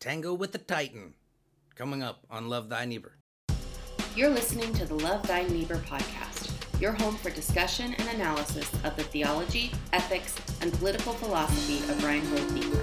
Tango 0.00 0.32
with 0.32 0.52
the 0.52 0.58
Titan. 0.58 1.12
Coming 1.74 2.02
up 2.02 2.24
on 2.30 2.48
Love 2.48 2.70
Thy 2.70 2.86
Neighbor. 2.86 3.18
You're 4.16 4.30
listening 4.30 4.72
to 4.72 4.86
the 4.86 4.94
Love 4.94 5.22
Thy 5.28 5.42
Neighbor 5.42 5.76
podcast, 5.76 6.50
your 6.80 6.92
home 6.92 7.16
for 7.16 7.28
discussion 7.28 7.94
and 7.98 8.08
analysis 8.14 8.72
of 8.82 8.96
the 8.96 9.02
theology, 9.02 9.72
ethics, 9.92 10.34
and 10.62 10.72
political 10.72 11.12
philosophy 11.12 11.80
of 11.92 12.02
Reinhold 12.02 12.50
Niebuhr. 12.50 12.80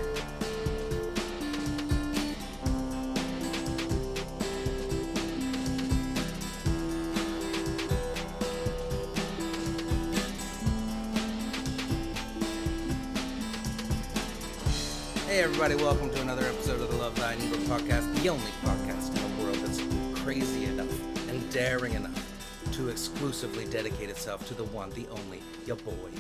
Hey, 15.26 15.42
everybody, 15.42 15.74
welcome 15.76 16.12
to 16.12 16.17
another 16.38 16.54
episode 16.54 16.82
of 16.82 16.92
the 16.92 16.98
Love 16.98 17.16
Thy 17.16 17.34
Neighbor 17.36 17.56
podcast, 17.56 18.22
the 18.22 18.30
only 18.30 18.52
podcast 18.62 19.08
in 19.08 19.38
the 19.38 19.44
world 19.44 19.56
that's 19.56 19.82
crazy 20.22 20.66
enough 20.66 21.30
and 21.30 21.52
daring 21.52 21.94
enough 21.96 22.72
to 22.74 22.90
exclusively 22.90 23.66
dedicate 23.66 24.12
itself 24.12 24.48
to 24.48 24.54
the 24.54 24.66
one, 24.66 24.92
the 24.92 25.08
only, 25.08 25.42
your 25.66 25.78
boy, 25.78 26.12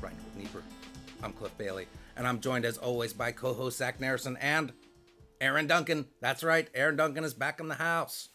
Reinhold 0.00 0.36
Niebuhr. 0.36 0.62
I'm 1.20 1.32
Cliff 1.32 1.56
Bailey, 1.58 1.88
and 2.16 2.28
I'm 2.28 2.38
joined 2.38 2.64
as 2.64 2.78
always 2.78 3.12
by 3.12 3.32
co 3.32 3.54
host 3.54 3.78
Zach 3.78 3.98
Narrison 3.98 4.36
and 4.40 4.72
Aaron 5.40 5.66
Duncan. 5.66 6.06
That's 6.20 6.44
right, 6.44 6.68
Aaron 6.72 6.94
Duncan 6.94 7.24
is 7.24 7.34
back 7.34 7.58
in 7.58 7.66
the 7.66 7.74
house. 7.74 8.28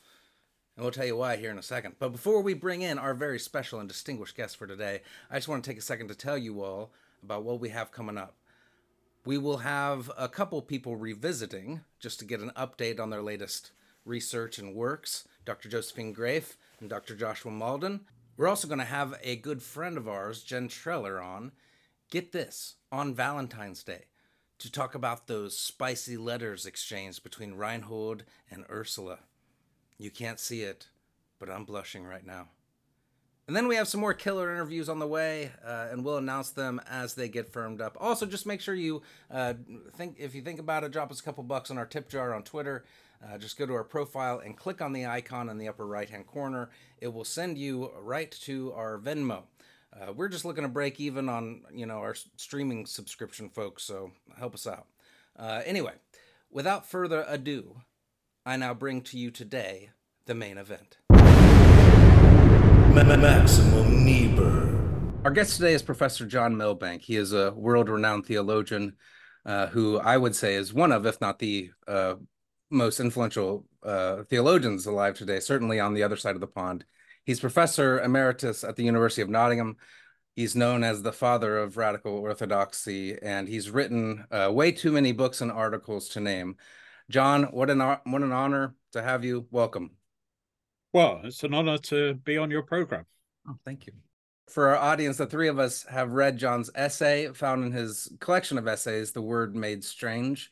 And 0.75 0.83
we'll 0.83 0.91
tell 0.91 1.05
you 1.05 1.15
why 1.15 1.37
here 1.37 1.51
in 1.51 1.57
a 1.57 1.63
second. 1.63 1.95
But 1.97 2.11
before 2.11 2.41
we 2.41 2.55
bring 2.55 2.81
in 2.81 2.99
our 2.99 3.13
very 3.13 3.39
special 3.39 3.79
and 3.79 3.87
distinguished 3.87 4.35
guest 4.35 4.57
for 4.57 4.67
today, 4.67 5.01
I 5.29 5.35
just 5.35 5.47
want 5.47 5.63
to 5.63 5.69
take 5.69 5.79
a 5.79 5.81
second 5.81 6.09
to 6.09 6.15
tell 6.15 6.37
you 6.37 6.61
all 6.61 6.91
about 7.23 7.43
what 7.43 7.61
we 7.61 7.69
have 7.69 7.93
coming 7.93 8.17
up. 8.17 8.35
We 9.23 9.37
will 9.37 9.57
have 9.57 10.11
a 10.17 10.27
couple 10.27 10.61
people 10.63 10.95
revisiting 10.95 11.81
just 11.99 12.17
to 12.19 12.25
get 12.25 12.39
an 12.39 12.51
update 12.57 12.99
on 12.99 13.11
their 13.11 13.21
latest 13.21 13.71
research 14.03 14.57
and 14.57 14.73
works 14.73 15.27
Dr. 15.45 15.69
Josephine 15.69 16.11
Grafe 16.11 16.57
and 16.79 16.89
Dr. 16.89 17.15
Joshua 17.15 17.51
Malden. 17.51 18.01
We're 18.35 18.47
also 18.47 18.67
going 18.67 18.79
to 18.79 18.85
have 18.85 19.19
a 19.21 19.35
good 19.35 19.61
friend 19.61 19.95
of 19.95 20.07
ours, 20.07 20.41
Jen 20.41 20.67
Treller, 20.67 21.21
on. 21.21 21.51
Get 22.09 22.31
this 22.31 22.75
on 22.91 23.13
Valentine's 23.13 23.83
Day 23.83 24.05
to 24.57 24.71
talk 24.71 24.95
about 24.95 25.27
those 25.27 25.57
spicy 25.57 26.17
letters 26.17 26.65
exchanged 26.65 27.21
between 27.21 27.53
Reinhold 27.53 28.23
and 28.49 28.65
Ursula. 28.71 29.19
You 29.99 30.09
can't 30.09 30.39
see 30.39 30.61
it, 30.61 30.87
but 31.39 31.49
I'm 31.49 31.65
blushing 31.65 32.05
right 32.05 32.25
now. 32.25 32.47
And 33.51 33.55
then 33.57 33.67
we 33.67 33.75
have 33.75 33.89
some 33.89 33.99
more 33.99 34.13
killer 34.13 34.49
interviews 34.49 34.87
on 34.87 34.99
the 34.99 35.07
way, 35.07 35.51
uh, 35.61 35.87
and 35.91 36.05
we'll 36.05 36.15
announce 36.15 36.51
them 36.51 36.79
as 36.89 37.15
they 37.15 37.27
get 37.27 37.51
firmed 37.51 37.81
up. 37.81 37.97
Also, 37.99 38.25
just 38.25 38.45
make 38.45 38.61
sure 38.61 38.73
you 38.73 39.01
uh, 39.29 39.55
think 39.97 40.15
if 40.17 40.33
you 40.33 40.41
think 40.41 40.57
about 40.57 40.85
it, 40.85 40.93
drop 40.93 41.11
us 41.11 41.19
a 41.19 41.23
couple 41.23 41.43
bucks 41.43 41.69
on 41.69 41.77
our 41.77 41.85
tip 41.85 42.07
jar 42.07 42.33
on 42.33 42.43
Twitter. 42.43 42.85
Uh, 43.21 43.37
just 43.37 43.57
go 43.57 43.65
to 43.65 43.73
our 43.73 43.83
profile 43.83 44.39
and 44.39 44.55
click 44.55 44.81
on 44.81 44.93
the 44.93 45.05
icon 45.05 45.49
in 45.49 45.57
the 45.57 45.67
upper 45.67 45.85
right 45.85 46.09
hand 46.09 46.27
corner. 46.27 46.69
It 47.01 47.09
will 47.09 47.25
send 47.25 47.57
you 47.57 47.91
right 47.99 48.31
to 48.43 48.71
our 48.71 48.97
Venmo. 48.97 49.43
Uh, 49.91 50.13
we're 50.13 50.29
just 50.29 50.45
looking 50.45 50.63
to 50.63 50.69
break 50.69 51.01
even 51.01 51.27
on 51.27 51.63
you 51.73 51.85
know 51.85 51.97
our 51.97 52.15
streaming 52.37 52.85
subscription, 52.85 53.49
folks. 53.49 53.83
So 53.83 54.11
help 54.37 54.53
us 54.53 54.65
out. 54.65 54.87
Uh, 55.37 55.61
anyway, 55.65 55.95
without 56.49 56.85
further 56.85 57.25
ado, 57.27 57.81
I 58.45 58.55
now 58.55 58.73
bring 58.73 59.01
to 59.01 59.17
you 59.17 59.29
today 59.29 59.89
the 60.25 60.35
main 60.35 60.57
event. 60.57 60.99
Maximum 62.93 64.03
Niebuhr. 64.03 64.69
Our 65.23 65.31
guest 65.31 65.55
today 65.55 65.73
is 65.73 65.81
Professor 65.81 66.25
John 66.25 66.57
Milbank. 66.57 67.01
He 67.01 67.15
is 67.15 67.31
a 67.31 67.51
world 67.51 67.87
renowned 67.87 68.25
theologian 68.25 68.97
uh, 69.45 69.67
who 69.67 69.97
I 69.97 70.17
would 70.17 70.35
say 70.35 70.55
is 70.55 70.73
one 70.73 70.91
of, 70.91 71.05
if 71.05 71.21
not 71.21 71.39
the 71.39 71.71
uh, 71.87 72.15
most 72.69 72.99
influential 72.99 73.65
uh, 73.81 74.23
theologians 74.23 74.87
alive 74.87 75.17
today, 75.17 75.39
certainly 75.39 75.79
on 75.79 75.93
the 75.93 76.03
other 76.03 76.17
side 76.17 76.35
of 76.35 76.41
the 76.41 76.47
pond. 76.47 76.83
He's 77.23 77.39
professor 77.39 78.01
emeritus 78.01 78.65
at 78.65 78.75
the 78.75 78.83
University 78.83 79.21
of 79.21 79.29
Nottingham. 79.29 79.77
He's 80.35 80.57
known 80.57 80.83
as 80.83 81.01
the 81.01 81.13
father 81.13 81.59
of 81.59 81.77
radical 81.77 82.17
orthodoxy, 82.17 83.17
and 83.21 83.47
he's 83.47 83.69
written 83.69 84.25
uh, 84.31 84.51
way 84.51 84.73
too 84.73 84.91
many 84.91 85.13
books 85.13 85.39
and 85.39 85.51
articles 85.51 86.09
to 86.09 86.19
name. 86.19 86.57
John, 87.09 87.43
what 87.43 87.69
an 87.69 87.79
what 87.79 88.21
an 88.21 88.33
honor 88.33 88.75
to 88.91 89.01
have 89.01 89.23
you. 89.23 89.47
Welcome. 89.49 89.91
Well, 90.93 91.21
it's 91.23 91.43
an 91.43 91.53
honor 91.53 91.77
to 91.77 92.15
be 92.15 92.37
on 92.37 92.51
your 92.51 92.63
program. 92.63 93.05
Oh, 93.47 93.55
thank 93.63 93.87
you. 93.87 93.93
For 94.49 94.67
our 94.69 94.75
audience, 94.75 95.17
the 95.17 95.25
three 95.25 95.47
of 95.47 95.57
us 95.57 95.83
have 95.83 96.11
read 96.11 96.37
John's 96.37 96.69
essay 96.75 97.29
found 97.33 97.63
in 97.63 97.71
his 97.71 98.11
collection 98.19 98.57
of 98.57 98.67
essays, 98.67 99.13
The 99.13 99.21
Word 99.21 99.55
Made 99.55 99.83
Strange. 99.83 100.49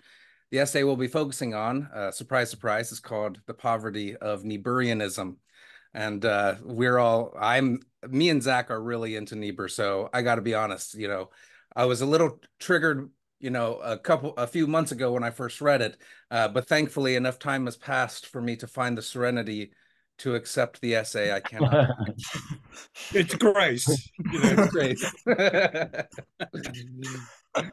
The 0.51 0.59
essay 0.59 0.83
we'll 0.83 0.95
be 0.95 1.07
focusing 1.07 1.53
on, 1.53 1.89
uh, 1.93 2.11
surprise, 2.11 2.49
surprise, 2.49 2.93
is 2.93 3.01
called 3.01 3.41
The 3.45 3.53
Poverty 3.53 4.15
of 4.15 4.43
Niebuhrianism. 4.43 5.35
And 5.93 6.23
uh, 6.23 6.55
we're 6.63 6.97
all, 6.97 7.35
I'm, 7.37 7.81
me 8.07 8.29
and 8.29 8.41
Zach 8.41 8.71
are 8.71 8.81
really 8.81 9.17
into 9.17 9.35
Niebuhr. 9.35 9.67
So 9.67 10.09
I 10.13 10.21
got 10.21 10.35
to 10.35 10.41
be 10.41 10.55
honest, 10.55 10.95
you 10.95 11.09
know, 11.09 11.31
I 11.75 11.85
was 11.85 12.01
a 12.01 12.05
little 12.05 12.39
triggered 12.59 13.09
you 13.41 13.49
know 13.49 13.75
a 13.75 13.97
couple 13.97 14.33
a 14.35 14.45
few 14.45 14.67
months 14.67 14.91
ago 14.91 15.13
when 15.13 15.23
i 15.23 15.29
first 15.29 15.61
read 15.61 15.81
it 15.81 15.95
uh, 16.29 16.49
but 16.49 16.67
thankfully 16.67 17.15
enough 17.15 17.39
time 17.39 17.63
has 17.63 17.77
passed 17.77 18.27
for 18.27 18.41
me 18.41 18.57
to 18.57 18.67
find 18.67 18.97
the 18.97 19.01
serenity 19.01 19.71
to 20.19 20.35
accept 20.35 20.79
the 20.81 20.95
essay. 20.95 21.33
I 21.33 21.39
cannot. 21.39 21.89
it's 23.13 23.35
grace. 23.35 23.87
You 24.31 24.39
know, 24.39 24.55
it's 24.57 24.71
grace. 24.71 25.03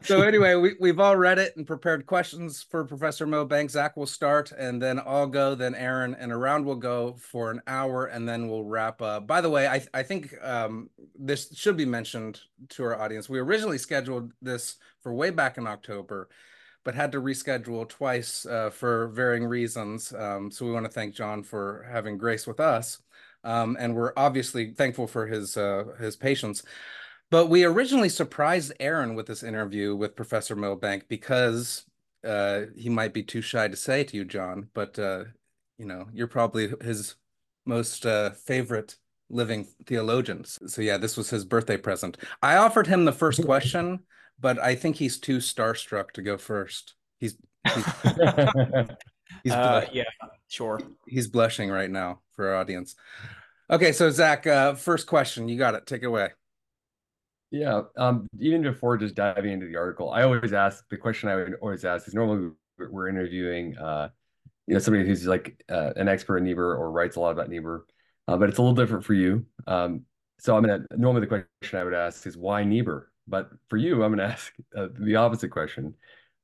so 0.01 0.21
anyway, 0.21 0.55
we, 0.55 0.75
we've 0.79 0.99
all 0.99 1.15
read 1.15 1.39
it 1.39 1.55
and 1.55 1.67
prepared 1.67 2.05
questions 2.05 2.65
for 2.69 2.83
Professor 2.85 3.27
Milbank. 3.27 3.69
Zach 3.69 3.95
will 3.95 4.05
start, 4.05 4.51
and 4.51 4.81
then 4.81 4.99
I'll 5.05 5.27
go, 5.27 5.55
then 5.55 5.75
Aaron, 5.75 6.15
and 6.15 6.31
around 6.31 6.65
we'll 6.65 6.75
go 6.75 7.15
for 7.19 7.51
an 7.51 7.61
hour, 7.67 8.05
and 8.05 8.27
then 8.27 8.49
we'll 8.49 8.63
wrap 8.63 9.01
up. 9.01 9.27
By 9.27 9.41
the 9.41 9.49
way, 9.49 9.67
I 9.67 9.85
I 9.93 10.03
think 10.03 10.33
um, 10.43 10.89
this 11.17 11.55
should 11.55 11.77
be 11.77 11.85
mentioned 11.85 12.41
to 12.69 12.83
our 12.83 12.99
audience. 12.99 13.29
We 13.29 13.39
originally 13.39 13.77
scheduled 13.77 14.31
this 14.41 14.77
for 15.01 15.13
way 15.13 15.29
back 15.29 15.57
in 15.57 15.67
October 15.67 16.29
but 16.87 16.95
had 16.95 17.11
to 17.11 17.19
reschedule 17.21 17.85
twice 17.89 18.45
uh, 18.45 18.69
for 18.69 19.09
varying 19.09 19.43
reasons. 19.43 20.13
Um, 20.13 20.49
so 20.49 20.65
we 20.65 20.71
want 20.71 20.85
to 20.85 20.91
thank 20.91 21.13
John 21.13 21.43
for 21.43 21.85
having 21.91 22.17
grace 22.17 22.47
with 22.47 22.61
us, 22.61 22.99
um, 23.43 23.75
and 23.77 23.93
we're 23.93 24.13
obviously 24.15 24.71
thankful 24.71 25.05
for 25.05 25.27
his 25.27 25.57
uh, 25.57 25.83
his 25.99 26.15
patience. 26.15 26.63
But 27.29 27.47
we 27.47 27.65
originally 27.65 28.07
surprised 28.07 28.71
Aaron 28.79 29.15
with 29.15 29.25
this 29.25 29.43
interview 29.43 29.97
with 29.97 30.15
Professor 30.15 30.55
Milbank 30.55 31.09
because 31.09 31.83
uh, 32.25 32.61
he 32.73 32.87
might 32.87 33.13
be 33.13 33.21
too 33.21 33.41
shy 33.41 33.67
to 33.67 33.75
say 33.75 34.05
to 34.05 34.15
you, 34.15 34.23
John. 34.23 34.69
But 34.73 34.97
uh, 34.97 35.25
you 35.77 35.87
know, 35.87 36.07
you're 36.13 36.27
probably 36.27 36.71
his 36.81 37.15
most 37.65 38.05
uh, 38.05 38.29
favorite 38.29 38.95
living 39.29 39.67
theologians. 39.85 40.57
So 40.67 40.81
yeah, 40.81 40.95
this 40.95 41.17
was 41.17 41.29
his 41.29 41.43
birthday 41.43 41.75
present. 41.75 42.15
I 42.41 42.55
offered 42.55 42.87
him 42.87 43.03
the 43.03 43.11
first 43.11 43.43
question 43.45 43.99
but 44.39 44.59
I 44.59 44.75
think 44.75 44.97
he's 44.97 45.19
too 45.19 45.37
starstruck 45.37 46.11
to 46.11 46.21
go 46.21 46.37
first. 46.37 46.95
He's 47.19 47.37
he's, 47.73 47.85
he's 49.43 49.53
uh, 49.53 49.87
yeah, 49.91 50.03
sure. 50.47 50.79
He's 51.07 51.27
blushing 51.27 51.69
right 51.69 51.89
now 51.89 52.21
for 52.31 52.49
our 52.49 52.55
audience. 52.55 52.95
Okay, 53.69 53.91
so 53.91 54.09
Zach, 54.09 54.47
uh, 54.47 54.75
first 54.75 55.07
question, 55.07 55.49
you 55.49 55.57
got 55.57 55.75
it. 55.75 55.85
Take 55.85 56.03
it 56.03 56.05
away. 56.05 56.29
Yeah, 57.51 57.83
um, 57.97 58.27
even 58.39 58.61
before 58.61 58.97
just 58.97 59.15
diving 59.15 59.51
into 59.51 59.67
the 59.67 59.77
article, 59.77 60.11
I 60.11 60.23
always 60.23 60.53
ask 60.53 60.87
the 60.89 60.97
question 60.97 61.29
I 61.29 61.35
would 61.35 61.55
always 61.61 61.85
ask 61.85 62.07
is 62.07 62.13
normally 62.13 62.51
we're 62.77 63.07
interviewing, 63.07 63.77
uh, 63.77 64.09
you 64.67 64.73
know, 64.73 64.79
somebody 64.79 65.07
who's 65.07 65.25
like 65.25 65.63
uh, 65.69 65.91
an 65.95 66.07
expert 66.07 66.37
in 66.37 66.43
Niebuhr 66.43 66.75
or 66.75 66.91
writes 66.91 67.15
a 67.15 67.19
lot 67.21 67.31
about 67.31 67.49
Niebuhr, 67.49 67.85
uh, 68.27 68.37
but 68.37 68.49
it's 68.49 68.57
a 68.57 68.61
little 68.61 68.75
different 68.75 69.05
for 69.05 69.13
you. 69.13 69.45
Um, 69.65 70.01
so 70.39 70.55
I'm 70.55 70.63
gonna 70.63 70.85
normally 70.95 71.21
the 71.21 71.45
question 71.61 71.79
I 71.79 71.83
would 71.83 71.93
ask 71.93 72.27
is 72.27 72.37
why 72.37 72.63
Niebuhr? 72.63 73.11
But 73.27 73.49
for 73.69 73.77
you, 73.77 74.03
I'm 74.03 74.15
going 74.15 74.17
to 74.27 74.33
ask 74.33 74.53
uh, 74.75 74.87
the 74.99 75.15
opposite 75.15 75.49
question, 75.49 75.93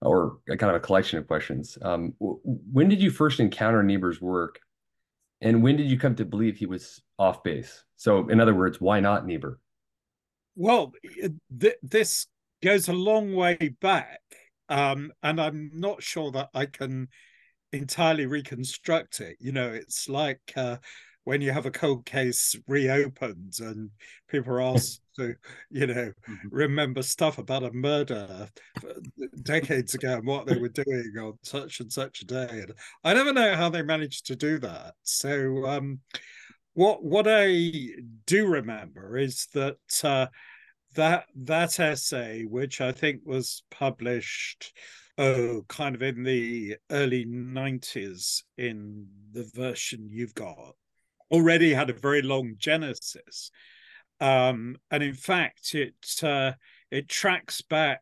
or 0.02 0.38
a 0.50 0.58
kind 0.58 0.70
of 0.70 0.76
a 0.76 0.86
collection 0.86 1.20
of 1.20 1.28
questions. 1.28 1.78
Um, 1.82 2.14
when 2.20 2.90
did 2.90 3.02
you 3.02 3.10
first 3.10 3.40
encounter 3.40 3.84
Niebuhr's 3.84 4.22
work, 4.22 4.60
and 5.42 5.64
when 5.64 5.78
did 5.78 5.90
you 5.90 5.98
come 5.98 6.16
to 6.16 6.26
believe 6.26 6.58
he 6.58 6.66
was 6.66 7.02
off 7.18 7.44
base? 7.44 7.84
So, 7.96 8.30
in 8.30 8.40
other 8.40 8.56
words, 8.56 8.82
why 8.82 9.00
not 9.00 9.26
Niebuhr? 9.26 9.60
Well, 10.56 10.94
th- 11.60 11.76
this 11.82 12.28
goes 12.64 12.88
a 12.88 12.94
long 12.94 13.34
way 13.34 13.76
back, 13.82 14.20
um, 14.70 15.12
and 15.24 15.40
I'm 15.40 15.72
not 15.74 16.04
sure 16.04 16.32
that 16.32 16.50
I 16.54 16.66
can 16.66 17.08
entirely 17.72 18.26
reconstruct 18.26 19.20
it. 19.20 19.38
You 19.40 19.52
know, 19.52 19.70
it's 19.70 20.08
like 20.08 20.40
uh, 20.56 20.78
when 21.26 21.42
you 21.42 21.52
have 21.52 21.66
a 21.66 21.72
cold 21.72 22.06
case 22.06 22.56
reopened 22.68 23.54
and 23.60 23.90
people 24.28 24.54
are 24.54 24.62
asked 24.62 25.02
to, 25.16 25.36
you 25.70 25.88
know, 25.88 26.12
mm-hmm. 26.30 26.48
remember 26.50 27.02
stuff 27.02 27.38
about 27.38 27.64
a 27.64 27.72
murder 27.72 28.48
decades 29.44 29.94
ago 29.94 30.16
and 30.16 30.26
what 30.26 30.46
they 30.46 30.58
were 30.58 30.70
doing 30.70 31.14
on 31.20 31.34
such 31.44 31.80
and 31.80 31.92
such 31.92 32.22
a 32.22 32.26
day. 32.26 32.48
And 32.50 32.74
I 33.04 33.14
never 33.14 33.32
know 33.32 33.56
how 33.56 33.70
they 33.70 33.84
managed 33.84 34.26
to 34.28 34.36
do 34.36 34.60
that. 34.60 34.96
So 35.04 35.66
um, 35.68 36.00
what 36.74 37.04
what 37.04 37.26
I 37.28 37.90
do 38.26 38.48
remember 38.48 39.18
is 39.18 39.48
that 39.54 39.78
uh, 40.04 40.28
that 40.96 41.26
that 41.36 41.80
essay, 41.80 42.44
which 42.44 42.82
I 42.82 42.92
think 42.92 43.22
was 43.24 43.64
published 43.70 44.74
oh, 45.18 45.64
kind 45.68 45.96
of 45.96 46.02
in 46.02 46.24
the 46.24 46.76
early 46.90 47.26
90s 47.26 48.44
in 48.58 49.08
the 49.32 49.50
version 49.54 50.10
you've 50.12 50.34
got, 50.34 50.76
already 51.32 51.74
had 51.74 51.90
a 51.90 51.94
very 51.94 52.22
long 52.22 52.56
genesis. 52.58 53.52
Um, 54.20 54.78
and 54.92 55.04
in 55.04 55.14
fact, 55.14 55.76
it 55.76 56.24
uh, 56.24 56.54
it 56.92 57.10
tracks 57.10 57.62
back 57.62 58.02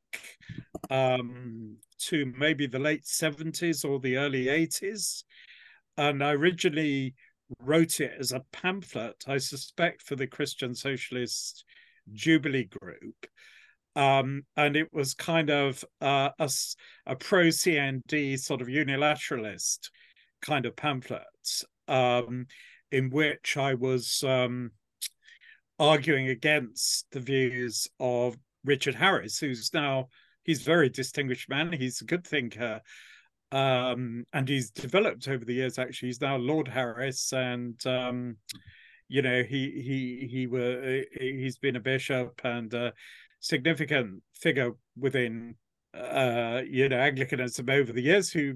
um, 0.89 1.77
to 1.97 2.31
maybe 2.38 2.68
the 2.68 2.79
late 2.79 3.06
70s 3.06 3.85
or 3.85 4.00
the 4.00 4.18
early 4.18 4.45
80s. 4.45 5.23
And 5.97 6.23
I 6.23 6.31
originally 6.31 7.15
wrote 7.59 8.00
it 8.00 8.13
as 8.19 8.31
a 8.31 8.44
pamphlet, 8.51 9.24
I 9.27 9.38
suspect, 9.38 10.01
for 10.01 10.15
the 10.15 10.27
Christian 10.27 10.75
Socialist 10.75 11.63
Jubilee 12.13 12.69
Group. 12.81 13.27
Um, 13.95 14.44
and 14.56 14.75
it 14.75 14.94
was 14.94 15.13
kind 15.13 15.50
of 15.50 15.83
uh, 16.01 16.29
a, 16.39 16.50
a 17.06 17.15
pro 17.15 17.45
CND 17.45 18.39
sort 18.39 18.62
of 18.62 18.67
unilateralist 18.67 19.89
kind 20.41 20.65
of 20.65 20.75
pamphlet 20.75 21.24
um, 21.88 22.47
in 22.91 23.09
which 23.09 23.57
I 23.57 23.73
was 23.73 24.23
um, 24.23 24.71
arguing 25.79 26.27
against 26.27 27.07
the 27.11 27.19
views 27.19 27.88
of 27.99 28.38
Richard 28.63 28.95
Harries, 28.95 29.39
who's 29.39 29.73
now 29.73 30.09
he's 30.43 30.61
a 30.61 30.65
very 30.65 30.89
distinguished 30.89 31.49
man. 31.49 31.71
He's 31.71 32.01
a 32.01 32.05
good 32.05 32.25
thinker, 32.25 32.81
um, 33.51 34.25
and 34.33 34.47
he's 34.47 34.71
developed 34.71 35.27
over 35.27 35.43
the 35.43 35.55
years. 35.55 35.79
Actually, 35.79 36.09
he's 36.09 36.21
now 36.21 36.38
Lord 36.38 36.67
Harries, 36.67 37.33
and 37.35 37.83
um, 37.85 38.38
you 39.07 39.21
know 39.21 39.43
he 39.43 39.81
he 39.81 40.27
he 40.31 40.47
were 40.47 41.03
he's 41.19 41.57
been 41.57 41.75
a 41.75 41.81
bishop 41.81 42.41
and 42.43 42.73
a 42.73 42.93
significant 43.39 44.21
figure 44.35 44.71
within 44.97 45.55
uh, 45.93 46.61
you 46.67 46.89
know 46.89 46.99
Anglicanism 46.99 47.69
over 47.69 47.91
the 47.91 48.03
years, 48.03 48.31
who 48.31 48.55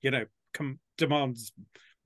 you 0.00 0.10
know 0.10 0.24
com- 0.54 0.80
demands 0.96 1.52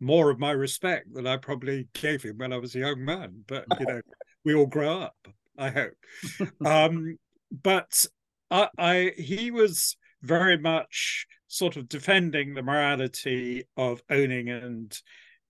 more 0.01 0.31
of 0.31 0.39
my 0.39 0.51
respect 0.51 1.13
than 1.15 1.27
I 1.27 1.37
probably 1.37 1.89
gave 1.95 2.23
him 2.23 2.39
when 2.39 2.53
I 2.53 2.59
was 2.59 2.75
a 2.75 2.81
young 2.81 3.05
man. 3.05 3.45
But 3.47 3.65
you 3.81 3.87
know, 3.87 4.01
we 4.45 4.55
all 4.55 4.67
grow 4.67 5.01
up. 5.01 5.17
I 5.59 5.71
hope. 5.71 5.95
um, 6.67 7.17
but 7.63 8.05
I, 8.51 8.69
I 8.79 9.13
he 9.17 9.51
was 9.51 9.97
very 10.23 10.59
much 10.59 11.27
sort 11.49 11.77
of 11.77 11.89
defending 11.89 12.55
the 12.55 12.63
morality 12.63 13.65
of 13.77 14.03
owning 14.11 14.51
and 14.51 14.93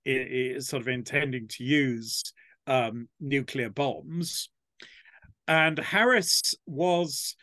it, 0.05 0.57
it 0.57 0.63
sort 0.65 0.83
of 0.83 0.89
intending 0.89 1.49
to 1.49 1.65
use 1.65 2.23
um, 2.67 3.09
nuclear 3.21 3.71
bombs. 3.71 4.49
And 5.49 5.79
Harries 5.79 6.55
was 6.67 7.37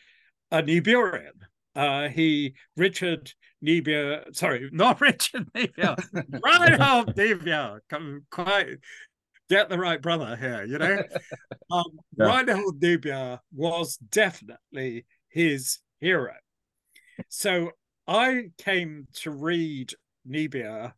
a 0.50 0.62
Niebuhrian. 0.62 1.32
Uh, 1.74 2.08
he, 2.08 2.54
Richard 2.76 3.32
Niebuhr, 3.64 4.24
sorry, 4.32 4.68
not 4.72 5.00
Richard 5.00 5.48
Niebuhr, 5.54 5.96
Reinhold 6.44 7.16
Niebuhr, 7.16 7.82
come 7.88 8.26
quite 8.30 8.76
get 9.48 9.68
the 9.68 9.78
right 9.78 10.00
brother 10.00 10.36
here, 10.36 10.64
you 10.64 10.78
know. 10.78 11.02
Um, 11.70 11.84
yeah. 12.18 12.26
Reinhold 12.26 12.80
Niebuhr 12.80 13.40
was 13.54 13.96
definitely 13.96 15.06
his 15.28 15.78
hero. 15.98 16.34
So 17.28 17.70
I 18.06 18.50
came 18.58 19.06
to 19.22 19.30
read 19.30 19.92
Niebuhr 20.26 20.94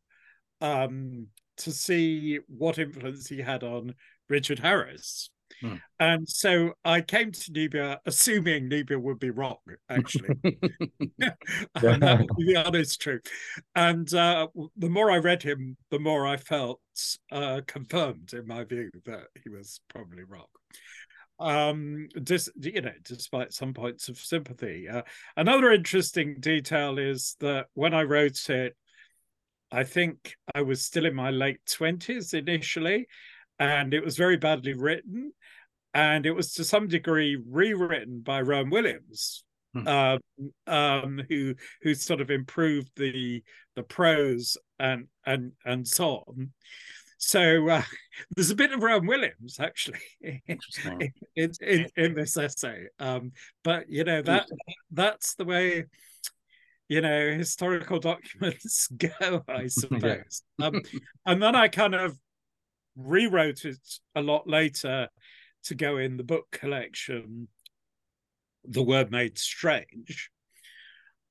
um, 0.60 1.28
to 1.58 1.70
see 1.72 2.40
what 2.48 2.78
influence 2.78 3.28
he 3.28 3.40
had 3.40 3.62
on 3.62 3.94
Richard 4.28 4.58
Harries. 4.58 5.30
Hmm. 5.61 5.76
And 5.99 6.29
so 6.29 6.75
I 6.85 7.00
came 7.00 7.32
to 7.32 7.53
Niebuhr 7.53 7.99
assuming 8.05 8.69
Niebuhr 8.69 8.99
would 8.99 9.19
be 9.19 9.31
wrong, 9.31 9.56
actually. 9.88 10.37
and 10.44 12.03
that 12.03 12.19
would 12.20 12.37
be 12.37 12.53
the 12.53 12.62
honest 12.67 13.00
truth. 13.00 13.23
And 13.75 14.12
uh, 14.12 14.49
the 14.76 14.91
more 14.91 15.11
I 15.11 15.19
read 15.19 15.43
him, 15.43 15.76
the 15.91 15.99
more 15.99 16.26
I 16.26 16.37
felt 16.37 16.81
uh, 17.32 17.62
confirmed 17.67 18.32
in 18.35 18.47
my 18.47 18.64
view 18.64 18.91
that 19.06 19.29
he 19.43 19.49
was 19.49 19.81
probably 19.88 20.25
wrong 20.25 20.47
um 21.38 22.08
just 22.23 22.49
you 22.56 22.81
know 22.81 22.93
despite 23.05 23.53
some 23.53 23.75
points 23.75 24.08
of 24.08 24.17
sympathy 24.17 24.88
uh, 24.88 25.03
another 25.37 25.70
interesting 25.70 26.37
detail 26.41 26.99
is 26.99 27.37
that 27.41 27.67
when 27.75 27.93
i 27.93 28.03
wrote 28.03 28.49
it 28.49 28.75
i 29.70 29.85
think 29.85 30.35
i 30.55 30.62
was 30.62 30.82
still 30.82 31.05
in 31.05 31.14
my 31.14 31.31
late 31.31 31.61
20s 31.67 32.32
initially 32.32 33.06
and 33.58 33.94
it 33.94 34.05
was 34.05 34.17
very 34.17 34.37
badly 34.37 34.75
written 34.75 35.32
and 35.94 36.26
it 36.26 36.32
was 36.32 36.53
to 36.53 36.64
some 36.64 36.88
degree 36.88 37.43
rewritten 37.49 38.20
by 38.20 38.41
rowan 38.41 38.70
williams 38.70 39.44
hmm. 39.75 39.87
um, 39.87 40.20
um, 40.67 41.23
who 41.29 41.55
who 41.82 41.94
sort 41.94 42.20
of 42.20 42.31
improved 42.31 42.91
the 42.97 43.43
the 43.75 43.82
prose 43.82 44.56
and 44.79 45.06
and 45.25 45.53
and 45.64 45.87
so 45.87 46.25
on 46.26 46.50
so 47.19 47.69
uh, 47.69 47.82
there's 48.37 48.50
a 48.50 48.56
bit 48.56 48.73
of 48.73 48.82
Rowan 48.82 49.06
Williams 49.06 49.58
actually 49.61 50.00
in, 50.20 50.58
in, 51.37 51.87
in, 51.97 52.14
this 52.14 52.37
essay. 52.37 52.87
Um, 52.99 53.32
but 53.64 53.88
you 53.88 54.05
know 54.05 54.23
that 54.23 54.47
that's 54.91 55.35
the 55.35 55.44
way 55.44 55.85
you 56.88 57.00
know 57.00 57.32
historical 57.32 57.99
documents 57.99 58.88
go, 58.97 59.43
I 59.49 59.67
suppose. 59.69 60.43
um, 60.62 60.81
and 61.25 61.43
then 61.43 61.55
I 61.55 61.69
kind 61.69 61.94
of 61.94 62.17
rewrote 62.96 63.64
it 63.64 63.78
a 64.14 64.22
lot 64.22 64.48
later 64.48 65.08
to 65.64 65.75
go 65.75 65.98
in 65.98 66.16
the 66.16 66.25
book 66.25 66.46
collection, 66.50 67.48
The 68.64 68.82
Word 68.82 69.10
Made 69.10 69.38
Strange. 69.38 70.31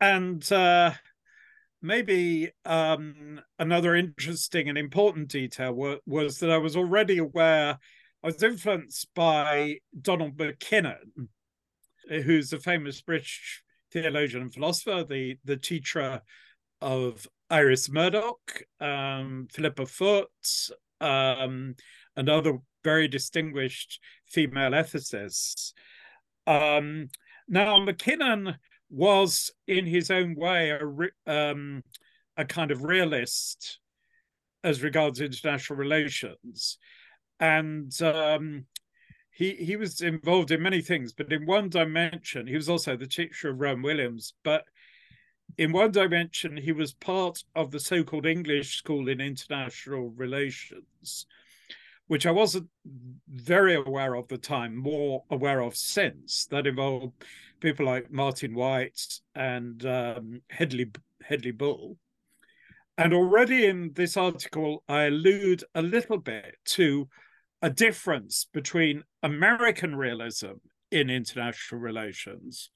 And 0.01 0.49
uh, 0.51 0.91
maybe 1.81 2.51
um, 2.65 3.41
another 3.59 3.95
interesting 3.95 4.69
and 4.69 4.77
important 4.77 5.29
detail 5.29 5.73
were, 5.73 5.99
was 6.05 6.39
that 6.39 6.51
I 6.51 6.57
was 6.57 6.75
already 6.75 7.17
aware, 7.17 7.77
I 8.23 8.27
was 8.27 8.43
influenced 8.43 9.07
by 9.15 9.77
Donald 9.99 10.37
MacKinnon, 10.37 11.29
who's 12.09 12.51
a 12.53 12.59
famous 12.59 13.01
British 13.01 13.63
theologian 13.91 14.43
and 14.43 14.53
philosopher, 14.53 15.05
the, 15.07 15.37
the 15.45 15.57
teacher 15.57 16.21
of 16.81 17.27
Iris 17.49 17.89
Murdoch, 17.89 18.63
um, 18.81 19.47
Philippa 19.51 19.85
Foot, 19.85 20.29
um, 21.01 21.75
and 22.15 22.29
other 22.29 22.59
very 22.83 23.07
distinguished 23.07 23.99
female 24.27 24.71
ethicists. 24.71 25.73
Um, 26.47 27.09
now, 27.47 27.79
MacKinnon 27.83 28.55
was 28.89 29.51
in 29.67 29.85
his 29.85 30.11
own 30.11 30.35
way 30.35 30.71
a, 30.71 31.31
um, 31.31 31.83
a 32.37 32.45
kind 32.45 32.71
of 32.71 32.83
realist 32.83 33.79
as 34.63 34.83
regards 34.83 35.21
international 35.21 35.77
relations, 35.77 36.77
and 37.39 37.91
um, 38.01 38.65
he 39.31 39.53
he 39.53 39.75
was 39.75 40.01
involved 40.01 40.51
in 40.51 40.61
many 40.61 40.81
things. 40.81 41.13
But 41.13 41.31
in 41.31 41.45
one 41.45 41.69
dimension, 41.69 42.47
he 42.47 42.55
was 42.55 42.69
also 42.69 42.95
the 42.95 43.07
teacher 43.07 43.49
of 43.49 43.59
Rowan 43.59 43.81
Williams. 43.81 44.33
But 44.43 44.63
in 45.57 45.71
one 45.71 45.91
dimension, 45.91 46.57
he 46.57 46.71
was 46.71 46.93
part 46.93 47.43
of 47.55 47.71
the 47.71 47.79
so-called 47.79 48.25
English 48.25 48.77
School 48.77 49.07
in 49.07 49.21
International 49.21 50.09
Relations, 50.09 51.25
which 52.07 52.25
I 52.25 52.31
wasn't 52.31 52.67
very 53.27 53.75
aware 53.75 54.15
of 54.15 54.23
at 54.23 54.29
the 54.29 54.37
time, 54.37 54.75
more 54.75 55.23
aware 55.29 55.61
of 55.61 55.75
since. 55.75 56.45
That 56.47 56.67
involved 56.67 57.13
people 57.59 57.85
like 57.85 58.11
Martin 58.11 58.53
Wight 58.53 59.19
and 59.33 59.85
um, 59.85 60.41
Hedley 60.49 60.91
Hedley 61.23 61.51
Bull. 61.51 61.97
And 62.97 63.13
already 63.13 63.65
in 63.65 63.91
this 63.93 64.15
article, 64.15 64.83
I 64.87 65.03
allude 65.03 65.63
a 65.73 65.81
little 65.81 66.17
bit 66.17 66.55
to 66.65 67.09
a 67.61 67.69
difference 67.69 68.47
between 68.53 69.03
American 69.23 69.95
realism 69.95 70.53
in 70.91 71.09
international 71.09 71.81
relations 71.81 72.69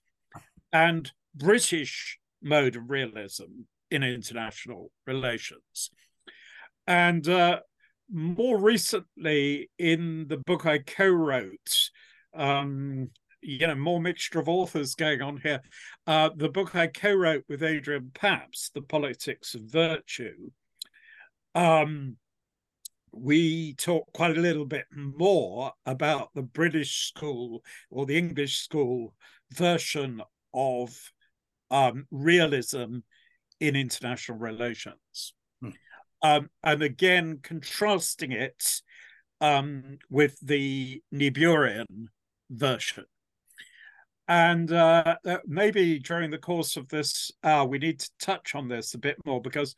and 0.73 1.11
British 1.35 2.18
mode 2.41 2.75
of 2.75 2.89
realism 2.89 3.65
in 3.91 4.03
international 4.03 4.91
relations. 5.05 5.89
And 6.88 7.27
uh, 7.27 7.60
more 8.12 8.58
recently, 8.58 9.69
in 9.77 10.27
the 10.27 10.38
book 10.38 10.65
I 10.65 10.79
co 10.79 11.08
wrote, 11.08 11.89
um, 12.34 13.10
you 13.41 13.67
know 13.67 13.75
more 13.75 14.01
mixture 14.01 14.39
of 14.39 14.50
authors 14.50 14.96
going 14.96 15.22
on 15.22 15.38
here. 15.38 15.62
Uh, 16.08 16.29
the 16.36 16.50
book 16.50 16.75
I 16.75 16.88
co-wrote 16.88 17.46
with 17.48 17.63
Adrian 17.63 18.12
Pabst, 18.13 18.74
"The 18.74 18.81
Politics 18.81 19.55
of 19.55 19.62
Virtue." 19.62 20.51
Um, 21.55 22.17
we 23.12 23.74
talk 23.74 24.12
quite 24.13 24.38
a 24.38 24.41
little 24.41 24.65
bit 24.65 24.86
more 24.93 25.74
about 25.86 26.29
the 26.36 26.43
British 26.43 27.08
school 27.08 27.63
or 27.89 28.05
the 28.05 28.17
English 28.17 28.58
school 28.58 29.15
version 29.51 30.22
of 30.53 31.12
um, 31.71 32.05
realism 32.11 32.99
in 33.59 33.75
international 33.75 34.38
relations. 34.38 35.33
Hmm. 35.61 35.69
Um, 36.21 36.49
and 36.63 36.81
again, 36.81 37.39
contrasting 37.41 38.31
it 38.31 38.81
um, 39.41 39.99
with 40.09 40.38
the 40.41 41.01
Niebuhrian 41.13 42.07
version. 42.49 43.05
And 44.27 44.71
uh, 44.71 45.17
maybe 45.47 45.97
during 45.97 46.29
the 46.29 46.38
course 46.38 46.77
of 46.77 46.88
this 46.89 47.31
hour, 47.43 47.65
we 47.67 47.79
need 47.79 47.99
to 47.99 48.11
touch 48.19 48.53
on 48.53 48.67
this 48.67 48.93
a 48.93 48.99
bit 48.99 49.17
more 49.25 49.41
because 49.41 49.75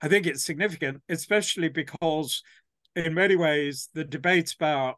I 0.00 0.08
think 0.08 0.26
it's 0.26 0.44
significant, 0.44 1.02
especially 1.08 1.68
because 1.68 2.42
in 2.94 3.14
many 3.14 3.34
ways 3.34 3.88
the 3.92 4.04
debate 4.04 4.54
about 4.54 4.96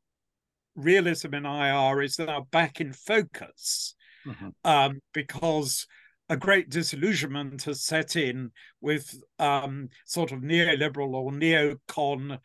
realism 0.75 1.35
in 1.35 1.47
IR 1.47 2.03
is 2.03 2.19
now 2.19 2.47
back 2.51 2.81
in 2.81 2.93
focus 2.93 3.95
mm-hmm. 4.27 4.49
um, 4.65 5.01
because 5.13 5.87
a 6.33 6.37
great 6.37 6.71
disillusionment 6.71 7.65
has 7.65 7.83
set 7.83 8.17
in 8.17 8.51
with 8.81 9.23
um, 9.39 9.91
sort 10.07 10.33
of 10.33 10.41
neoliberal 10.41 11.13
or 11.13 11.31
neocon 11.31 12.39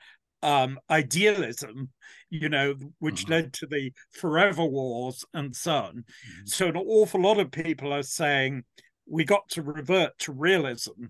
um, 0.44 0.78
idealism, 0.90 1.90
you 2.30 2.50
know, 2.50 2.76
which 3.00 3.24
mm-hmm. 3.24 3.32
led 3.32 3.54
to 3.54 3.66
the 3.66 3.94
forever 4.12 4.66
wars 4.66 5.24
and 5.34 5.56
so 5.56 5.72
on. 5.72 5.94
Mm-hmm. 5.94 6.48
So, 6.48 6.68
an 6.68 6.76
awful 6.76 7.22
lot 7.22 7.40
of 7.40 7.50
people 7.50 7.94
are 7.94 8.04
saying 8.04 8.64
we 9.10 9.24
got 9.24 9.48
to 9.52 9.62
revert 9.62 10.20
to 10.20 10.34
realism 10.34 11.06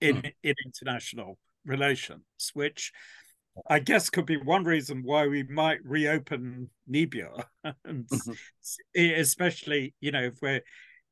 in, 0.00 0.16
mm-hmm. 0.16 0.26
in 0.42 0.54
international 0.64 1.38
relations, 1.64 2.24
which 2.54 2.90
I 3.68 3.78
guess 3.78 4.10
could 4.10 4.26
be 4.26 4.36
one 4.36 4.64
reason 4.64 5.02
why 5.04 5.28
we 5.28 5.44
might 5.44 5.78
reopen 5.84 6.70
Niebuhr, 6.88 7.44
and 7.84 8.04
mm-hmm. 8.08 8.32
especially 8.96 9.94
you 10.00 10.10
know 10.10 10.24
if 10.24 10.34
we're 10.42 10.62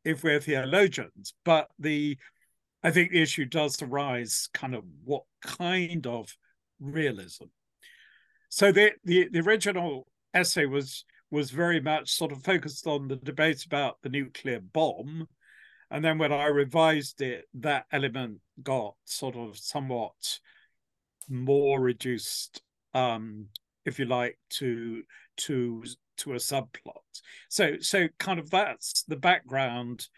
if 0.05 0.23
we're 0.23 0.41
theologians. 0.41 1.35
But 1.45 1.69
the 1.79 2.19
I 2.83 2.91
think 2.91 3.11
the 3.11 3.23
issue 3.23 3.47
does 3.47 3.81
arise 3.81 4.49
kind 4.53 4.75
of 4.75 4.85
what 5.05 5.25
kind 5.43 6.07
of 6.07 6.35
realism. 6.81 7.47
So 8.49 8.73
the 8.73 8.93
the, 9.05 9.29
the 9.31 9.41
original 9.41 10.07
essay 10.35 10.67
was 10.67 11.05
was 11.31 11.51
very 11.51 11.81
much 11.81 12.11
sort 12.11 12.31
of 12.33 12.45
focused 12.45 12.87
on 12.87 13.09
the 13.09 13.17
debate 13.17 13.65
about 13.65 13.97
the 14.03 14.09
nuclear 14.09 14.61
bomb. 14.61 15.27
And 15.91 16.05
then 16.05 16.19
when 16.19 16.33
I 16.33 16.47
revised 16.47 17.21
it, 17.21 17.47
that 17.55 17.87
element 17.93 18.41
got 18.63 18.95
sort 19.05 19.37
of 19.37 19.59
somewhat 19.59 20.41
more 21.29 21.81
reduced, 21.81 22.63
um, 22.95 23.47
if 23.85 23.99
you 23.99 24.05
like, 24.05 24.39
to 24.51 25.03
to 25.37 25.85
to 26.19 26.33
a 26.33 26.37
subplot. 26.37 27.03
So 27.49 27.77
so 27.81 28.09
kind 28.19 28.39
of 28.39 28.51
that's 28.51 29.05
the 29.05 29.17
background 29.17 30.09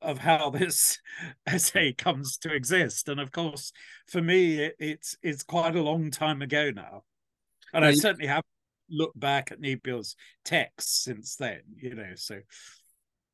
of 0.00 0.18
how 0.18 0.50
this 0.58 0.98
essay 1.46 1.92
comes 1.92 2.38
to 2.38 2.52
exist. 2.52 3.08
And 3.08 3.20
of 3.20 3.32
course, 3.32 3.72
for 4.06 4.22
me, 4.22 4.60
it, 4.60 4.76
it's 4.78 5.16
it's 5.22 5.42
quite 5.42 5.76
a 5.76 5.82
long 5.82 6.10
time 6.10 6.42
ago 6.42 6.70
now, 6.70 7.04
and 7.72 7.84
I 7.84 7.94
certainly 7.94 8.26
have 8.26 8.44
looked 8.90 9.18
back 9.18 9.52
at 9.52 9.60
Niebuhr's 9.60 10.16
texts 10.44 11.04
since 11.04 11.36
then. 11.36 11.60
You 11.76 11.94
know, 11.94 12.12
so. 12.14 12.40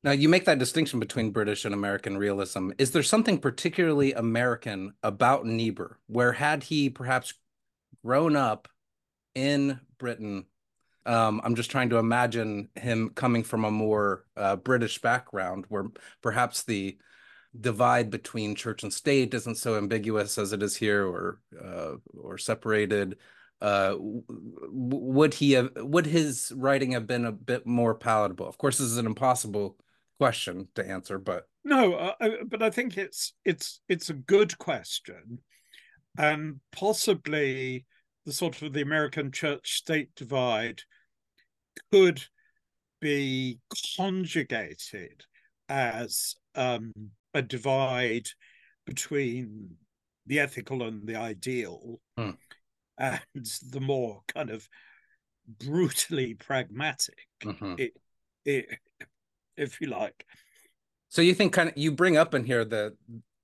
Now, 0.03 0.11
you 0.11 0.29
make 0.29 0.45
that 0.45 0.59
distinction 0.59 0.99
between 0.99 1.31
British 1.31 1.65
and 1.65 1.73
American 1.73 2.15
realism. 2.15 2.69
Is 2.77 2.91
there 2.91 3.01
something 3.01 3.39
particularly 3.39 4.13
American 4.13 4.93
about 5.01 5.47
Niebuhr, 5.47 5.97
where 6.05 6.31
had 6.31 6.61
he 6.61 6.91
perhaps 6.91 7.33
grown 8.03 8.35
up 8.35 8.67
in 9.33 9.79
Britain 9.97 10.45
um, 11.05 11.41
I'm 11.43 11.55
just 11.55 11.71
trying 11.71 11.89
to 11.89 11.97
imagine 11.97 12.69
him 12.75 13.11
coming 13.13 13.43
from 13.43 13.65
a 13.65 13.71
more 13.71 14.25
uh, 14.35 14.55
British 14.55 14.99
background 15.01 15.65
where 15.69 15.85
perhaps 16.21 16.63
the 16.63 16.97
divide 17.59 18.09
between 18.09 18.55
church 18.55 18.83
and 18.83 18.91
state 18.91 19.33
isn't 19.33 19.55
so 19.55 19.77
ambiguous 19.77 20.37
as 20.37 20.51
it 20.51 20.61
is 20.61 20.75
here 20.75 21.05
or 21.05 21.39
uh, 21.63 21.93
or 22.17 22.37
separated. 22.37 23.17
Uh, 23.61 23.95
would 23.97 25.33
he 25.33 25.53
have 25.53 25.69
would 25.77 26.05
his 26.05 26.51
writing 26.55 26.91
have 26.91 27.07
been 27.07 27.25
a 27.25 27.31
bit 27.31 27.65
more 27.65 27.95
palatable? 27.95 28.47
Of 28.47 28.57
course, 28.57 28.77
this 28.77 28.87
is 28.87 28.97
an 28.97 29.05
impossible 29.05 29.77
question 30.19 30.67
to 30.75 30.87
answer, 30.87 31.17
but 31.17 31.47
no, 31.63 31.93
uh, 31.93 32.29
but 32.47 32.61
I 32.61 32.69
think 32.69 32.97
it's 32.97 33.33
it's 33.45 33.81
it's 33.87 34.09
a 34.09 34.13
good 34.13 34.57
question, 34.57 35.39
and 36.17 36.59
possibly 36.71 37.85
the 38.25 38.33
sort 38.33 38.61
of 38.61 38.73
the 38.73 38.81
American 38.81 39.31
church 39.31 39.73
state 39.77 40.09
divide 40.15 40.81
could 41.91 42.23
be 43.01 43.59
conjugated 43.97 45.23
as 45.69 46.35
um, 46.55 46.91
a 47.33 47.41
divide 47.41 48.27
between 48.85 49.75
the 50.27 50.39
ethical 50.39 50.83
and 50.83 51.07
the 51.07 51.15
ideal 51.15 51.99
hmm. 52.17 52.31
and 52.97 53.21
the 53.69 53.79
more 53.79 54.21
kind 54.33 54.49
of 54.49 54.67
brutally 55.59 56.33
pragmatic 56.33 57.27
mm-hmm. 57.43 57.75
it, 57.77 57.93
it, 58.45 58.79
if 59.57 59.79
you 59.79 59.87
like 59.87 60.25
so 61.09 61.21
you 61.21 61.33
think 61.33 61.53
kind 61.53 61.69
of 61.69 61.77
you 61.77 61.91
bring 61.91 62.17
up 62.17 62.33
in 62.33 62.43
here 62.43 62.65
the 62.65 62.95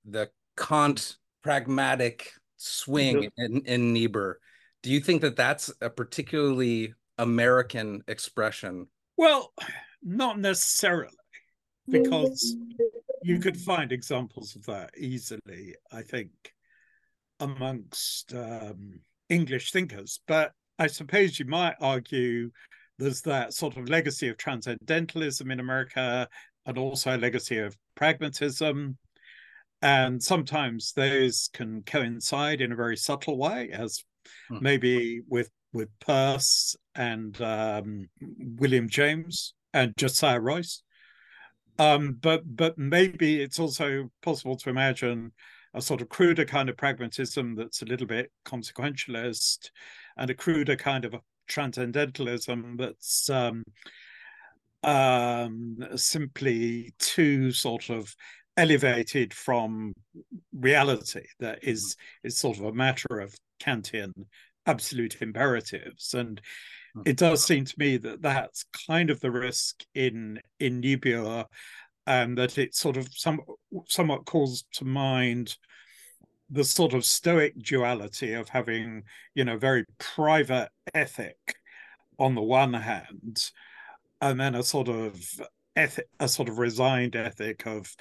the 0.05 0.29
kant 0.57 1.17
pragmatic 1.43 2.31
swing 2.57 3.29
in, 3.37 3.61
in 3.65 3.93
niebuhr 3.93 4.39
do 4.83 4.91
you 4.91 4.99
think 4.99 5.21
that 5.21 5.35
that's 5.35 5.71
a 5.81 5.89
particularly 5.89 6.93
American 7.21 8.03
expression? 8.07 8.87
Well, 9.15 9.53
not 10.01 10.39
necessarily, 10.39 11.13
because 11.87 12.55
you 13.21 13.39
could 13.39 13.57
find 13.57 13.91
examples 13.91 14.55
of 14.55 14.65
that 14.65 14.89
easily, 14.97 15.75
I 15.91 16.01
think, 16.01 16.31
amongst 17.39 18.33
um, 18.33 19.01
English 19.29 19.71
thinkers. 19.71 20.19
But 20.27 20.51
I 20.79 20.87
suppose 20.87 21.39
you 21.39 21.45
might 21.45 21.75
argue 21.79 22.49
there's 22.97 23.21
that 23.21 23.53
sort 23.53 23.77
of 23.77 23.87
legacy 23.87 24.27
of 24.27 24.37
transcendentalism 24.37 25.51
in 25.51 25.59
America 25.59 26.27
and 26.65 26.77
also 26.77 27.15
a 27.15 27.19
legacy 27.19 27.59
of 27.59 27.77
pragmatism. 27.95 28.97
And 29.83 30.21
sometimes 30.21 30.93
those 30.93 31.51
can 31.53 31.83
coincide 31.83 32.61
in 32.61 32.71
a 32.71 32.75
very 32.75 32.97
subtle 32.97 33.37
way, 33.37 33.69
as 33.71 34.03
hmm. 34.49 34.57
maybe 34.59 35.21
with 35.27 35.51
with 35.73 35.89
Peirce 35.99 36.75
and 36.95 37.39
um, 37.41 38.09
William 38.57 38.89
James 38.89 39.53
and 39.73 39.93
Josiah 39.97 40.39
Royce. 40.39 40.83
Um, 41.79 42.17
but 42.21 42.43
but 42.45 42.77
maybe 42.77 43.41
it's 43.41 43.59
also 43.59 44.11
possible 44.21 44.55
to 44.57 44.69
imagine 44.69 45.31
a 45.73 45.81
sort 45.81 46.01
of 46.01 46.09
cruder 46.09 46.45
kind 46.45 46.69
of 46.69 46.77
pragmatism 46.77 47.55
that's 47.55 47.81
a 47.81 47.85
little 47.85 48.07
bit 48.07 48.31
consequentialist, 48.45 49.69
and 50.17 50.29
a 50.29 50.35
cruder 50.35 50.75
kind 50.75 51.05
of 51.05 51.15
transcendentalism 51.47 52.77
that's 52.77 53.29
um, 53.29 53.63
um, 54.83 55.77
simply 55.95 56.93
too 56.99 57.51
sort 57.51 57.89
of 57.89 58.13
elevated 58.57 59.33
from 59.33 59.93
reality. 60.53 61.25
That 61.39 61.59
is 61.63 61.95
is 62.23 62.37
sort 62.37 62.57
of 62.57 62.65
a 62.65 62.73
matter 62.73 63.19
of 63.19 63.33
Kantian 63.59 64.11
absolute 64.65 65.21
imperatives 65.21 66.13
and 66.13 66.41
hmm. 66.93 67.01
it 67.05 67.17
does 67.17 67.43
seem 67.43 67.65
to 67.65 67.75
me 67.77 67.97
that 67.97 68.21
that's 68.21 68.65
kind 68.87 69.09
of 69.09 69.19
the 69.19 69.31
risk 69.31 69.83
in 69.95 70.39
in 70.59 70.79
Niebuhr 70.79 71.45
and 72.07 72.37
that 72.37 72.57
it 72.57 72.75
sort 72.75 72.97
of 72.97 73.07
some 73.11 73.39
somewhat 73.87 74.25
calls 74.25 74.65
to 74.73 74.85
mind 74.85 75.55
the 76.49 76.63
sort 76.63 76.93
of 76.93 77.05
stoic 77.05 77.57
duality 77.57 78.33
of 78.33 78.49
having 78.49 79.03
you 79.35 79.45
know 79.45 79.57
very 79.57 79.85
private 79.97 80.69
ethic 80.93 81.37
on 82.19 82.35
the 82.35 82.41
one 82.41 82.73
hand 82.73 83.51
and 84.19 84.39
then 84.39 84.55
a 84.55 84.63
sort 84.63 84.87
of 84.87 85.19
ethic 85.75 86.07
a 86.19 86.27
sort 86.27 86.49
of 86.49 86.59
resigned 86.59 87.15
ethic 87.15 87.65
of 87.65 87.95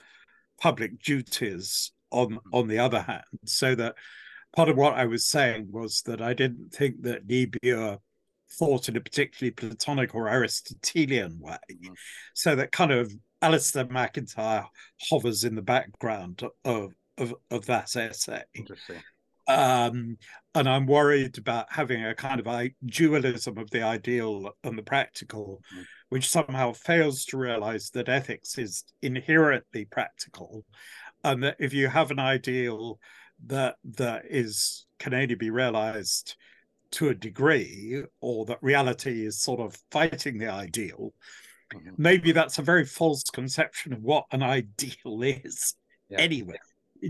public 0.61 0.99
duties 1.00 1.93
on 2.11 2.33
hmm. 2.33 2.38
on 2.52 2.69
the 2.69 2.79
other 2.79 3.00
hand 3.00 3.25
so 3.45 3.75
that 3.75 3.95
part 4.54 4.69
of 4.69 4.76
what 4.76 4.95
I 4.95 5.07
was 5.07 5.26
saying 5.26 5.69
was 5.71 6.02
that 6.02 6.21
I 6.21 6.35
didn't 6.35 6.73
think 6.73 7.02
that 7.02 7.26
Niebuhr 7.26 7.99
thought 8.59 8.88
in 8.88 8.97
a 8.97 9.00
particularly 9.00 9.52
Platonic 9.52 10.14
or 10.14 10.28
Aristotelian 10.28 11.38
way. 11.38 11.57
Mm-hmm. 11.73 11.92
So 12.35 12.57
that 12.57 12.73
kind 12.73 12.92
of 12.92 13.12
Alasdair 13.42 13.90
MacIntyre 13.90 14.66
hovers 15.09 15.45
in 15.45 15.54
the 15.54 15.62
background 15.62 16.42
of 16.64 16.92
of, 17.16 17.35
of 17.50 17.66
that 17.66 17.95
essay. 17.97 18.42
Interesting. 18.54 19.02
Um, 19.47 20.16
and 20.54 20.69
I'm 20.69 20.87
worried 20.87 21.37
about 21.38 21.66
having 21.71 22.04
a 22.04 22.14
kind 22.14 22.40
of 22.40 22.71
dualism 22.87 23.59
of 23.59 23.71
the 23.71 23.83
ideal 23.83 24.52
and 24.64 24.78
the 24.78 24.83
practical, 24.83 25.61
mm. 25.76 25.85
which 26.09 26.28
somehow 26.28 26.73
fails 26.73 27.25
to 27.26 27.37
realize 27.37 27.90
that 27.90 28.09
ethics 28.09 28.59
is 28.59 28.85
inherently 29.02 29.85
practical, 29.85 30.64
and 31.25 31.42
that 31.42 31.57
if 31.59 31.75
you 31.75 31.88
have 31.88 32.11
an 32.11 32.21
ideal 32.21 33.00
that 33.47 33.76
that 33.85 34.25
is 34.28 34.87
can 34.99 35.14
only 35.14 35.35
be 35.35 35.50
realized 35.50 36.37
to 36.92 37.09
a 37.09 37.14
degree, 37.14 38.02
or 38.20 38.44
that 38.47 38.59
reality 38.62 39.25
is 39.25 39.40
sort 39.40 39.61
of 39.61 39.76
fighting 39.90 40.38
the 40.38 40.49
ideal. 40.49 41.14
Mm-hmm. 41.73 41.90
Maybe 41.97 42.32
that's 42.32 42.59
a 42.59 42.62
very 42.62 42.85
false 42.85 43.23
conception 43.25 43.92
of 43.92 44.02
what 44.02 44.25
an 44.32 44.42
ideal 44.42 45.23
is. 45.23 45.75
Yeah. 46.09 46.18
Anyway, 46.18 46.56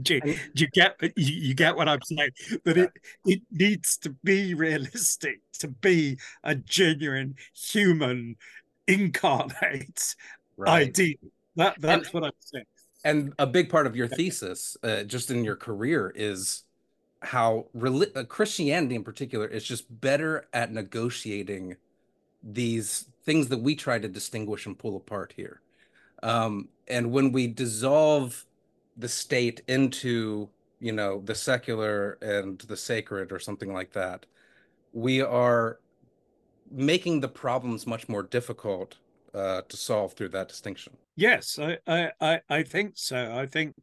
do 0.03 0.15
you, 0.15 0.21
do 0.21 0.65
you 0.65 0.69
get 0.73 0.97
you, 1.17 1.55
get 1.55 1.77
what 1.77 1.89
I'm 1.89 2.03
saying? 2.03 2.31
That 2.65 2.77
it 2.77 2.91
it 3.25 3.41
needs 3.51 3.97
to 3.99 4.15
be 4.23 4.55
realistic 4.55 5.41
to 5.61 5.69
be 5.69 6.19
a 6.45 6.55
genuine 6.55 7.35
human 7.55 8.37
incarnate 8.87 10.15
right. 10.57 10.89
ideal. 10.89 11.17
That 11.57 11.81
that's 11.81 12.07
and, 12.07 12.15
what 12.15 12.25
I'm 12.25 12.33
saying. 12.41 12.65
And 13.05 13.33
a 13.39 13.47
big 13.47 13.71
part 13.71 13.87
of 13.87 13.97
your 13.97 14.09
thesis, 14.09 14.77
uh, 14.83 15.05
just 15.05 15.31
in 15.31 15.45
your 15.45 15.57
career, 15.57 16.13
is 16.15 16.65
how 17.23 17.67
uh, 17.83 18.25
Christianity 18.25 18.95
in 18.95 19.05
particular 19.05 19.47
is 19.47 19.65
just 19.65 20.01
better 20.01 20.47
at 20.53 20.73
negotiating 20.73 21.77
these 22.43 23.07
things 23.25 23.49
that 23.49 23.61
we 23.61 23.75
try 23.75 23.99
to 23.99 24.09
distinguish 24.09 24.67
and 24.67 24.79
pull 24.79 24.97
apart 24.97 25.33
here. 25.37 25.61
Um, 26.23 26.69
and 26.89 27.11
when 27.11 27.33
we 27.33 27.47
dissolve 27.47 28.45
the 28.97 29.09
state 29.09 29.63
into, 29.69 30.49
you 30.79 30.93
know, 30.93 31.23
the 31.25 31.35
secular 31.35 32.19
and 32.21 32.59
the 32.61 32.77
sacred 32.77 33.33
or 33.33 33.39
something 33.39 33.73
like 33.73 33.93
that, 33.93 34.27
we 34.93 35.23
are 35.23 35.79
making 36.71 37.21
the 37.21 37.29
problems 37.29 37.87
much 37.87 38.09
more 38.09 38.23
difficult 38.23 38.97
uh, 39.35 39.63
to 39.69 39.77
solve 39.77 40.15
through 40.15 40.31
that 40.31 40.49
distinction. 40.49 40.97
Yes, 41.17 41.59
I, 41.59 42.11
I, 42.21 42.41
I 42.49 42.63
think 42.63 42.93
so. 42.95 43.35
I 43.35 43.47
think 43.47 43.75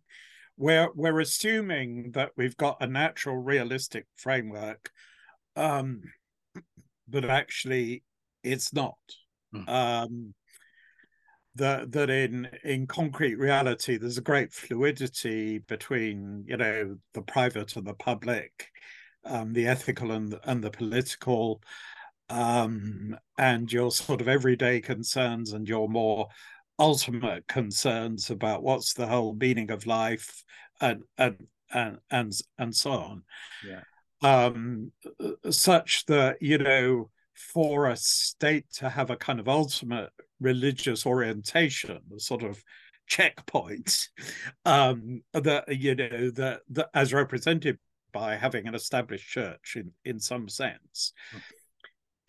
we're 0.57 0.89
we're 0.95 1.19
assuming 1.19 2.11
that 2.11 2.31
we've 2.35 2.57
got 2.57 2.77
a 2.81 2.87
natural, 2.87 3.37
realistic 3.37 4.07
framework, 4.15 4.91
um, 5.55 6.01
but 7.07 7.25
actually, 7.25 8.03
it's 8.43 8.73
not. 8.73 8.97
Mm. 9.53 9.69
Um, 9.69 10.33
that 11.55 11.91
that 11.91 12.09
in 12.09 12.47
in 12.63 12.87
concrete 12.87 13.35
reality, 13.35 13.97
there's 13.97 14.17
a 14.17 14.21
great 14.21 14.53
fluidity 14.53 15.59
between 15.59 16.43
you 16.47 16.57
know 16.57 16.97
the 17.13 17.21
private 17.21 17.75
and 17.75 17.85
the 17.85 17.95
public, 17.95 18.69
um, 19.25 19.53
the 19.53 19.67
ethical 19.67 20.11
and 20.11 20.35
and 20.43 20.63
the 20.63 20.71
political 20.71 21.61
um, 22.29 23.17
and 23.37 23.71
your 23.71 23.91
sort 23.91 24.21
of 24.21 24.27
everyday 24.27 24.81
concerns 24.81 25.53
and 25.53 25.67
your 25.67 25.87
more 25.87 26.27
ultimate 26.79 27.47
concerns 27.47 28.29
about 28.29 28.63
what's 28.63 28.93
the 28.93 29.07
whole 29.07 29.33
meaning 29.33 29.71
of 29.71 29.87
life 29.87 30.43
and 30.79 31.03
and 31.17 31.47
and 31.73 31.97
and, 32.11 32.33
and 32.57 32.75
so 32.75 32.91
on. 32.91 33.23
Yeah. 33.65 33.81
Um, 34.21 34.91
such 35.49 36.05
that 36.05 36.41
you 36.41 36.57
know, 36.57 37.09
for 37.33 37.87
a 37.87 37.97
state 37.97 38.65
to 38.73 38.89
have 38.89 39.09
a 39.09 39.15
kind 39.15 39.39
of 39.39 39.47
ultimate 39.47 40.09
religious 40.39 41.05
orientation, 41.05 41.99
a 42.15 42.19
sort 42.19 42.43
of 42.43 42.63
checkpoint, 43.07 44.07
um, 44.65 45.21
that 45.33 45.65
you 45.69 45.95
know 45.95 46.31
that 46.31 46.61
that 46.69 46.89
as 46.93 47.13
represented 47.13 47.77
by 48.11 48.35
having 48.35 48.67
an 48.67 48.75
established 48.75 49.27
church 49.27 49.75
in 49.75 49.91
in 50.03 50.19
some 50.19 50.49
sense. 50.49 51.13
Okay 51.33 51.56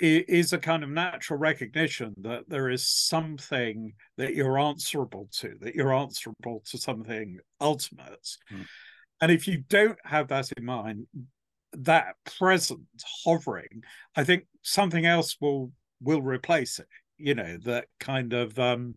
is 0.01 0.53
a 0.53 0.59
kind 0.59 0.85
of 0.85 0.91
natural 0.91 1.39
recognition 1.39 2.15
that 2.19 2.49
there 2.49 2.71
is 2.71 2.87
something 2.89 3.93
that 4.17 4.35
you're 4.35 4.59
answerable 4.59 5.29
to, 5.33 5.55
that 5.61 5.75
you're 5.75 5.93
answerable 5.93 6.63
to 6.71 6.79
something 6.79 7.39
ultimate. 7.61 8.29
Mm. 8.53 8.67
And 9.21 9.33
if 9.33 9.49
you 9.49 9.59
don't 9.59 9.99
have 10.05 10.29
that 10.29 10.53
in 10.57 10.65
mind, 10.65 11.07
that 11.73 12.15
present 12.39 12.87
hovering, 13.25 13.83
I 14.17 14.25
think 14.25 14.45
something 14.63 15.05
else 15.05 15.37
will 15.41 15.73
will 16.01 16.23
replace 16.23 16.79
it. 16.79 16.87
You 17.17 17.35
know, 17.35 17.59
that 17.65 17.87
kind 17.99 18.33
of 18.33 18.57
um, 18.59 18.95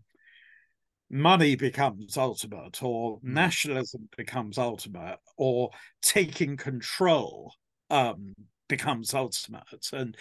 money 1.09 1.55
becomes 1.55 2.17
ultimate, 2.17 2.83
or 2.83 3.17
mm. 3.17 3.23
nationalism 3.23 4.07
becomes 4.15 4.59
ultimate, 4.59 5.17
or 5.37 5.71
taking 6.03 6.57
control 6.57 7.53
um, 7.89 8.35
becomes 8.71 9.13
ultimate. 9.13 9.89
And 9.93 10.17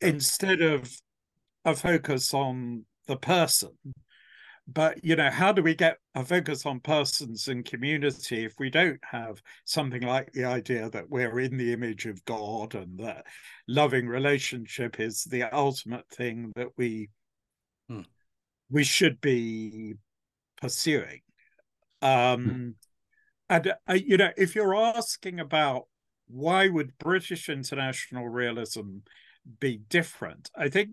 instead 0.00 0.60
of 0.60 0.90
a 1.64 1.74
focus 1.74 2.34
on 2.34 2.84
the 3.06 3.16
person 3.16 3.70
but 4.66 5.04
you 5.04 5.16
know 5.16 5.30
how 5.30 5.52
do 5.52 5.62
we 5.62 5.74
get 5.74 5.98
a 6.14 6.24
focus 6.24 6.66
on 6.66 6.78
persons 6.80 7.48
and 7.48 7.64
community 7.64 8.44
if 8.44 8.54
we 8.58 8.70
don't 8.70 9.00
have 9.02 9.42
something 9.64 10.02
like 10.02 10.30
the 10.32 10.44
idea 10.44 10.88
that 10.90 11.08
we're 11.08 11.40
in 11.40 11.56
the 11.56 11.72
image 11.72 12.06
of 12.06 12.24
god 12.24 12.74
and 12.74 12.98
that 12.98 13.24
loving 13.66 14.06
relationship 14.06 15.00
is 15.00 15.24
the 15.24 15.42
ultimate 15.54 16.08
thing 16.10 16.52
that 16.54 16.68
we 16.76 17.08
hmm. 17.88 18.02
we 18.70 18.84
should 18.84 19.20
be 19.20 19.94
pursuing 20.60 21.20
um 22.00 22.44
hmm. 22.44 22.68
and 23.48 23.74
uh, 23.88 23.94
you 23.94 24.16
know 24.16 24.30
if 24.36 24.54
you're 24.54 24.76
asking 24.76 25.40
about 25.40 25.86
why 26.32 26.68
would 26.68 26.96
british 26.98 27.48
international 27.48 28.28
realism 28.28 28.98
be 29.60 29.80
different. 29.88 30.50
I 30.56 30.68
think 30.68 30.90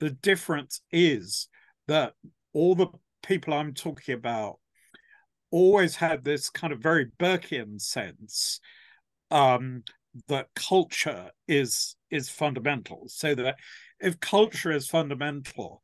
the 0.00 0.10
difference 0.10 0.80
is 0.92 1.48
that 1.88 2.14
all 2.52 2.74
the 2.74 2.88
people 3.22 3.54
I'm 3.54 3.74
talking 3.74 4.14
about 4.14 4.58
always 5.50 5.96
had 5.96 6.24
this 6.24 6.50
kind 6.50 6.72
of 6.72 6.80
very 6.80 7.06
Burkean 7.18 7.80
sense 7.80 8.60
um, 9.30 9.82
that 10.28 10.48
culture 10.54 11.30
is 11.48 11.96
is 12.10 12.28
fundamental. 12.28 13.04
So 13.08 13.34
that 13.34 13.56
if 14.00 14.20
culture 14.20 14.72
is 14.72 14.88
fundamental, 14.88 15.82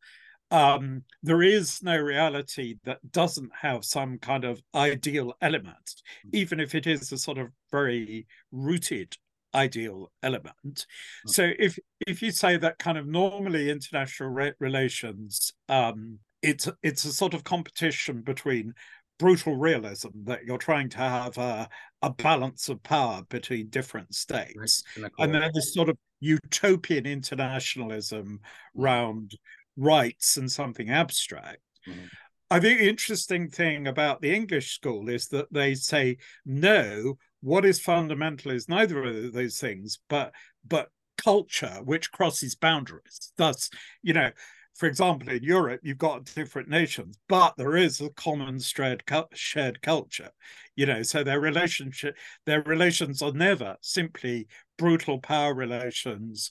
um, 0.53 1.03
there 1.23 1.43
is 1.43 1.83
no 1.83 1.97
reality 1.97 2.77
that 2.85 2.99
doesn't 3.11 3.51
have 3.63 3.85
some 3.85 4.19
kind 4.19 4.45
of 4.45 4.63
ideal 4.75 5.33
element, 5.41 5.95
even 6.33 6.61
if 6.61 6.75
it 6.75 6.87
is 6.87 7.11
a 7.11 7.17
sort 7.17 7.39
of 7.39 7.49
very 7.71 8.27
rooted 8.53 9.17
ideal 9.55 10.13
element. 10.23 10.87
So 11.27 11.51
if 11.59 11.79
if 12.07 12.23
you 12.23 12.31
say 12.31 12.59
that 12.59 12.79
kind 12.79 12.99
of 12.99 13.07
normally 13.07 13.71
international 13.71 14.29
re- 14.29 14.53
relations, 14.61 15.53
um, 15.71 16.19
it's 16.43 16.69
it's 16.83 17.07
a 17.07 17.13
sort 17.13 17.33
of 17.33 17.45
competition 17.45 18.21
between 18.21 18.75
brutal 19.19 19.57
realism 19.57 20.09
that 20.25 20.45
you're 20.45 20.59
trying 20.59 20.89
to 20.91 20.99
have 20.99 21.39
a, 21.39 21.69
a 22.03 22.11
balance 22.11 22.69
of 22.69 22.83
power 22.83 23.23
between 23.31 23.69
different 23.69 24.15
states, 24.15 24.83
right. 25.01 25.13
and 25.19 25.35
then 25.35 25.51
this 25.55 25.73
sort 25.73 25.89
of 25.89 25.97
utopian 26.21 27.07
internationalism 27.07 28.41
around 28.79 29.33
rights 29.77 30.37
and 30.37 30.51
something 30.51 30.91
abstract. 30.91 31.61
Mm-hmm. 31.89 32.07
I 32.51 32.61
think 32.61 32.81
the 32.81 32.89
interesting 32.89 33.49
thing 33.49 33.87
about 33.87 34.21
the 34.21 34.35
English 34.35 34.75
school 34.75 35.09
is 35.09 35.29
that 35.29 35.51
they 35.51 35.75
say, 35.75 36.19
no, 36.45 37.15
what 37.41 37.65
is 37.65 37.81
fundamental 37.81 38.53
is 38.53 38.69
neither 38.69 39.03
of 39.03 39.33
those 39.33 39.59
things, 39.59 39.99
but 40.09 40.33
but 40.67 40.91
culture 41.17 41.81
which 41.85 42.13
crosses 42.13 42.55
boundaries. 42.55 43.33
Thus, 43.37 43.71
you 44.03 44.13
know, 44.13 44.31
for 44.75 44.87
example, 44.87 45.29
in 45.29 45.43
Europe, 45.43 45.81
you've 45.83 45.99
got 45.99 46.25
different 46.25 46.69
nations, 46.69 47.19
but 47.29 47.55
there 47.57 47.77
is 47.77 48.01
a 48.01 48.11
common 48.11 48.59
shared 48.59 49.03
shared 49.35 49.83
culture. 49.83 50.31
You 50.77 50.87
know, 50.87 51.03
so 51.03 51.23
their 51.23 51.41
relationship, 51.41 52.17
their 52.47 52.63
relations 52.63 53.23
are 53.23 53.33
never 53.33 53.77
simply 53.81 54.47
brutal 54.79 55.19
power 55.19 55.55
relations 55.55 56.51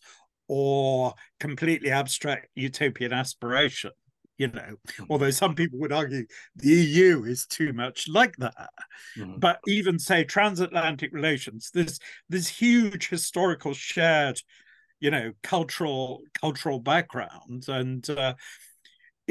or 0.54 1.14
completely 1.40 1.90
abstract 1.92 2.46
utopian 2.56 3.14
aspiration 3.14 3.90
you 4.38 4.50
know 4.50 4.60
mm-hmm. 4.60 5.06
although 5.10 5.32
some 5.32 5.56
people 5.56 5.80
would 5.80 5.94
argue 5.94 6.26
the 6.58 6.68
eu 6.68 7.24
is 7.24 7.46
too 7.46 7.72
much 7.72 8.10
like 8.10 8.36
that 8.36 8.70
mm-hmm. 9.18 9.40
but 9.40 9.62
even 9.66 9.98
say 9.98 10.26
transatlantic 10.26 11.14
relations 11.14 11.72
this 11.74 12.00
this 12.28 12.50
huge 12.50 13.08
historical 13.08 13.74
shared 13.74 14.42
you 15.00 15.10
know 15.10 15.32
cultural 15.42 16.20
cultural 16.42 16.80
background 16.80 17.64
and 17.70 18.10
uh, 18.10 18.34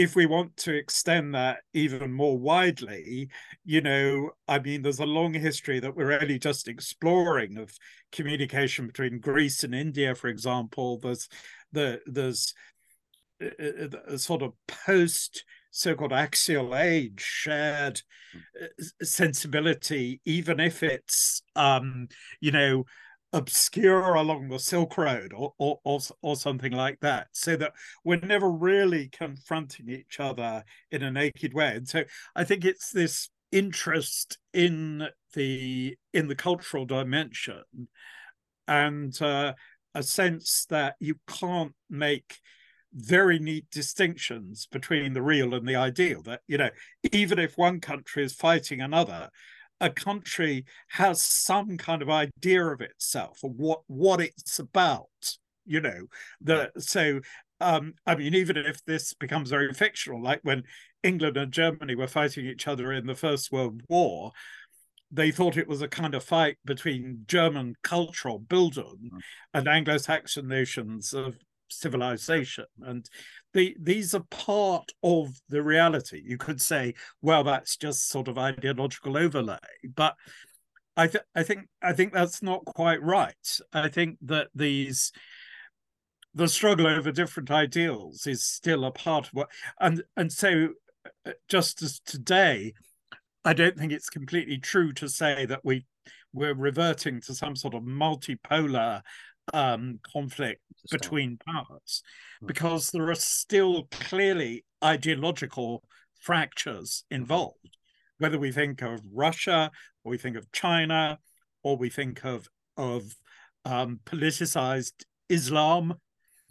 if 0.00 0.16
we 0.16 0.24
want 0.24 0.56
to 0.56 0.74
extend 0.74 1.34
that 1.34 1.58
even 1.74 2.10
more 2.10 2.38
widely, 2.38 3.28
you 3.66 3.82
know, 3.82 4.30
I 4.48 4.58
mean, 4.58 4.80
there's 4.80 4.98
a 4.98 5.04
long 5.04 5.34
history 5.34 5.78
that 5.78 5.94
we're 5.94 6.18
only 6.18 6.38
just 6.38 6.68
exploring 6.68 7.58
of 7.58 7.76
communication 8.10 8.86
between 8.86 9.20
Greece 9.20 9.62
and 9.62 9.74
India, 9.74 10.14
for 10.14 10.28
example. 10.28 10.98
There's 11.00 11.28
the 11.72 12.00
there's 12.06 12.54
a, 13.42 14.16
sort 14.16 14.40
of 14.40 14.54
post 14.66 15.44
so-called 15.70 16.14
axial 16.14 16.74
age 16.74 17.20
shared 17.20 18.00
uh, 18.60 18.66
sensibility 19.02 20.20
even 20.24 20.58
if 20.58 20.82
it's 20.82 21.42
um 21.54 22.08
you 22.40 22.50
know 22.50 22.84
obscure 23.32 24.14
along 24.14 24.48
the 24.48 24.58
silk 24.58 24.98
road 24.98 25.32
or, 25.36 25.54
or 25.58 25.78
or 25.84 26.00
or, 26.20 26.34
something 26.34 26.72
like 26.72 26.98
that 27.00 27.28
so 27.32 27.54
that 27.56 27.72
we're 28.04 28.16
never 28.16 28.50
really 28.50 29.08
confronting 29.08 29.88
each 29.88 30.18
other 30.18 30.64
in 30.90 31.02
a 31.02 31.10
naked 31.12 31.54
way 31.54 31.76
and 31.76 31.86
so 31.86 32.02
i 32.34 32.42
think 32.42 32.64
it's 32.64 32.90
this 32.90 33.30
interest 33.52 34.38
in 34.52 35.06
the 35.34 35.96
in 36.12 36.26
the 36.26 36.34
cultural 36.34 36.84
dimension 36.84 37.62
and 38.66 39.20
uh, 39.20 39.52
a 39.94 40.02
sense 40.02 40.66
that 40.70 40.94
you 41.00 41.16
can't 41.26 41.74
make 41.88 42.38
very 42.92 43.38
neat 43.38 43.66
distinctions 43.70 44.66
between 44.70 45.12
the 45.12 45.22
real 45.22 45.54
and 45.54 45.66
the 45.66 45.76
ideal. 45.76 46.22
That, 46.22 46.40
you 46.46 46.58
know, 46.58 46.70
even 47.12 47.38
if 47.38 47.58
one 47.58 47.80
country 47.80 48.24
is 48.24 48.32
fighting 48.32 48.80
another, 48.80 49.30
a 49.80 49.90
country 49.90 50.64
has 50.88 51.22
some 51.22 51.76
kind 51.76 52.02
of 52.02 52.10
idea 52.10 52.64
of 52.64 52.80
itself 52.80 53.40
or 53.42 53.50
what 53.50 53.80
what 53.86 54.20
it's 54.20 54.58
about 54.58 55.08
you 55.64 55.80
know 55.80 56.06
the 56.40 56.70
so 56.78 57.20
um 57.60 57.94
i 58.06 58.14
mean 58.14 58.34
even 58.34 58.56
if 58.56 58.84
this 58.84 59.14
becomes 59.14 59.50
very 59.50 59.72
fictional 59.72 60.22
like 60.22 60.40
when 60.42 60.62
England 61.02 61.36
and 61.36 61.52
Germany 61.52 61.94
were 61.94 62.06
fighting 62.06 62.46
each 62.46 62.66
other 62.68 62.92
in 62.92 63.06
the 63.06 63.14
First 63.14 63.52
World 63.52 63.82
War, 63.88 64.32
they 65.10 65.30
thought 65.30 65.56
it 65.56 65.68
was 65.68 65.82
a 65.82 65.88
kind 65.88 66.14
of 66.14 66.22
fight 66.22 66.58
between 66.64 67.24
German 67.26 67.74
cultural 67.82 68.40
Bildung 68.40 69.10
mm. 69.12 69.20
and 69.54 69.66
Anglo-Saxon 69.66 70.46
notions 70.46 71.12
of 71.12 71.36
civilization. 71.68 72.66
And 72.82 73.08
the, 73.52 73.76
these 73.80 74.14
are 74.14 74.24
part 74.30 74.92
of 75.02 75.40
the 75.48 75.62
reality. 75.62 76.22
You 76.24 76.38
could 76.38 76.60
say, 76.60 76.94
well, 77.20 77.44
that's 77.44 77.76
just 77.76 78.08
sort 78.08 78.28
of 78.28 78.38
ideological 78.38 79.16
overlay, 79.16 79.58
but 79.94 80.14
I, 80.96 81.06
th- 81.06 81.24
I 81.34 81.42
think 81.42 81.68
I 81.82 81.92
think 81.92 82.12
that's 82.12 82.42
not 82.42 82.64
quite 82.64 83.02
right. 83.02 83.58
I 83.72 83.88
think 83.88 84.18
that 84.22 84.48
these 84.54 85.12
the 86.34 86.48
struggle 86.48 86.86
over 86.86 87.10
different 87.10 87.50
ideals 87.50 88.26
is 88.26 88.44
still 88.44 88.84
a 88.84 88.90
part 88.90 89.26
of 89.26 89.32
what 89.32 89.48
and 89.80 90.02
and 90.16 90.30
so 90.32 90.68
uh, 91.26 91.32
just 91.48 91.82
as 91.82 92.00
today 92.00 92.74
I 93.44 93.52
don't 93.52 93.76
think 93.76 93.92
it's 93.92 94.10
completely 94.10 94.58
true 94.58 94.92
to 94.94 95.08
say 95.08 95.46
that 95.46 95.64
we 95.64 95.86
we're 96.32 96.54
reverting 96.54 97.20
to 97.22 97.34
some 97.34 97.56
sort 97.56 97.74
of 97.74 97.82
multipolar 97.82 99.02
um, 99.52 100.00
conflict 100.12 100.60
between 100.90 101.38
powers, 101.46 102.02
hmm. 102.40 102.46
because 102.46 102.90
there 102.90 103.10
are 103.10 103.14
still 103.14 103.88
clearly 103.90 104.64
ideological 104.82 105.82
fractures 106.20 107.04
involved. 107.10 107.76
Whether 108.18 108.38
we 108.38 108.52
think 108.52 108.82
of 108.82 109.00
Russia, 109.12 109.70
or 110.04 110.10
we 110.10 110.18
think 110.18 110.36
of 110.36 110.50
China, 110.52 111.18
or 111.62 111.76
we 111.76 111.88
think 111.88 112.24
of 112.24 112.46
of 112.76 113.02
um, 113.64 114.00
politicized 114.06 115.04
Islam, 115.28 115.94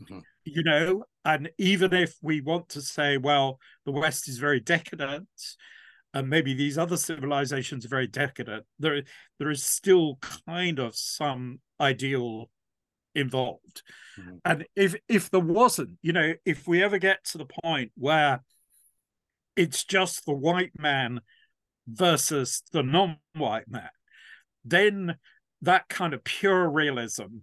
mm-hmm. 0.01 0.19
you 0.45 0.63
know, 0.63 1.05
and 1.25 1.49
even 1.57 1.93
if 1.93 2.15
we 2.21 2.41
want 2.41 2.69
to 2.69 2.81
say, 2.81 3.17
well, 3.17 3.59
the 3.85 3.91
West 3.91 4.27
is 4.27 4.37
very 4.37 4.59
decadent, 4.59 5.27
and 6.13 6.29
maybe 6.29 6.53
these 6.53 6.77
other 6.77 6.97
civilizations 6.97 7.85
are 7.85 7.89
very 7.89 8.07
decadent 8.07 8.65
there 8.79 9.03
there 9.37 9.49
is 9.49 9.63
still 9.63 10.17
kind 10.47 10.79
of 10.79 10.95
some 10.95 11.59
ideal 11.79 12.49
involved 13.19 13.81
mm-hmm. 14.19 14.37
and 14.45 14.65
if 14.75 14.95
if 15.07 15.29
there 15.29 15.39
wasn't 15.39 15.91
you 16.01 16.13
know 16.13 16.33
if 16.45 16.67
we 16.67 16.83
ever 16.83 16.97
get 16.97 17.23
to 17.23 17.37
the 17.37 17.47
point 17.63 17.91
where 17.95 18.41
it's 19.55 19.83
just 19.83 20.25
the 20.25 20.33
white 20.33 20.71
man 20.77 21.21
versus 21.87 22.63
the 22.71 22.83
non-white 22.83 23.69
man 23.69 23.89
then 24.63 25.15
that 25.61 25.89
kind 25.89 26.13
of 26.13 26.23
pure 26.23 26.69
realism 26.69 27.39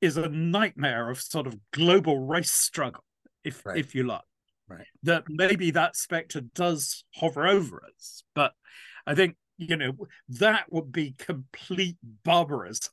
is 0.00 0.16
a 0.16 0.28
nightmare 0.28 1.10
of 1.10 1.20
sort 1.20 1.46
of 1.46 1.56
global 1.72 2.18
race 2.18 2.52
struggle 2.52 3.04
if 3.44 3.64
right. 3.64 3.78
if 3.78 3.94
you 3.94 4.02
like 4.02 4.22
right 4.68 4.86
that 5.02 5.24
maybe 5.28 5.70
that 5.70 5.96
specter 5.96 6.40
does 6.40 7.04
hover 7.14 7.46
over 7.46 7.82
us 7.96 8.22
but 8.34 8.52
i 9.06 9.14
think 9.14 9.36
you 9.58 9.76
know 9.76 9.92
that 10.28 10.64
would 10.70 10.90
be 10.90 11.14
complete 11.18 11.96
barbarism 12.24 12.92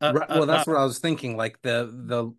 uh, 0.00 0.12
right, 0.14 0.28
well 0.30 0.46
that's 0.46 0.66
uh, 0.66 0.72
what 0.72 0.80
i 0.80 0.84
was 0.84 0.98
thinking 0.98 1.36
like 1.36 1.60
the 1.62 1.90
the 2.06 2.30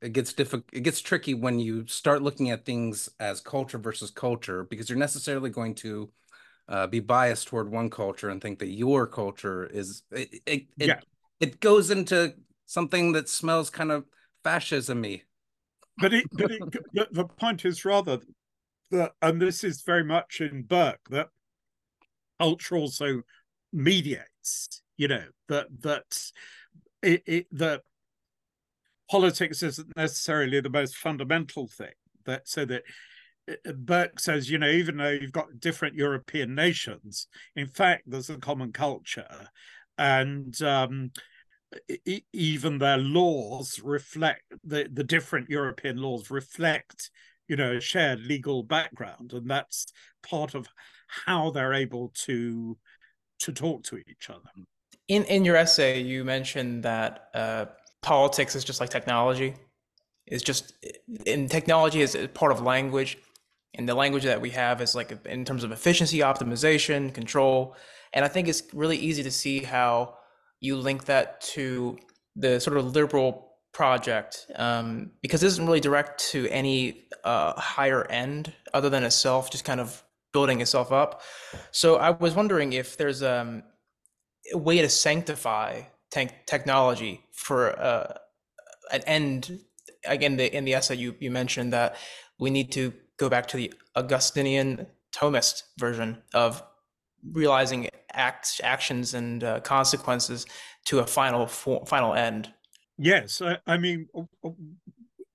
it 0.00 0.12
gets 0.12 0.32
difficult 0.32 0.64
it 0.72 0.82
gets 0.82 1.00
tricky 1.00 1.34
when 1.34 1.58
you 1.58 1.86
start 1.86 2.22
looking 2.22 2.50
at 2.50 2.64
things 2.64 3.08
as 3.20 3.40
culture 3.40 3.78
versus 3.78 4.10
culture 4.10 4.64
because 4.64 4.88
you're 4.88 4.98
necessarily 4.98 5.50
going 5.50 5.74
to 5.74 6.10
uh, 6.68 6.86
be 6.86 7.00
biased 7.00 7.48
toward 7.48 7.70
one 7.70 7.88
culture 7.88 8.28
and 8.28 8.42
think 8.42 8.58
that 8.58 8.68
your 8.68 9.06
culture 9.06 9.66
is 9.66 10.02
it 10.10 10.28
it, 10.46 10.66
it, 10.78 10.88
yeah. 10.88 11.00
it 11.40 11.60
goes 11.60 11.90
into 11.90 12.34
something 12.66 13.12
that 13.12 13.28
smells 13.28 13.70
kind 13.70 13.90
of 13.90 14.04
fascism-y 14.44 15.22
but, 15.98 16.14
it, 16.14 16.24
but 16.32 16.50
it, 16.50 16.62
the, 16.92 17.08
the 17.10 17.24
point 17.24 17.64
is 17.64 17.84
rather 17.84 18.20
that, 18.90 19.12
and 19.20 19.40
this 19.40 19.64
is 19.64 19.82
very 19.82 20.04
much 20.04 20.40
in 20.40 20.62
Burke, 20.62 21.00
that 21.10 21.28
culture 22.40 22.76
also 22.76 23.22
mediates. 23.72 24.82
You 24.96 25.08
know 25.08 25.24
that 25.48 25.66
that 25.82 26.32
it, 27.02 27.22
it 27.26 27.46
that 27.52 27.82
politics 29.10 29.62
isn't 29.62 29.96
necessarily 29.96 30.60
the 30.60 30.70
most 30.70 30.96
fundamental 30.96 31.66
thing. 31.68 31.94
That 32.26 32.48
so 32.48 32.64
that 32.66 32.82
uh, 33.50 33.72
Burke 33.72 34.20
says, 34.20 34.50
you 34.50 34.58
know, 34.58 34.68
even 34.68 34.98
though 34.98 35.10
you've 35.10 35.32
got 35.32 35.60
different 35.60 35.94
European 35.94 36.54
nations, 36.54 37.26
in 37.56 37.68
fact, 37.68 38.04
there's 38.06 38.30
a 38.30 38.36
common 38.36 38.72
culture, 38.72 39.48
and 39.96 40.60
um, 40.62 41.10
even 42.32 42.78
their 42.78 42.98
laws 42.98 43.80
reflect 43.82 44.42
the, 44.64 44.88
the 44.92 45.04
different 45.04 45.48
European 45.50 45.98
laws 45.98 46.30
reflect, 46.30 47.10
you 47.48 47.56
know, 47.56 47.76
a 47.76 47.80
shared 47.80 48.20
legal 48.20 48.62
background, 48.62 49.32
and 49.32 49.50
that's 49.50 49.86
part 50.22 50.54
of 50.54 50.66
how 51.26 51.50
they're 51.50 51.74
able 51.74 52.12
to 52.14 52.76
to 53.40 53.52
talk 53.52 53.84
to 53.84 53.96
each 53.96 54.28
other. 54.28 54.50
In 55.08 55.24
in 55.24 55.44
your 55.44 55.56
essay, 55.56 56.00
you 56.00 56.24
mentioned 56.24 56.82
that 56.84 57.28
uh, 57.34 57.66
politics 58.02 58.54
is 58.54 58.64
just 58.64 58.80
like 58.80 58.90
technology. 58.90 59.54
Is 60.26 60.42
just 60.42 60.74
in 61.24 61.48
technology 61.48 62.02
is 62.02 62.16
part 62.34 62.52
of 62.52 62.60
language, 62.60 63.16
and 63.74 63.88
the 63.88 63.94
language 63.94 64.24
that 64.24 64.40
we 64.40 64.50
have 64.50 64.80
is 64.80 64.94
like 64.94 65.10
in 65.26 65.44
terms 65.44 65.64
of 65.64 65.72
efficiency, 65.72 66.18
optimization, 66.18 67.12
control. 67.14 67.74
And 68.12 68.24
I 68.24 68.28
think 68.28 68.48
it's 68.48 68.62
really 68.72 68.96
easy 68.96 69.22
to 69.22 69.30
see 69.30 69.60
how 69.60 70.16
you 70.60 70.76
link 70.76 71.06
that 71.06 71.40
to 71.40 71.98
the 72.36 72.60
sort 72.60 72.76
of 72.76 72.94
liberal 72.94 73.48
project 73.72 74.46
um, 74.56 75.12
because 75.22 75.42
it 75.42 75.46
isn't 75.46 75.66
really 75.66 75.80
direct 75.80 76.20
to 76.30 76.48
any 76.48 77.04
uh, 77.24 77.58
higher 77.60 78.04
end 78.10 78.52
other 78.74 78.90
than 78.90 79.04
itself, 79.04 79.50
just 79.50 79.64
kind 79.64 79.80
of 79.80 80.02
building 80.32 80.60
itself 80.60 80.92
up. 80.92 81.22
So 81.70 81.96
I 81.96 82.10
was 82.10 82.34
wondering 82.34 82.72
if 82.72 82.96
there's 82.96 83.22
um, 83.22 83.62
a 84.52 84.58
way 84.58 84.80
to 84.80 84.88
sanctify 84.88 85.82
te- 86.10 86.30
technology 86.46 87.24
for 87.32 87.78
uh, 87.80 88.14
an 88.92 89.02
end. 89.06 89.60
Again, 90.04 90.36
the, 90.36 90.54
in 90.56 90.64
the 90.64 90.74
essay 90.74 90.96
you, 90.96 91.14
you 91.18 91.30
mentioned 91.30 91.72
that 91.72 91.96
we 92.38 92.50
need 92.50 92.72
to 92.72 92.92
go 93.16 93.28
back 93.28 93.46
to 93.48 93.56
the 93.56 93.72
Augustinian 93.96 94.86
Thomist 95.12 95.62
version 95.78 96.18
of 96.34 96.62
realizing 97.32 97.88
acts, 98.12 98.60
actions, 98.62 99.14
and 99.14 99.42
uh, 99.42 99.60
consequences 99.60 100.46
to 100.86 101.00
a 101.00 101.06
final 101.06 101.46
final 101.46 102.14
end. 102.14 102.52
Yes, 102.96 103.42
I, 103.42 103.58
I 103.66 103.76
mean, 103.76 104.08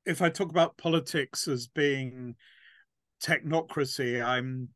if 0.05 0.21
I 0.21 0.29
talk 0.29 0.49
about 0.49 0.77
politics 0.77 1.47
as 1.47 1.67
being 1.67 2.35
technocracy, 3.21 4.23
I'm 4.23 4.69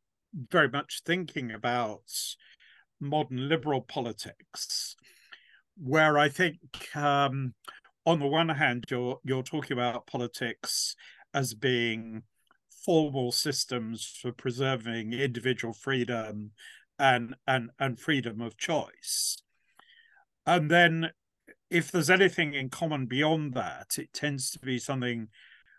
very 0.51 0.69
much 0.69 1.01
thinking 1.05 1.51
about 1.51 2.03
modern 2.99 3.49
liberal 3.49 3.81
politics, 3.81 4.95
where 5.77 6.17
I 6.17 6.29
think, 6.29 6.57
um, 6.95 7.53
on 8.05 8.19
the 8.19 8.27
one 8.27 8.49
hand, 8.49 8.85
you're 8.89 9.19
you're 9.23 9.43
talking 9.43 9.77
about 9.77 10.07
politics 10.07 10.95
as 11.33 11.53
being 11.53 12.23
formal 12.85 13.31
systems 13.31 14.05
for 14.21 14.31
preserving 14.31 15.13
individual 15.13 15.73
freedom 15.73 16.51
and 16.97 17.35
and 17.45 17.69
and 17.79 17.99
freedom 17.99 18.41
of 18.41 18.57
choice. 18.57 19.41
And 20.45 20.71
then 20.71 21.11
if 21.69 21.91
there's 21.91 22.09
anything 22.09 22.53
in 22.53 22.69
common 22.69 23.05
beyond 23.05 23.53
that, 23.53 23.97
it 23.97 24.13
tends 24.13 24.49
to 24.51 24.59
be 24.59 24.79
something 24.79 25.27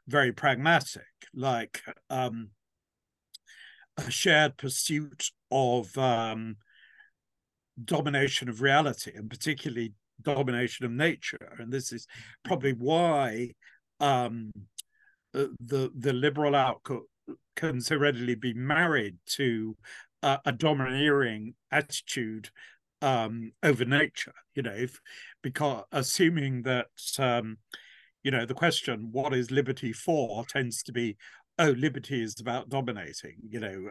very 0.06 0.32
pragmatic, 0.32 1.06
like 1.34 1.82
um, 2.10 2.50
a 3.96 4.10
shared 4.10 4.56
pursuit 4.56 5.30
of 5.50 5.96
um, 5.96 6.56
domination 7.84 8.48
of 8.48 8.62
reality, 8.62 9.12
and 9.14 9.30
particularly 9.30 9.92
domination 10.22 10.84
of 10.86 10.92
nature. 10.92 11.56
And 11.58 11.72
this 11.72 11.92
is 11.92 12.06
probably 12.44 12.72
why 12.72 13.50
um, 14.00 14.50
the 15.32 15.90
the 15.96 16.12
liberal 16.12 16.54
outlook 16.54 17.06
can 17.56 17.80
so 17.80 17.96
readily 17.96 18.34
be 18.34 18.54
married 18.54 19.16
to 19.26 19.76
a, 20.22 20.38
a 20.46 20.52
domineering 20.52 21.54
attitude 21.70 22.50
um, 23.02 23.52
over 23.62 23.84
nature. 23.84 24.34
You 24.54 24.62
know, 24.62 24.74
if 24.74 25.00
because 25.42 25.84
assuming 25.92 26.62
that 26.62 26.86
um, 27.18 27.58
you 28.22 28.30
know 28.30 28.46
the 28.46 28.54
question 28.54 29.08
"what 29.12 29.34
is 29.34 29.50
liberty 29.50 29.92
for?" 29.92 30.44
tends 30.46 30.82
to 30.84 30.92
be, 30.92 31.16
"Oh, 31.58 31.70
liberty 31.70 32.22
is 32.22 32.40
about 32.40 32.68
dominating." 32.68 33.36
You 33.48 33.60
know, 33.60 33.90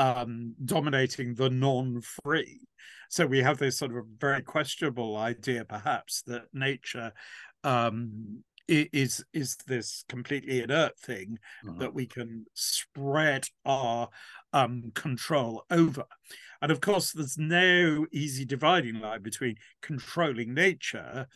um, 0.00 0.54
dominating 0.64 1.34
the 1.34 1.50
non-free. 1.50 2.60
So 3.10 3.26
we 3.26 3.42
have 3.42 3.58
this 3.58 3.76
sort 3.76 3.94
of 3.94 4.06
very 4.18 4.40
questionable 4.42 5.16
idea, 5.16 5.66
perhaps, 5.66 6.22
that 6.22 6.44
nature 6.54 7.12
um, 7.64 8.42
is 8.66 9.22
is 9.34 9.56
this 9.66 10.04
completely 10.08 10.62
inert 10.62 10.98
thing 10.98 11.38
uh-huh. 11.66 11.78
that 11.80 11.92
we 11.92 12.06
can 12.06 12.46
spread 12.54 13.44
our 13.66 14.08
um, 14.54 14.90
control 14.94 15.64
over. 15.70 16.04
And 16.62 16.72
of 16.72 16.80
course, 16.80 17.12
there's 17.12 17.36
no 17.36 18.06
easy 18.10 18.46
dividing 18.46 19.00
line 19.00 19.22
between 19.22 19.56
controlling 19.82 20.54
nature 20.54 21.26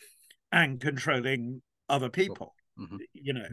and 0.52 0.80
controlling 0.80 1.60
other 1.90 2.08
people. 2.08 2.54
Mm-hmm. 2.78 2.96
You 3.12 3.32
know, 3.34 3.48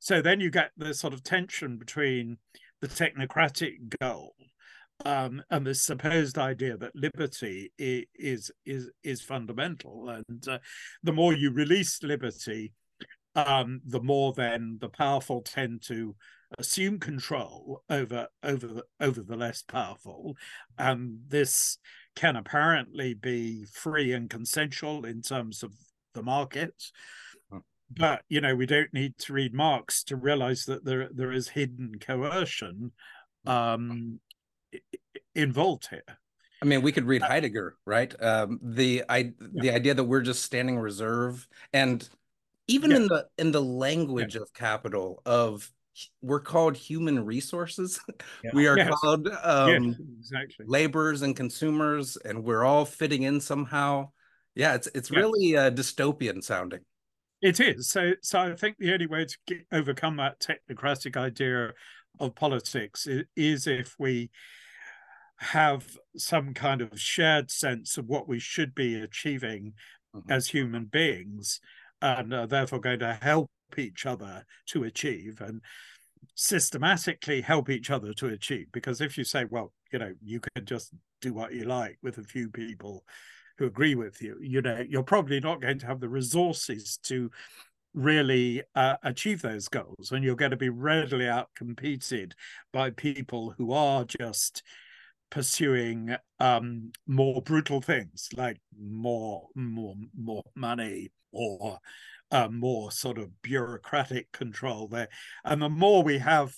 so 0.00 0.22
then 0.22 0.40
you 0.40 0.50
get 0.50 0.72
the 0.76 0.92
sort 0.92 1.12
of 1.12 1.22
tension 1.22 1.76
between 1.76 2.38
the 2.80 2.88
technocratic 2.88 3.94
goal 4.00 4.34
um, 5.04 5.42
and 5.50 5.66
the 5.66 5.74
supposed 5.74 6.38
idea 6.38 6.76
that 6.76 6.94
liberty 6.94 7.72
is 7.78 8.50
is 8.66 8.90
is 9.02 9.22
fundamental, 9.22 10.08
and 10.08 10.48
uh, 10.48 10.58
the 11.02 11.12
more 11.12 11.32
you 11.32 11.50
release 11.50 12.02
liberty, 12.02 12.72
um, 13.34 13.80
the 13.86 14.00
more 14.00 14.32
then 14.34 14.78
the 14.80 14.88
powerful 14.88 15.40
tend 15.42 15.82
to 15.82 16.14
assume 16.58 16.98
control 16.98 17.82
over 17.88 18.26
over 18.42 18.66
the, 18.66 18.84
over 19.00 19.22
the 19.22 19.36
less 19.36 19.62
powerful, 19.62 20.36
and 20.76 21.18
this 21.28 21.78
can 22.16 22.36
apparently 22.36 23.14
be 23.14 23.64
free 23.72 24.12
and 24.12 24.28
consensual 24.28 25.06
in 25.06 25.22
terms 25.22 25.62
of 25.62 25.72
the 26.14 26.22
market. 26.22 26.74
But 27.90 28.22
you 28.28 28.40
know, 28.40 28.54
we 28.54 28.66
don't 28.66 28.92
need 28.92 29.18
to 29.18 29.32
read 29.32 29.52
Marx 29.52 30.04
to 30.04 30.16
realize 30.16 30.64
that 30.66 30.84
there 30.84 31.08
there 31.12 31.32
is 31.32 31.48
hidden 31.48 31.98
coercion 32.00 32.92
um, 33.46 34.20
involved 35.34 35.88
here. 35.88 36.02
I 36.62 36.66
mean, 36.66 36.82
we 36.82 36.92
could 36.92 37.06
read 37.06 37.22
uh, 37.22 37.28
Heidegger, 37.28 37.76
right? 37.86 38.14
Um, 38.22 38.60
the 38.62 39.04
I 39.08 39.18
yeah. 39.18 39.62
the 39.62 39.70
idea 39.72 39.94
that 39.94 40.04
we're 40.04 40.20
just 40.20 40.44
standing 40.44 40.78
reserve, 40.78 41.48
and 41.72 42.06
even 42.68 42.90
yeah. 42.90 42.96
in 42.96 43.02
the 43.06 43.26
in 43.38 43.52
the 43.52 43.62
language 43.62 44.34
yeah. 44.34 44.42
of 44.42 44.52
capital, 44.52 45.22
of 45.24 45.70
we're 46.22 46.40
called 46.40 46.76
human 46.76 47.24
resources. 47.24 48.00
we 48.52 48.66
are 48.66 48.76
yes. 48.76 48.90
called 49.00 49.28
um, 49.42 49.84
yes, 49.84 49.94
exactly. 50.18 50.66
laborers 50.68 51.22
and 51.22 51.34
consumers, 51.34 52.16
and 52.16 52.44
we're 52.44 52.64
all 52.64 52.84
fitting 52.84 53.22
in 53.22 53.40
somehow. 53.40 54.10
Yeah, 54.54 54.74
it's 54.74 54.88
it's 54.94 55.10
really 55.10 55.56
uh, 55.56 55.70
dystopian 55.70 56.42
sounding. 56.42 56.80
It 57.42 57.60
is. 57.60 57.88
So 57.88 58.12
so 58.22 58.40
I 58.40 58.54
think 58.54 58.76
the 58.78 58.92
only 58.92 59.06
way 59.06 59.24
to 59.24 59.36
get, 59.46 59.66
overcome 59.72 60.16
that 60.16 60.40
technocratic 60.40 61.16
idea 61.16 61.72
of 62.18 62.34
politics 62.34 63.06
is, 63.36 63.66
if 63.66 63.96
we 63.98 64.30
have 65.38 65.96
some 66.16 66.52
kind 66.52 66.82
of 66.82 67.00
shared 67.00 67.50
sense 67.50 67.96
of 67.96 68.06
what 68.06 68.28
we 68.28 68.38
should 68.38 68.74
be 68.74 69.00
achieving 69.00 69.72
mm-hmm. 70.14 70.30
as 70.30 70.48
human 70.48 70.84
beings 70.84 71.60
and 72.02 72.34
are 72.34 72.46
therefore 72.46 72.78
going 72.78 72.98
to 72.98 73.18
help 73.22 73.48
each 73.78 74.04
other 74.04 74.44
to 74.66 74.84
achieve 74.84 75.40
and 75.40 75.62
systematically 76.34 77.40
help 77.40 77.70
each 77.70 77.90
other 77.90 78.12
to 78.12 78.26
achieve 78.26 78.66
because 78.72 79.00
if 79.00 79.16
you 79.16 79.24
say 79.24 79.44
well 79.48 79.72
you 79.90 79.98
know 79.98 80.12
you 80.22 80.40
can 80.40 80.64
just 80.66 80.92
do 81.22 81.32
what 81.32 81.54
you 81.54 81.64
like 81.64 81.96
with 82.02 82.18
a 82.18 82.22
few 82.22 82.50
people 82.50 83.04
who 83.60 83.66
agree 83.66 83.94
with 83.94 84.20
you 84.22 84.36
you 84.40 84.60
know 84.62 84.82
you're 84.88 85.02
probably 85.02 85.38
not 85.38 85.60
going 85.60 85.78
to 85.78 85.86
have 85.86 86.00
the 86.00 86.08
resources 86.08 86.98
to 87.02 87.30
really 87.92 88.62
uh, 88.74 88.96
achieve 89.02 89.42
those 89.42 89.68
goals 89.68 90.12
and 90.12 90.24
you're 90.24 90.34
going 90.34 90.50
to 90.50 90.56
be 90.56 90.68
readily 90.68 91.28
out 91.28 91.50
competed 91.54 92.34
by 92.72 92.88
people 92.90 93.54
who 93.58 93.72
are 93.72 94.04
just 94.04 94.62
pursuing 95.30 96.16
um, 96.40 96.90
more 97.06 97.42
brutal 97.42 97.80
things 97.80 98.28
like 98.36 98.60
more 98.80 99.46
more 99.54 99.94
more 100.16 100.42
money 100.56 101.10
or 101.32 101.78
uh, 102.30 102.48
more 102.48 102.90
sort 102.90 103.18
of 103.18 103.42
bureaucratic 103.42 104.30
control 104.32 104.88
there. 104.88 105.08
And 105.44 105.62
the 105.62 105.68
more 105.68 106.02
we 106.02 106.18
have 106.18 106.54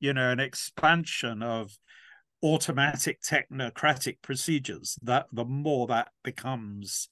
you 0.00 0.12
know 0.12 0.30
an 0.30 0.40
expansion 0.40 1.42
of 1.42 1.76
automatic 2.42 3.22
technocratic 3.22 4.16
procedures 4.22 4.98
that 5.02 5.26
the 5.32 5.44
more 5.44 5.86
that 5.86 6.08
becomes 6.22 7.08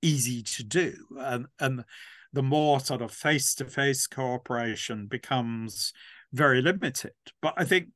easy 0.00 0.42
to 0.42 0.64
do 0.64 0.94
and 1.18 1.46
and 1.60 1.84
the 2.32 2.42
more 2.42 2.80
sort 2.80 3.02
of 3.02 3.12
face-to-face 3.12 4.06
cooperation 4.06 5.06
becomes 5.06 5.92
very 6.32 6.62
limited. 6.62 7.12
But 7.42 7.54
i 7.58 7.64
think 7.64 7.88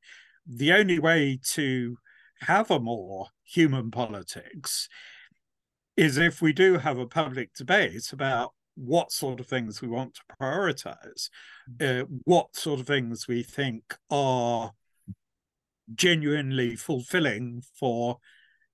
the 0.45 0.71
only 0.73 0.99
way 0.99 1.39
to 1.43 1.97
have 2.41 2.71
a 2.71 2.79
more 2.79 3.27
human 3.43 3.91
politics 3.91 4.87
is 5.97 6.17
if 6.17 6.41
we 6.41 6.53
do 6.53 6.77
have 6.77 6.99
a 6.99 7.07
public 7.07 7.53
debate 7.55 8.13
about 8.13 8.53
what 8.75 9.11
sort 9.11 9.39
of 9.39 9.47
things 9.47 9.81
we 9.81 9.87
want 9.87 10.13
to 10.13 10.21
prioritize, 10.39 11.29
uh, 11.81 12.05
what 12.25 12.55
sort 12.55 12.79
of 12.79 12.85
things 12.85 13.27
we 13.27 13.41
think 13.41 13.95
are 14.11 14.71
genuinely 15.93 16.75
fulfilling 16.75 17.63
for 17.79 18.17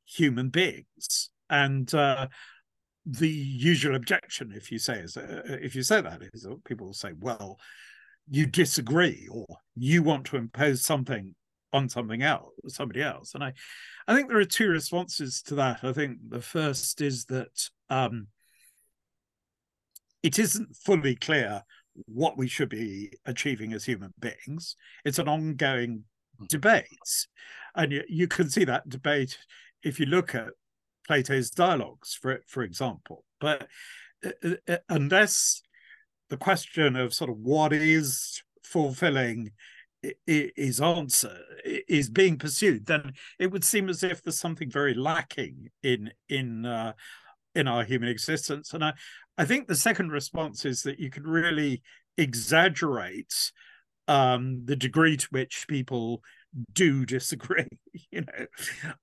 human 0.06 0.50
beings. 0.50 1.30
And 1.50 1.94
uh, 1.94 2.28
the 3.06 3.30
usual 3.30 3.96
objection, 3.96 4.54
if 4.56 4.72
you 4.72 4.80
say 4.80 5.00
is, 5.00 5.18
uh, 5.18 5.42
if 5.46 5.76
you 5.76 5.84
say 5.84 6.02
that, 6.02 6.22
is 6.34 6.48
people 6.66 6.88
will 6.88 6.94
say, 6.94 7.12
"Well, 7.20 7.60
you 8.30 8.46
disagree, 8.46 9.28
or 9.32 9.46
you 9.76 10.04
want 10.04 10.26
to 10.28 10.38
impose 10.38 10.84
something 10.84 11.36
on 11.74 11.90
something 11.90 12.22
else, 12.22 12.54
somebody 12.68 13.02
else. 13.02 13.34
And 13.34 13.44
I, 13.44 13.54
I 14.08 14.16
think 14.16 14.30
there 14.30 14.38
are 14.38 14.46
two 14.46 14.70
responses 14.70 15.42
to 15.44 15.56
that. 15.56 15.84
I 15.84 15.92
think 15.92 16.20
the 16.30 16.42
first 16.42 17.02
is 17.02 17.26
that 17.26 17.70
um, 17.90 18.28
it 20.22 20.40
isn't 20.40 20.76
fully 20.76 21.16
clear 21.16 21.64
what 22.06 22.38
we 22.38 22.48
should 22.48 22.70
be 22.70 23.12
achieving 23.26 23.74
as 23.74 23.84
human 23.84 24.14
beings. 24.20 24.76
It's 25.04 25.20
an 25.20 25.28
ongoing 25.28 26.04
hmm. 26.38 26.46
debate, 26.50 27.28
and 27.76 27.92
you, 27.92 28.04
you 28.08 28.28
can 28.28 28.50
see 28.50 28.64
that 28.66 28.90
debate 28.90 29.38
if 29.84 30.00
you 30.00 30.06
look 30.06 30.36
at 30.36 30.50
Plato's 31.08 31.50
dialogues, 31.50 32.18
for 32.20 32.42
for 32.48 32.64
example. 32.64 33.24
But 33.40 33.68
uh, 34.26 34.30
uh, 34.44 34.56
uh 34.68 34.78
unless 34.90 35.62
the 36.30 36.38
question 36.38 36.96
of 36.96 37.14
sort 37.14 37.30
of 37.30 37.38
what 37.38 37.74
is 37.74 38.42
fulfilling 38.64 39.52
his 40.26 40.82
answer 40.82 41.38
is 41.64 42.10
being 42.10 42.38
pursued, 42.38 42.86
then 42.86 43.14
it 43.40 43.52
would 43.52 43.64
seem 43.64 43.90
as 43.90 44.04
if 44.04 44.22
there's 44.22 44.40
something 44.40 44.70
very 44.70 44.94
lacking 44.94 45.70
in 45.82 46.12
in 46.30 46.66
uh, 46.66 46.94
in 47.56 47.68
our 47.68 47.84
human 47.84 48.10
existence. 48.10 48.74
And 48.74 48.84
I, 48.84 48.94
I 49.38 49.46
think 49.46 49.68
the 49.68 49.76
second 49.76 50.12
response 50.12 50.66
is 50.66 50.84
that 50.84 51.00
you 51.00 51.10
can 51.10 51.24
really 51.24 51.82
exaggerate 52.18 53.52
um, 54.08 54.64
the 54.66 54.76
degree 54.76 55.18
to 55.18 55.28
which 55.32 55.66
people 55.68 56.22
do 56.74 57.06
disagree, 57.06 57.68
you 58.12 58.22
know, 58.22 58.46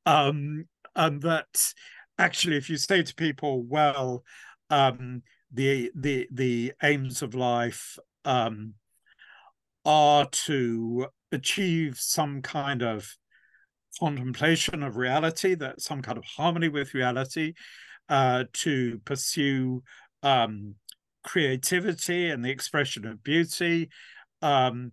um, 0.07 0.65
and 0.95 1.23
that 1.23 1.73
actually, 2.19 2.57
if 2.57 2.69
you 2.69 2.77
say 2.77 3.03
to 3.03 3.15
people, 3.15 3.63
well, 3.63 4.25
um, 4.69 5.23
the 5.53 5.91
the 5.95 6.29
the 6.33 6.73
aims 6.83 7.23
of 7.23 7.35
life 7.35 7.99
um, 8.25 8.75
are 9.85 10.27
to 10.27 11.07
achieve 11.33 11.97
some 11.99 12.43
kind 12.43 12.83
of 12.83 13.17
contemplation 13.99 14.83
of 14.83 14.97
reality, 14.97 15.55
that 15.55 15.81
some 15.81 16.03
kind 16.03 16.19
of 16.19 16.25
harmony 16.25 16.69
with 16.69 16.95
reality, 16.95 17.55
uh, 18.09 18.45
to 18.53 18.99
pursue 19.05 19.83
um, 20.23 20.75
creativity 21.25 22.31
and 22.31 22.45
the 22.45 22.51
expression 22.51 23.07
of 23.07 23.23
beauty, 23.23 23.89
um, 24.43 24.93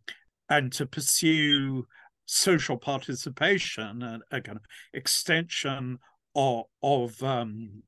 and 0.50 0.72
to 0.74 0.86
pursue 0.86 1.86
social 2.26 2.78
participation 2.78 4.04
and 4.04 4.24
a 4.32 4.42
kind 4.42 4.58
of 4.58 4.66
extension 4.94 6.00
of 6.36 6.66
of, 6.84 7.24
um, 7.24 7.84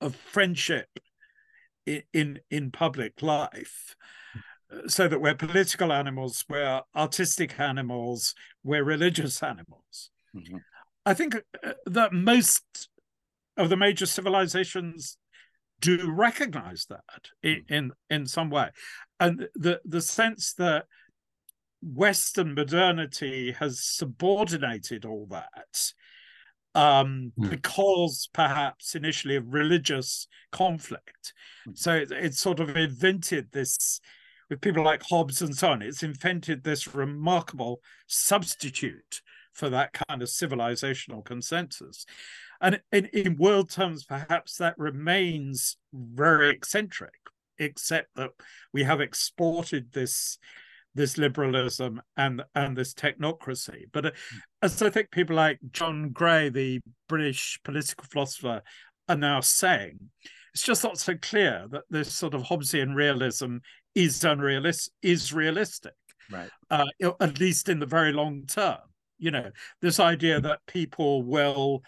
of 0.00 0.14
friendship 0.16 0.88
in, 1.86 2.40
in 2.50 2.70
public 2.70 3.22
life 3.22 3.94
so 4.86 5.08
that 5.08 5.20
we're 5.20 5.34
political 5.34 5.92
animals, 5.92 6.44
we're 6.48 6.80
artistic 6.96 7.58
animals, 7.60 8.34
we're 8.62 8.84
religious 8.84 9.42
animals. 9.42 10.10
Mm-hmm. 10.34 10.56
I 11.06 11.14
think 11.14 11.36
uh, 11.62 11.72
that 11.86 12.12
most 12.12 12.88
of 13.56 13.68
the 13.68 13.76
major 13.76 14.06
civilizations 14.06 15.16
do 15.80 16.10
recognize 16.10 16.86
that 16.88 17.28
in, 17.42 17.56
mm. 17.56 17.64
in, 17.68 17.92
in 18.10 18.26
some 18.26 18.50
way, 18.50 18.70
and 19.20 19.48
the 19.54 19.80
the 19.84 20.00
sense 20.00 20.54
that 20.54 20.86
Western 21.84 22.54
modernity 22.54 23.52
has 23.52 23.84
subordinated 23.84 25.04
all 25.04 25.26
that 25.30 25.92
um, 26.74 27.32
mm. 27.38 27.50
because 27.50 28.28
perhaps 28.32 28.94
initially 28.94 29.36
of 29.36 29.52
religious 29.52 30.26
conflict. 30.50 31.34
Mm. 31.68 31.78
So 31.78 31.94
it, 31.94 32.10
it, 32.10 32.34
sort 32.34 32.60
of 32.60 32.76
invented 32.76 33.48
this 33.52 34.00
with 34.50 34.60
people 34.60 34.82
like 34.82 35.02
Hobbes 35.02 35.42
and 35.42 35.56
so 35.56 35.70
on, 35.70 35.82
it's 35.82 36.02
invented 36.02 36.64
this 36.64 36.94
remarkable 36.94 37.80
substitute 38.06 39.20
for 39.52 39.70
that 39.70 39.92
kind 39.92 40.20
of 40.20 40.28
civilizational 40.28 41.24
consensus. 41.24 42.06
And 42.60 42.80
in, 42.92 43.06
in 43.06 43.36
world 43.36 43.70
terms, 43.70 44.04
perhaps 44.04 44.56
that 44.56 44.78
remains 44.78 45.76
very 45.92 46.50
eccentric, 46.50 47.14
except 47.58 48.08
that 48.16 48.30
we 48.72 48.84
have 48.84 49.00
exported 49.00 49.92
this 49.92 50.38
this 50.94 51.18
liberalism 51.18 52.00
and 52.16 52.42
and 52.54 52.76
this 52.76 52.94
technocracy. 52.94 53.84
But 53.92 54.06
uh, 54.06 54.10
as 54.62 54.80
I 54.82 54.90
think 54.90 55.10
people 55.10 55.36
like 55.36 55.58
John 55.72 56.10
Gray, 56.10 56.48
the 56.48 56.80
British 57.08 57.58
political 57.64 58.04
philosopher, 58.10 58.62
are 59.08 59.16
now 59.16 59.40
saying, 59.40 59.98
it's 60.52 60.64
just 60.64 60.84
not 60.84 60.98
so 60.98 61.14
clear 61.20 61.66
that 61.70 61.82
this 61.90 62.12
sort 62.12 62.34
of 62.34 62.42
Hobbesian 62.42 62.94
realism 62.94 63.58
is 63.94 64.24
unrealistic 64.24 64.92
is 65.02 65.32
realistic 65.32 65.92
right. 66.30 66.50
uh, 66.70 66.84
at 67.20 67.38
least 67.38 67.68
in 67.68 67.78
the 67.78 67.86
very 67.86 68.12
long 68.12 68.44
term. 68.46 68.78
You 69.18 69.30
know, 69.30 69.50
this 69.80 70.00
idea 70.00 70.40
that 70.40 70.60
people 70.66 71.22
will 71.22 71.82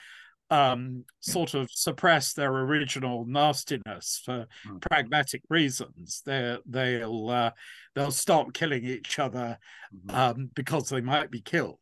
um, 0.51 1.05
sort 1.21 1.55
of 1.55 1.71
suppress 1.71 2.33
their 2.33 2.53
original 2.53 3.25
nastiness 3.27 4.21
for 4.25 4.47
mm. 4.67 4.81
pragmatic 4.81 5.43
reasons. 5.49 6.23
They 6.25 6.57
they'll 6.67 7.31
uh, 7.31 7.51
they'll 7.95 8.11
stop 8.11 8.53
killing 8.53 8.85
each 8.85 9.19
other 9.19 9.59
mm-hmm. 9.95 10.17
um, 10.17 10.51
because 10.55 10.89
they 10.89 11.01
might 11.01 11.31
be 11.31 11.41
killed. 11.41 11.81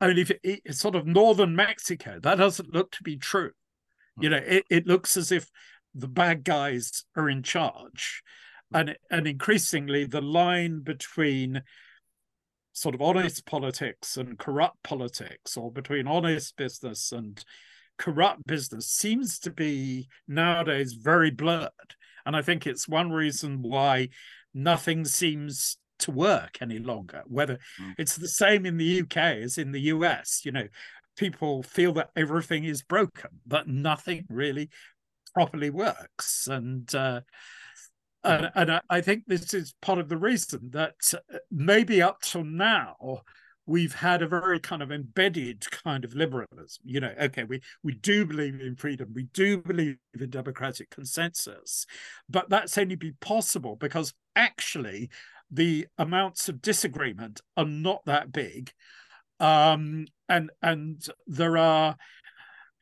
I 0.00 0.08
mean, 0.08 0.18
if 0.18 0.30
it, 0.30 0.40
it's 0.42 0.80
sort 0.80 0.94
of 0.94 1.06
northern 1.06 1.56
Mexico, 1.56 2.18
that 2.22 2.38
doesn't 2.38 2.72
look 2.72 2.92
to 2.92 3.02
be 3.02 3.16
true. 3.16 3.52
Mm. 4.18 4.22
You 4.22 4.30
know, 4.30 4.42
it, 4.44 4.64
it 4.70 4.86
looks 4.86 5.16
as 5.16 5.32
if 5.32 5.50
the 5.94 6.08
bad 6.08 6.44
guys 6.44 7.04
are 7.16 7.30
in 7.30 7.42
charge, 7.42 8.22
mm. 8.72 8.80
and 8.80 8.96
and 9.10 9.26
increasingly 9.26 10.04
the 10.04 10.20
line 10.22 10.80
between 10.80 11.62
sort 12.72 12.94
of 12.94 13.02
honest 13.02 13.44
politics 13.46 14.16
and 14.16 14.38
corrupt 14.38 14.82
politics, 14.82 15.56
or 15.56 15.72
between 15.72 16.06
honest 16.06 16.56
business 16.56 17.10
and 17.10 17.42
corrupt 18.00 18.46
business 18.46 18.86
seems 18.86 19.38
to 19.40 19.50
be 19.50 20.08
nowadays 20.26 20.94
very 20.94 21.30
blurred. 21.30 21.70
And 22.24 22.34
I 22.34 22.40
think 22.40 22.66
it's 22.66 22.88
one 22.88 23.12
reason 23.12 23.60
why 23.60 24.08
nothing 24.54 25.04
seems 25.04 25.76
to 26.00 26.10
work 26.10 26.56
any 26.62 26.78
longer. 26.78 27.22
Whether 27.26 27.58
mm. 27.80 27.94
it's 27.98 28.16
the 28.16 28.26
same 28.26 28.64
in 28.64 28.78
the 28.78 29.02
UK 29.02 29.16
as 29.16 29.58
in 29.58 29.70
the 29.70 29.82
US, 29.92 30.40
you 30.44 30.50
know, 30.50 30.66
people 31.18 31.62
feel 31.62 31.92
that 31.94 32.08
everything 32.16 32.64
is 32.64 32.82
broken, 32.82 33.30
but 33.46 33.68
nothing 33.68 34.24
really 34.30 34.70
properly 35.34 35.68
works. 35.68 36.46
And 36.46 36.92
uh, 36.94 37.20
and, 38.24 38.50
and 38.54 38.80
I 38.88 39.02
think 39.02 39.24
this 39.26 39.52
is 39.52 39.74
part 39.82 39.98
of 39.98 40.08
the 40.08 40.16
reason 40.16 40.70
that 40.72 40.94
uh, 41.14 41.38
maybe 41.50 42.00
up 42.00 42.22
till 42.22 42.44
now 42.44 42.96
we've 43.66 43.94
had 43.94 44.22
a 44.22 44.28
very 44.28 44.58
kind 44.58 44.82
of 44.82 44.90
embedded 44.90 45.70
kind 45.70 46.04
of 46.04 46.14
liberalism. 46.14 46.82
You 46.84 47.00
know, 47.00 47.14
okay, 47.20 47.44
we 47.44 47.60
we 47.82 47.94
do 47.94 48.24
believe 48.24 48.60
in 48.60 48.76
freedom, 48.76 49.12
we 49.14 49.24
do 49.32 49.58
believe 49.58 49.96
in 50.18 50.30
democratic 50.30 50.90
consensus, 50.90 51.86
but 52.28 52.48
that's 52.48 52.78
only 52.78 52.96
be 52.96 53.12
possible 53.20 53.76
because 53.76 54.14
actually 54.36 55.10
the 55.50 55.86
amounts 55.98 56.48
of 56.48 56.62
disagreement 56.62 57.40
are 57.56 57.64
not 57.64 58.04
that 58.06 58.32
big, 58.32 58.72
um, 59.38 60.06
and 60.28 60.50
and 60.62 61.06
there 61.26 61.56
are 61.56 61.96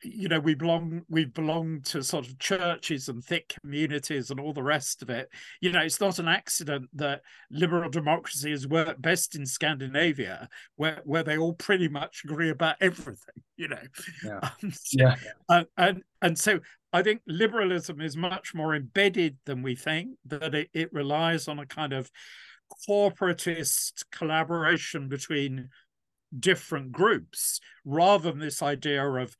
you 0.03 0.29
know 0.29 0.39
we 0.39 0.55
belong 0.55 1.01
we 1.09 1.25
belong 1.25 1.81
to 1.81 2.03
sort 2.03 2.27
of 2.27 2.39
churches 2.39 3.09
and 3.09 3.23
thick 3.23 3.53
communities 3.61 4.31
and 4.31 4.39
all 4.39 4.53
the 4.53 4.63
rest 4.63 5.01
of 5.01 5.09
it. 5.09 5.29
You 5.61 5.71
know 5.71 5.81
it's 5.81 6.01
not 6.01 6.19
an 6.19 6.27
accident 6.27 6.89
that 6.93 7.21
liberal 7.51 7.89
democracy 7.89 8.51
has 8.51 8.67
worked 8.67 9.01
best 9.01 9.35
in 9.35 9.45
scandinavia 9.45 10.49
where 10.75 11.01
where 11.03 11.23
they 11.23 11.37
all 11.37 11.53
pretty 11.53 11.87
much 11.87 12.21
agree 12.23 12.49
about 12.49 12.75
everything 12.81 13.43
you 13.59 13.67
know? 13.67 13.77
Yeah, 14.23 14.39
um, 14.63 14.71
so, 14.71 14.97
yeah. 14.97 15.15
Uh, 15.47 15.63
and 15.77 16.01
and 16.21 16.39
so 16.39 16.59
i 16.93 17.03
think 17.03 17.21
liberalism 17.27 18.01
is 18.01 18.17
much 18.17 18.55
more 18.55 18.73
embedded 18.73 19.37
than 19.45 19.61
we 19.61 19.75
think 19.75 20.17
that 20.25 20.55
it, 20.55 20.69
it 20.73 20.91
relies 20.93 21.47
on 21.47 21.59
a 21.59 21.65
kind 21.65 21.93
of 21.93 22.09
corporatist 22.87 24.05
collaboration 24.11 25.09
between 25.09 25.69
different 26.37 26.91
groups 26.91 27.59
rather 27.83 28.31
than 28.31 28.39
this 28.39 28.61
idea 28.61 29.03
of 29.03 29.35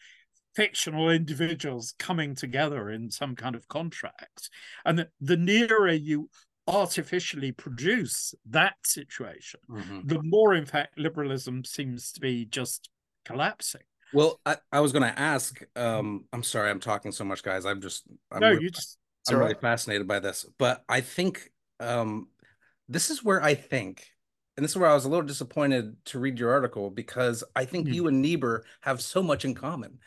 fictional 0.60 1.10
individuals 1.10 1.94
coming 1.98 2.36
together 2.36 2.90
in 2.90 3.10
some 3.10 3.34
kind 3.34 3.56
of 3.56 3.66
contract. 3.70 4.50
And 4.84 5.00
the, 5.00 5.08
the 5.22 5.38
nearer 5.38 5.94
you 5.94 6.30
artificially 6.68 7.54
produce 7.54 8.34
that 8.50 8.76
situation, 8.84 9.62
mm-hmm. 9.70 10.02
the 10.04 10.22
more, 10.22 10.54
in 10.54 10.66
fact, 10.66 11.00
liberalism 11.00 11.64
seems 11.64 12.12
to 12.12 12.20
be 12.20 12.44
just 12.44 12.90
collapsing. 13.24 13.84
Well, 14.14 14.42
I, 14.46 14.58
I 14.70 14.82
was 14.82 14.92
going 14.92 15.10
to 15.10 15.18
ask. 15.18 15.62
Um, 15.78 16.26
I'm 16.34 16.44
sorry, 16.44 16.70
I'm 16.70 16.82
talking 16.82 17.14
so 17.14 17.24
much, 17.24 17.42
guys. 17.42 17.66
I'm 17.66 17.80
just 17.80 18.04
I'm 18.30 18.42
no, 18.42 18.50
really, 18.50 18.64
you 18.64 18.70
just. 18.70 18.98
I'm 19.30 19.38
really 19.38 19.54
fascinated 19.54 20.08
by 20.08 20.20
this, 20.20 20.46
but 20.58 20.84
I 20.90 21.00
think 21.00 21.52
um, 21.80 22.28
this 22.90 23.12
is 23.12 23.24
where 23.24 23.42
I 23.42 23.54
think, 23.54 24.08
and 24.60 24.66
this 24.66 24.72
is 24.72 24.78
where 24.78 24.90
I 24.90 24.94
was 24.94 25.06
a 25.06 25.10
little 25.10 25.26
disappointed 25.26 25.96
to 26.08 26.20
read 26.20 26.38
your 26.38 26.52
article 26.52 26.90
because 26.90 27.46
I 27.56 27.64
think 27.64 27.86
mm-hmm. 27.86 27.94
you 27.94 28.08
and 28.08 28.22
Niebuhr 28.22 28.66
have 28.82 29.02
so 29.02 29.24
much 29.24 29.46
in 29.46 29.56
common 29.56 30.00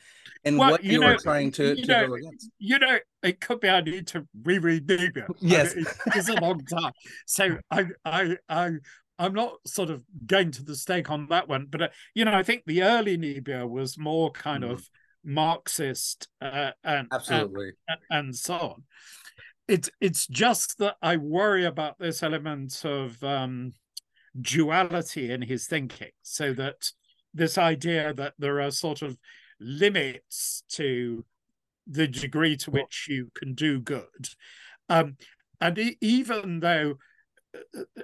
and 0.44 0.58
well, 0.58 0.72
what 0.72 0.84
you, 0.84 0.92
you 0.92 1.00
know, 1.00 1.16
trying 1.16 1.52
to, 1.52 1.74
you 1.74 1.86
to 1.86 1.90
know, 1.90 2.06
go 2.08 2.14
against. 2.16 2.50
You 2.58 2.78
know, 2.78 2.98
it 3.22 3.40
could 3.40 3.60
be 3.60 3.70
I 3.70 3.80
need 3.80 4.08
to 4.08 4.28
reread 4.42 4.86
Niebuhr. 4.86 5.26
Yes, 5.40 5.72
it's 6.14 6.28
a 6.28 6.34
long 6.34 6.62
time. 6.66 6.92
So 7.24 7.56
I, 7.70 7.86
I, 8.04 8.36
I, 8.46 8.72
I'm 9.18 9.32
not 9.32 9.54
sort 9.66 9.88
of 9.88 10.04
going 10.26 10.50
to 10.50 10.62
the 10.62 10.76
stake 10.76 11.10
on 11.10 11.28
that 11.28 11.48
one, 11.48 11.68
but 11.70 11.80
uh, 11.80 11.88
you 12.14 12.26
know, 12.26 12.34
I 12.34 12.42
think 12.42 12.64
the 12.66 12.82
early 12.82 13.16
Niebuhr 13.16 13.66
was 13.66 13.96
more 13.96 14.30
kind 14.32 14.64
mm. 14.64 14.72
of 14.72 14.86
Marxist 15.24 16.28
uh, 16.42 16.72
and 16.84 17.08
absolutely 17.10 17.72
and, 17.88 18.00
and, 18.10 18.36
so 18.36 18.54
on. 18.54 18.82
It's 19.66 19.88
it's 19.98 20.26
just 20.26 20.76
that 20.76 20.96
I 21.00 21.16
worry 21.16 21.64
about 21.64 21.98
this 21.98 22.22
element 22.22 22.84
of 22.84 23.24
um, 23.24 23.72
duality 24.40 25.30
in 25.30 25.42
his 25.42 25.66
thinking, 25.66 26.10
so 26.22 26.52
that 26.54 26.90
this 27.34 27.58
idea 27.58 28.12
that 28.14 28.34
there 28.38 28.60
are 28.60 28.70
sort 28.70 29.02
of 29.02 29.16
limits 29.60 30.62
to 30.68 31.24
the 31.86 32.06
degree 32.06 32.56
to 32.56 32.70
which 32.70 33.06
you 33.08 33.30
can 33.34 33.54
do 33.54 33.80
good. 33.80 34.28
Um, 34.88 35.16
and 35.60 35.78
even 36.00 36.60
though 36.60 36.94
uh, 37.54 37.80
uh, 37.96 38.02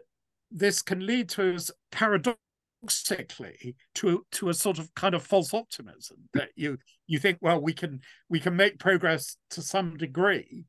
this 0.50 0.82
can 0.82 1.04
lead 1.04 1.28
to 1.30 1.54
us 1.54 1.70
paradoxically 1.92 3.76
to 3.94 4.24
to 4.32 4.48
a 4.48 4.54
sort 4.54 4.78
of 4.78 4.94
kind 4.94 5.14
of 5.14 5.22
false 5.22 5.52
optimism 5.52 6.16
that 6.32 6.50
you 6.54 6.78
you 7.06 7.18
think 7.18 7.38
well 7.40 7.60
we 7.60 7.72
can 7.72 8.00
we 8.28 8.38
can 8.40 8.54
make 8.56 8.78
progress 8.78 9.36
to 9.50 9.60
some 9.60 9.96
degree 9.96 10.64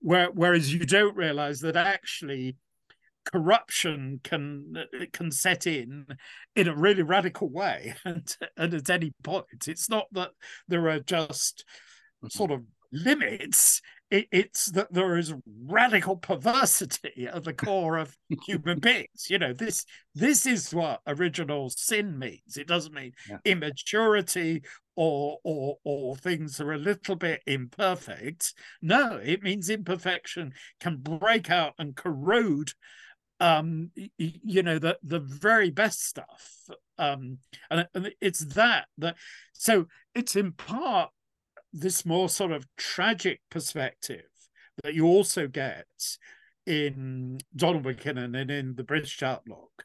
where, 0.00 0.30
whereas 0.32 0.72
you 0.72 0.84
don't 0.86 1.16
realize 1.16 1.60
that 1.60 1.76
actually 1.76 2.56
corruption 3.26 4.20
can 4.22 4.74
can 5.12 5.30
set 5.30 5.66
in 5.66 6.06
in 6.54 6.68
a 6.68 6.76
really 6.76 7.02
radical 7.02 7.48
way 7.50 7.94
and, 8.04 8.36
and 8.56 8.74
at 8.74 8.90
any 8.90 9.12
point. 9.22 9.68
It's 9.68 9.90
not 9.90 10.06
that 10.12 10.30
there 10.68 10.88
are 10.88 11.00
just 11.00 11.64
mm-hmm. 12.22 12.28
sort 12.28 12.50
of 12.50 12.62
limits. 12.92 13.82
It, 14.08 14.28
it's 14.30 14.66
that 14.66 14.92
there 14.92 15.16
is 15.16 15.34
radical 15.64 16.16
perversity 16.16 17.26
at 17.26 17.42
the 17.42 17.52
core 17.52 17.96
of 17.96 18.16
human 18.46 18.78
beings. 18.78 19.26
You 19.28 19.38
know 19.38 19.52
this 19.52 19.84
this 20.14 20.46
is 20.46 20.72
what 20.72 21.00
original 21.06 21.70
sin 21.70 22.18
means. 22.18 22.56
It 22.56 22.68
doesn't 22.68 22.94
mean 22.94 23.12
yeah. 23.28 23.38
immaturity 23.44 24.62
or 24.94 25.38
or 25.42 25.78
or 25.84 26.16
things 26.16 26.60
are 26.60 26.72
a 26.72 26.78
little 26.78 27.16
bit 27.16 27.42
imperfect. 27.46 28.54
No 28.80 29.20
it 29.22 29.42
means 29.42 29.68
imperfection 29.68 30.52
can 30.80 30.98
break 30.98 31.50
out 31.50 31.74
and 31.78 31.96
corrode 31.96 32.72
um 33.40 33.90
you 34.16 34.62
know 34.62 34.78
the 34.78 34.98
the 35.02 35.20
very 35.20 35.70
best 35.70 36.06
stuff 36.06 36.68
um 36.98 37.38
and, 37.70 37.86
and 37.94 38.12
it's 38.20 38.44
that 38.54 38.86
that 38.96 39.16
so 39.52 39.86
it's 40.14 40.36
in 40.36 40.52
part 40.52 41.10
this 41.72 42.06
more 42.06 42.28
sort 42.28 42.52
of 42.52 42.66
tragic 42.78 43.40
perspective 43.50 44.24
that 44.82 44.94
you 44.94 45.04
also 45.04 45.46
get 45.46 45.86
in 46.66 47.38
Donald 47.54 47.84
MacKinnon 47.84 48.34
and 48.34 48.50
in 48.50 48.74
the 48.74 48.84
British 48.84 49.22
Outlook 49.22 49.84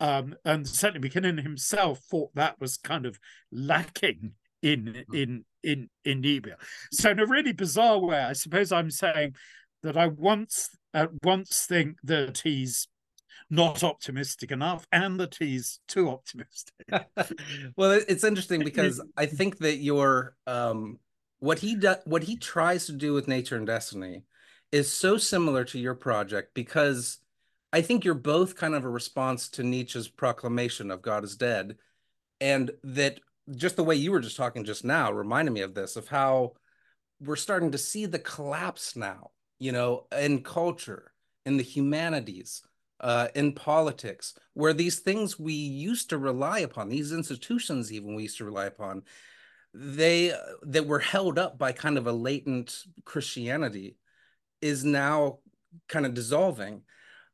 um 0.00 0.34
and 0.44 0.66
certainly 0.66 1.06
MacKinnon 1.06 1.38
himself 1.38 2.00
thought 2.10 2.34
that 2.34 2.58
was 2.60 2.78
kind 2.78 3.04
of 3.04 3.18
lacking 3.52 4.32
in 4.62 4.84
mm-hmm. 4.86 5.14
in 5.14 5.44
in 5.62 5.90
in 6.04 6.20
Niebuhr 6.22 6.56
so 6.92 7.10
in 7.10 7.20
a 7.20 7.26
really 7.26 7.52
bizarre 7.52 7.98
way 7.98 8.18
I 8.22 8.32
suppose 8.32 8.72
I'm 8.72 8.90
saying 8.90 9.34
that 9.82 9.98
I 9.98 10.06
once 10.06 10.70
at 10.96 11.10
once 11.22 11.66
think 11.68 11.98
that 12.02 12.38
he's 12.38 12.88
not 13.50 13.84
optimistic 13.84 14.50
enough 14.50 14.86
and 14.90 15.20
that 15.20 15.36
he's 15.38 15.78
too 15.86 16.08
optimistic. 16.08 16.74
well, 17.76 17.92
it's 18.08 18.24
interesting 18.24 18.64
because 18.64 19.00
I 19.16 19.26
think 19.26 19.58
that 19.58 19.76
your 19.76 20.34
um 20.46 20.98
what 21.38 21.58
he 21.58 21.76
does 21.76 21.98
what 22.06 22.24
he 22.24 22.36
tries 22.36 22.86
to 22.86 22.92
do 22.92 23.12
with 23.12 23.28
nature 23.28 23.56
and 23.56 23.66
destiny 23.66 24.24
is 24.72 24.92
so 24.92 25.18
similar 25.18 25.64
to 25.64 25.78
your 25.78 25.94
project 25.94 26.54
because 26.54 27.18
I 27.72 27.82
think 27.82 28.04
you're 28.04 28.14
both 28.14 28.56
kind 28.56 28.74
of 28.74 28.84
a 28.84 28.88
response 28.88 29.50
to 29.50 29.62
Nietzsche's 29.62 30.08
proclamation 30.08 30.90
of 30.90 31.02
God 31.02 31.24
is 31.24 31.36
dead 31.36 31.76
and 32.40 32.70
that 32.82 33.20
just 33.54 33.76
the 33.76 33.84
way 33.84 33.94
you 33.94 34.12
were 34.12 34.20
just 34.20 34.36
talking 34.36 34.64
just 34.64 34.84
now 34.84 35.12
reminded 35.12 35.52
me 35.52 35.60
of 35.60 35.74
this 35.74 35.94
of 35.96 36.08
how 36.08 36.52
we're 37.20 37.36
starting 37.36 37.72
to 37.72 37.78
see 37.78 38.06
the 38.06 38.18
collapse 38.18 38.96
now 38.96 39.30
you 39.58 39.72
know 39.72 40.06
in 40.18 40.42
culture 40.42 41.12
in 41.44 41.56
the 41.56 41.62
humanities 41.62 42.62
uh, 42.98 43.28
in 43.34 43.52
politics 43.52 44.34
where 44.54 44.72
these 44.72 45.00
things 45.00 45.38
we 45.38 45.52
used 45.52 46.08
to 46.10 46.18
rely 46.18 46.60
upon 46.60 46.88
these 46.88 47.12
institutions 47.12 47.92
even 47.92 48.14
we 48.14 48.22
used 48.22 48.38
to 48.38 48.44
rely 48.44 48.66
upon 48.66 49.02
they 49.74 50.32
that 50.62 50.86
were 50.86 50.98
held 50.98 51.38
up 51.38 51.58
by 51.58 51.72
kind 51.72 51.98
of 51.98 52.06
a 52.06 52.12
latent 52.12 52.84
christianity 53.04 53.96
is 54.62 54.84
now 54.84 55.38
kind 55.88 56.06
of 56.06 56.14
dissolving 56.14 56.82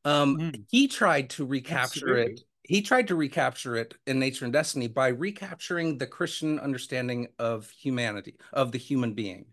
um 0.04 0.36
mm. 0.36 0.64
he 0.68 0.88
tried 0.88 1.30
to 1.30 1.46
recapture 1.46 2.18
Absolutely. 2.18 2.32
it 2.32 2.40
he 2.64 2.80
tried 2.80 3.08
to 3.08 3.16
recapture 3.16 3.76
it 3.76 3.94
in 4.06 4.18
Nature 4.18 4.44
and 4.44 4.52
Destiny 4.52 4.86
by 4.86 5.08
recapturing 5.08 5.98
the 5.98 6.06
Christian 6.06 6.60
understanding 6.60 7.28
of 7.38 7.68
humanity, 7.70 8.36
of 8.52 8.70
the 8.70 8.78
human 8.78 9.14
being, 9.14 9.46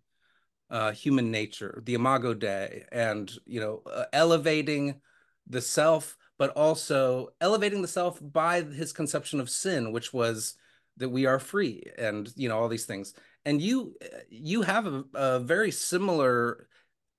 uh, 0.69 0.91
human 0.91 1.31
nature, 1.31 1.81
the 1.85 1.95
Imago 1.95 2.33
Dei, 2.33 2.85
and 2.91 3.31
you 3.45 3.59
know, 3.59 3.81
uh, 3.91 4.05
elevating 4.13 5.01
the 5.47 5.61
self, 5.61 6.17
but 6.37 6.51
also 6.51 7.29
elevating 7.41 7.81
the 7.81 7.87
self 7.87 8.19
by 8.21 8.61
his 8.61 8.93
conception 8.93 9.39
of 9.39 9.49
sin, 9.49 9.91
which 9.91 10.13
was 10.13 10.55
that 10.97 11.09
we 11.09 11.25
are 11.25 11.39
free, 11.39 11.83
and 11.97 12.31
you 12.35 12.49
know 12.49 12.59
all 12.59 12.69
these 12.69 12.85
things. 12.85 13.13
And 13.45 13.61
you 13.61 13.95
you 14.29 14.61
have 14.61 14.85
a, 14.85 15.03
a 15.13 15.39
very 15.39 15.71
similar 15.71 16.67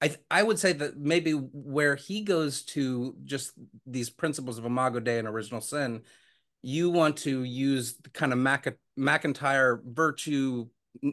I 0.00 0.16
I 0.30 0.42
would 0.42 0.58
say 0.58 0.72
that 0.74 0.98
maybe 0.98 1.32
where 1.32 1.96
he 1.96 2.22
goes 2.22 2.62
to 2.66 3.14
just 3.24 3.52
these 3.86 4.10
principles 4.10 4.58
of 4.58 4.64
Imago 4.64 5.00
Dei 5.00 5.18
and 5.18 5.28
original 5.28 5.60
sin, 5.60 6.02
you 6.62 6.90
want 6.90 7.18
to 7.18 7.44
use 7.44 7.96
the 7.98 8.10
kind 8.10 8.32
of 8.32 8.38
Mac- 8.38 8.78
MacIntyre 8.96 9.82
virtue 9.84 10.68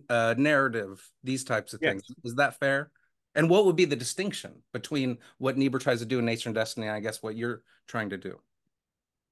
uh, 0.10 0.36
narrative, 0.38 1.08
these 1.24 1.44
types 1.44 1.74
of 1.74 1.80
things. 1.80 2.04
Is 2.24 2.36
that 2.36 2.60
fair? 2.60 2.92
And 3.36 3.50
what 3.50 3.66
would 3.66 3.76
be 3.76 3.86
the 3.86 3.96
distinction 3.96 4.64
between 4.74 5.20
what 5.38 5.58
Niebuhr 5.58 5.80
tries 5.80 6.00
to 6.00 6.06
do 6.06 6.20
in 6.20 6.26
Nature 6.26 6.50
and 6.50 6.56
Destiny, 6.56 6.88
and 6.88 6.96
I 6.96 7.00
guess 7.00 7.22
what 7.22 7.36
you're 7.36 7.62
trying 7.88 8.10
to 8.10 8.18
do? 8.18 8.40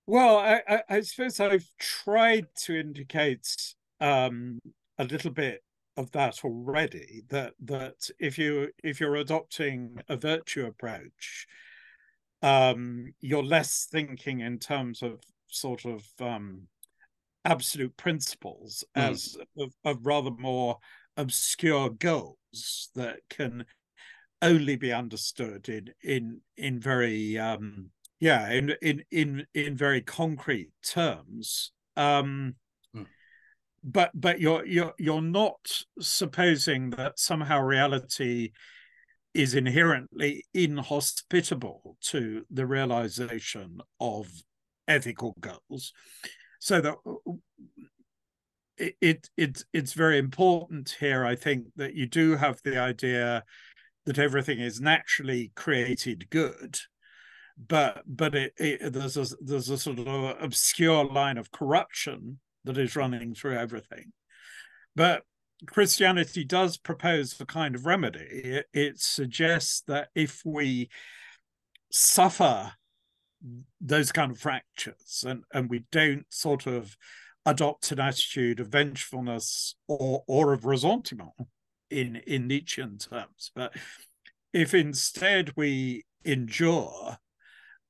Well, 0.08 0.38
I, 0.38 0.62
I, 0.68 0.84
I 0.89 1.02
suppose 1.02 1.39
I've 1.39 1.68
tried 1.80 2.46
to 2.64 2.80
indicate 2.80 3.74
um, 4.00 4.60
a 5.00 5.06
little 5.06 5.32
bit 5.32 5.64
of 5.98 6.12
that 6.12 6.43
already 6.43 7.24
that 7.30 7.54
that 7.64 8.10
if 8.20 8.38
you 8.38 8.70
if 8.84 9.00
you're 9.00 9.16
adopting 9.16 9.98
a 10.10 10.18
virtue 10.18 10.66
approach 10.66 11.48
um 12.41 13.14
you're 13.22 13.43
less 13.43 13.88
thinking 13.89 14.41
in 14.41 14.60
terms 14.60 15.02
of 15.02 15.22
sort 15.48 15.86
of 15.86 16.04
um 16.20 16.64
absolute 17.46 17.96
principles 17.96 18.84
mm. 18.98 19.02
as 19.02 19.38
of, 19.58 19.74
of 19.86 20.06
rather 20.06 20.32
more 20.32 20.78
obscure 21.18 21.89
goals 21.89 22.89
that 22.96 23.20
can 23.30 23.66
only 24.41 24.76
be 24.76 24.91
understood 24.91 25.70
in 25.70 25.89
in 26.04 26.41
in 26.58 26.80
very 26.80 27.39
um 27.39 27.89
yeah 28.20 28.52
in 28.52 28.74
in 28.82 29.04
in 29.12 29.46
in 29.54 29.76
very 29.76 30.02
concrete 30.02 30.72
terms. 30.84 31.72
Um 31.96 32.56
but 33.86 34.10
but 34.16 34.39
you're 34.39 34.66
you're 34.66 34.93
you're 34.98 35.22
not 35.22 35.84
supposing 36.02 36.89
that 36.89 37.20
somehow 37.20 37.62
reality 37.62 38.52
is 39.34 39.54
inherently 39.54 40.43
inhospitable 40.54 41.98
to 42.02 42.43
the 42.50 42.66
realization 42.66 43.80
of 44.00 44.28
ethical 44.88 45.36
goals 45.39 45.93
so 46.66 46.82
that 46.82 46.95
uh, 47.05 47.11
uh, 47.30 47.34
it, 48.78 48.95
it 48.99 49.30
it's 49.38 49.66
it's 49.72 49.93
very 49.93 50.18
important 50.18 50.97
here 50.99 51.26
i 51.26 51.36
think 51.36 51.68
that 51.76 51.93
you 51.93 52.05
do 52.05 52.36
have 52.36 52.59
the 52.63 52.78
idea 52.78 53.43
that 54.05 54.20
everything 54.20 54.59
is 54.59 54.82
naturally 54.82 55.51
created 55.55 56.30
good 56.30 56.78
but 57.57 58.03
but 58.05 58.36
it, 58.36 58.53
it 58.57 58.93
there's 58.93 59.16
a 59.16 59.26
there's 59.39 59.70
a 59.70 59.78
sort 59.78 59.99
of 59.99 60.38
obscure 60.41 61.05
line 61.05 61.38
of 61.38 61.51
corruption 61.51 62.39
that 62.66 62.78
is 62.78 62.95
running 62.95 63.34
through 63.34 63.55
everything. 63.57 64.11
But 64.95 65.24
Christianity 65.68 66.43
does 66.43 66.78
propose 66.78 67.39
a 67.39 67.45
kind 67.45 67.76
of 67.76 67.86
remedy. 67.86 68.26
It, 68.26 68.66
it 68.74 68.99
suggests 68.99 69.84
that 69.88 70.09
if 70.16 70.41
we 70.43 70.89
suffer 71.91 72.74
those 73.82 74.12
kind 74.12 74.32
of 74.32 74.39
fractures 74.39 75.24
and, 75.28 75.43
and 75.54 75.70
we 75.70 75.84
don't 75.91 76.26
sort 76.30 76.68
of 76.68 76.96
adopt 77.46 77.91
an 77.91 78.00
attitude 78.00 78.60
of 78.60 78.70
vengefulness 78.70 79.76
or, 79.88 80.24
or 80.28 80.54
of 80.54 80.66
ressentiment 80.66 81.32
in, 81.89 82.16
in 82.28 82.48
Nietzschean 82.48 82.98
terms, 82.98 83.52
but 83.56 83.76
if 84.54 84.74
instead 84.74 85.52
we 85.56 86.06
endure 86.24 87.18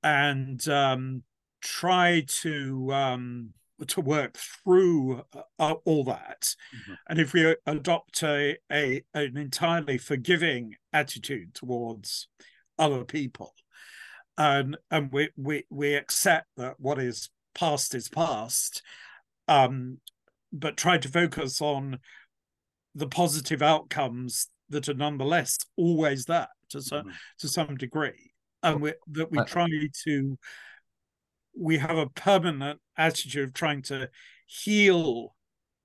and 0.03 0.67
um, 0.67 1.23
try 1.61 2.23
to 2.27 2.93
um, 2.93 3.49
to 3.87 3.99
work 3.99 4.37
through 4.37 5.23
uh, 5.59 5.73
all 5.83 6.03
that. 6.05 6.41
Mm-hmm. 6.41 6.93
And 7.09 7.19
if 7.19 7.33
we 7.33 7.55
adopt 7.65 8.23
a, 8.23 8.57
a 8.71 9.03
an 9.13 9.37
entirely 9.37 9.97
forgiving 9.97 10.75
attitude 10.93 11.53
towards 11.55 12.27
other 12.77 13.03
people, 13.03 13.53
and 14.37 14.77
and 14.91 15.11
we 15.11 15.29
we 15.37 15.63
we 15.69 15.95
accept 15.95 16.47
that 16.57 16.75
what 16.79 16.99
is 16.99 17.29
past 17.53 17.95
is 17.95 18.09
past, 18.09 18.81
um, 19.47 19.99
but 20.51 20.77
try 20.77 20.97
to 20.97 21.07
focus 21.07 21.61
on 21.61 21.99
the 22.93 23.07
positive 23.07 23.61
outcomes 23.61 24.47
that 24.69 24.89
are 24.89 24.93
nonetheless 24.93 25.57
always 25.77 26.25
there 26.25 26.47
to 26.69 26.81
some 26.81 27.01
mm-hmm. 27.01 27.09
to 27.39 27.47
some 27.47 27.75
degree, 27.77 28.31
and 28.63 28.81
we, 28.81 28.93
that 29.07 29.31
we 29.31 29.43
try 29.45 29.67
to 30.03 30.37
we 31.57 31.77
have 31.77 31.97
a 31.97 32.09
permanent 32.09 32.79
attitude 32.97 33.49
of 33.49 33.53
trying 33.53 33.81
to 33.83 34.09
heal 34.45 35.33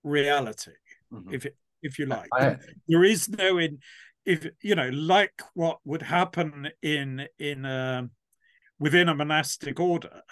reality, 0.03 0.73
mm-hmm. 1.13 1.33
if 1.33 1.47
if 1.83 1.99
you 1.99 2.07
like. 2.07 2.29
I, 2.33 2.57
there 2.89 3.05
is 3.05 3.29
no 3.29 3.59
in 3.59 3.79
if 4.25 4.47
you 4.63 4.75
know 4.75 4.91
like 4.91 5.41
what 5.55 5.79
would 5.85 6.03
happen 6.03 6.69
in 6.83 7.27
in 7.39 7.65
a, 7.65 8.09
within 8.81 9.09
a 9.09 9.15
monastic 9.15 9.79
order 9.79 10.23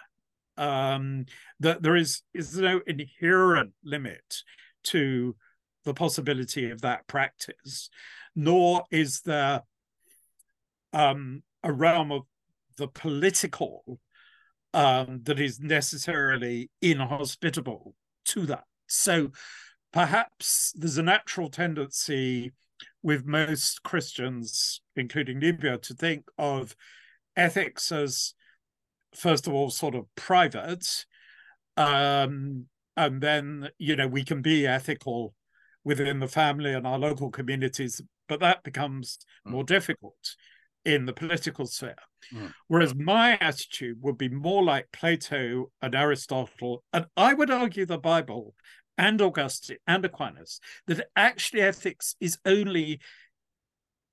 um 0.57 1.24
that 1.61 1.82
there 1.82 1.94
is 1.94 2.22
is 2.34 2.57
no 2.57 2.80
inherent 2.86 3.72
limit 3.84 4.42
to 4.82 5.36
the 5.84 5.94
possibility 5.94 6.70
of 6.70 6.80
that 6.80 7.07
practice 7.07 7.88
nor 8.34 8.84
is 8.90 9.20
there 9.20 9.62
um 10.92 11.42
a 11.62 11.72
realm 11.72 12.11
of 12.11 12.22
the 12.76 12.88
political 12.88 14.01
um, 14.74 15.20
that 15.24 15.40
is 15.40 15.61
necessarily 15.61 16.70
inhospitable 16.80 17.94
to 18.26 18.46
that. 18.46 18.64
So 18.86 19.32
perhaps 19.92 20.72
there's 20.76 20.99
a 20.99 21.03
natural 21.03 21.51
tendency 21.51 22.53
with 23.03 23.26
most 23.26 23.82
Christians, 23.82 24.80
including 24.96 25.38
Niebuhr, 25.38 25.78
to 25.78 25.94
think 25.94 26.26
of 26.38 26.76
ethics 27.36 27.90
as, 27.92 28.34
first 29.14 29.46
of 29.46 29.54
all, 29.54 29.70
sort 29.70 29.94
of 29.94 30.06
private. 30.14 31.06
Um, 31.76 32.66
and 32.96 33.20
then, 33.20 33.70
you 33.78 33.96
know, 33.96 34.09
we 34.09 34.24
can 34.24 34.42
be 34.42 34.66
ethical 34.66 35.34
within 35.84 36.20
the 36.20 36.28
family 36.28 36.74
and 36.74 36.86
our 36.86 36.98
local 36.98 37.30
communities, 37.30 38.02
but 38.28 38.40
that 38.40 38.62
becomes 38.62 39.18
mm. 39.46 39.52
more 39.52 39.64
difficult 39.64 40.36
in 40.84 41.06
the 41.06 41.12
political 41.12 41.66
sphere. 41.66 41.94
Mm. 42.34 42.52
Whereas 42.66 42.94
my 42.94 43.38
attitude 43.40 43.98
would 44.00 44.18
be 44.18 44.28
more 44.28 44.64
like 44.64 44.92
Plato 44.92 45.70
and 45.80 45.94
Aristotle, 45.94 46.82
and 46.92 47.06
I 47.16 47.34
would 47.34 47.50
argue 47.50 47.86
the 47.86 47.98
Bible 47.98 48.54
and 48.96 49.22
Augustine 49.22 49.78
and 49.86 50.04
Aquinas, 50.04 50.61
that 50.88 51.09
actually 51.14 51.62
ethics 51.62 52.16
is 52.20 52.38
only 52.44 53.00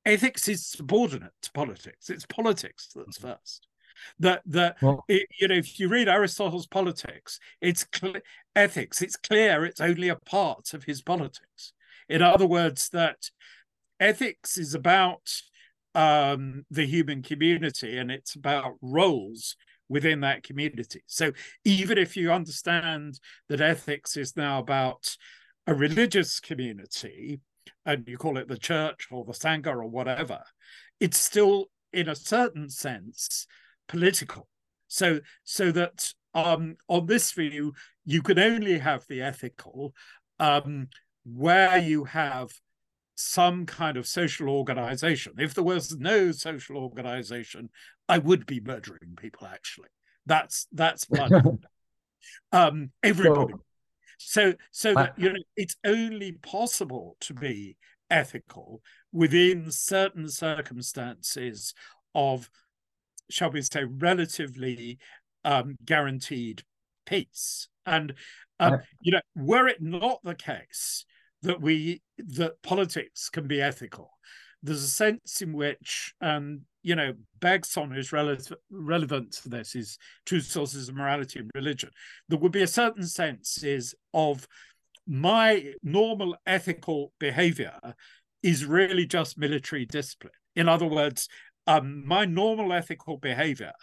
ethics 0.06 0.48
is 0.48 0.68
subordinate 0.68 1.34
to 1.42 1.52
politics. 1.52 2.10
It's 2.10 2.26
politics 2.28 2.90
that's 2.96 3.18
mm-hmm. 3.18 3.30
first. 3.30 3.68
That 4.20 4.42
that 4.46 4.78
well, 4.82 5.04
it, 5.08 5.28
you 5.40 5.48
know, 5.48 5.56
if 5.56 5.80
you 5.80 5.88
read 5.88 6.08
Aristotle's 6.08 6.68
Politics, 6.68 7.40
it's 7.62 7.86
cl- 7.94 8.16
ethics. 8.56 9.02
It's 9.02 9.16
clear 9.16 9.66
it's 9.66 9.82
only 9.82 10.10
a 10.10 10.16
part 10.16 10.74
of 10.74 10.84
his 10.84 11.02
politics. 11.02 11.74
In 12.08 12.22
other 12.22 12.46
words, 12.46 12.90
that 12.90 13.30
ethics 14.00 14.58
is 14.58 14.74
about 14.74 15.32
um, 15.94 16.66
the 16.70 16.86
human 16.86 17.24
community 17.24 17.98
and 17.98 18.12
it's 18.12 18.36
about 18.36 18.74
roles 18.82 19.56
within 19.88 20.22
that 20.22 20.44
community. 20.44 21.02
So 21.08 21.32
even 21.64 21.98
if 21.98 22.18
you 22.18 22.32
understand 22.32 23.20
that 23.50 23.62
ethics 23.62 24.18
is 24.18 24.36
now 24.36 24.60
about 24.60 25.16
a 25.68 25.74
religious 25.74 26.40
community 26.40 27.40
and 27.86 28.08
you 28.08 28.18
call 28.18 28.38
it 28.38 28.48
the 28.48 28.58
church 28.58 29.08
or 29.12 29.24
the 29.24 29.32
Sangha 29.32 29.68
or 29.68 29.88
whatever, 29.88 30.42
it's 31.00 31.20
still 31.20 31.68
in 31.94 32.10
a 32.10 32.16
certain 32.16 32.70
sense 32.70 33.48
political. 33.88 34.48
So 34.88 35.20
so 35.44 35.72
that 35.72 36.12
um, 36.34 36.76
on 36.88 37.06
this 37.06 37.32
view, 37.32 37.74
you 38.04 38.22
can 38.22 38.40
only 38.40 38.78
have 38.80 39.06
the 39.08 39.22
ethical 39.22 39.94
um, 40.40 40.90
where 41.24 41.78
you 41.78 42.06
have 42.06 42.52
some 43.16 43.66
kind 43.66 43.98
of 43.98 44.06
social 44.06 44.50
organization. 44.50 45.34
If 45.38 45.54
there 45.54 45.64
was 45.64 45.96
no 45.98 46.32
social 46.32 46.78
organization, 46.78 47.70
I 48.10 48.18
would 48.18 48.46
be 48.46 48.60
murdering 48.60 49.16
people. 49.18 49.48
Actually, 49.48 49.90
that's 50.26 50.68
that's 50.72 51.10
my 51.10 51.30
um, 52.52 52.92
everybody. 53.04 53.54
So, 54.18 54.54
so 54.72 54.94
that 54.94 55.18
you 55.18 55.34
know, 55.34 55.40
it's 55.56 55.76
only 55.86 56.34
possible 56.34 57.18
to 57.22 57.34
be 57.34 57.78
ethical 58.10 58.82
within 59.12 59.72
certain 59.72 60.30
circumstances 60.30 61.74
of, 62.14 62.50
shall 63.30 63.52
we 63.52 63.62
say, 63.62 63.84
relatively 63.84 64.98
um, 65.44 65.76
guaranteed 65.86 66.64
peace. 67.06 67.68
And 67.86 68.14
um, 68.60 68.80
you 69.02 69.12
know, 69.12 69.22
were 69.36 69.68
it 69.68 69.82
not 69.82 70.20
the 70.24 70.36
case 70.36 71.06
that 71.42 71.62
we 71.62 72.02
that 72.18 72.62
politics 72.64 73.30
can 73.30 73.48
be 73.48 73.62
ethical, 73.62 74.12
there's 74.64 74.84
a 74.84 74.88
sense 74.88 75.42
in 75.42 75.54
which, 75.54 76.14
um, 76.22 76.62
you 76.82 76.96
know, 76.96 77.14
Bergson 77.40 77.96
is 77.96 78.12
relevant 78.12 78.52
relevant 78.72 79.34
to 79.34 79.50
this 79.50 79.76
is 79.76 79.98
two 80.26 80.40
sources 80.40 80.90
of 80.90 80.96
morality 80.96 81.40
and 81.40 81.52
religion. 81.54 81.90
There 82.30 82.40
would 82.40 82.52
be 82.52 82.64
a 82.64 82.68
certain 82.68 83.06
sense 83.06 83.64
is 83.64 83.94
of 84.14 84.48
my 85.08 85.74
normal 85.84 86.36
ethical 86.48 87.14
behavior 87.20 87.80
is 88.42 88.66
really 88.66 89.06
just 89.06 89.38
military 89.38 89.86
discipline. 89.86 90.34
In 90.56 90.70
other 90.70 90.88
words, 90.88 91.28
um, 91.68 92.06
my 92.06 92.26
normal 92.26 92.74
ethical 92.74 93.18
behavior 93.18 93.74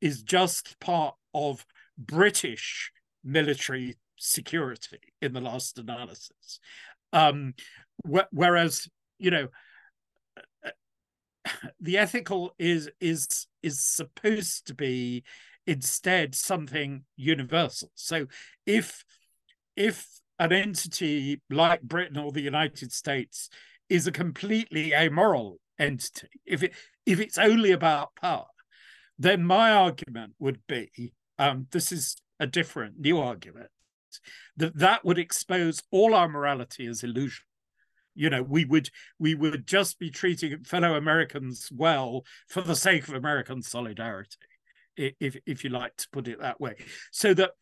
is 0.00 0.22
just 0.22 0.78
part 0.80 1.14
of 1.34 1.64
British 1.98 2.92
military 3.22 3.96
security 4.18 4.98
in 5.20 5.32
the 5.32 5.40
last 5.40 5.78
analysis. 5.78 6.60
Um, 7.12 7.54
wh- 8.10 8.30
whereas, 8.30 8.88
you 9.18 9.30
know, 9.30 9.48
the 11.80 11.98
ethical 11.98 12.54
is 12.58 12.90
is 13.00 13.46
is 13.62 13.84
supposed 13.84 14.66
to 14.66 14.74
be 14.74 15.24
instead 15.66 16.34
something 16.34 17.04
universal. 17.16 17.90
So 17.94 18.26
if 18.66 19.04
if 19.76 20.06
an 20.38 20.52
entity 20.52 21.42
like 21.50 21.82
Britain 21.82 22.16
or 22.16 22.32
the 22.32 22.40
United 22.40 22.92
States 22.92 23.50
is 23.88 24.06
a 24.06 24.12
completely 24.12 24.94
amoral 24.94 25.58
entity, 25.78 26.28
if 26.46 26.62
it 26.62 26.72
if 27.10 27.20
it's 27.20 27.38
only 27.38 27.72
about 27.72 28.14
power, 28.20 28.46
then 29.18 29.42
my 29.44 29.72
argument 29.72 30.34
would 30.38 30.60
be 30.68 31.12
um, 31.38 31.66
this 31.72 31.92
is 31.92 32.16
a 32.38 32.46
different 32.46 32.98
new 32.98 33.18
argument 33.18 33.70
that 34.56 34.76
that 34.76 35.04
would 35.04 35.18
expose 35.18 35.82
all 35.90 36.14
our 36.14 36.28
morality 36.28 36.86
as 36.86 37.02
illusion. 37.02 37.44
You 38.14 38.30
know 38.30 38.42
we 38.42 38.64
would 38.64 38.90
we 39.18 39.34
would 39.34 39.66
just 39.66 39.98
be 39.98 40.10
treating 40.10 40.64
fellow 40.64 40.94
americans 40.94 41.70
well 41.72 42.24
for 42.48 42.60
the 42.60 42.74
sake 42.74 43.06
of 43.06 43.14
american 43.14 43.62
solidarity 43.62 44.36
if 44.96 45.36
if 45.46 45.62
you 45.62 45.70
like 45.70 45.96
to 45.96 46.08
put 46.12 46.28
it 46.28 46.40
that 46.40 46.60
way. 46.60 46.74
So 47.12 47.34
that 47.34 47.52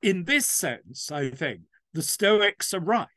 in 0.00 0.24
this 0.24 0.46
sense 0.46 1.10
i 1.10 1.28
think 1.30 1.62
the 1.92 2.02
stoics 2.02 2.72
are 2.72 2.80
right 2.80 3.08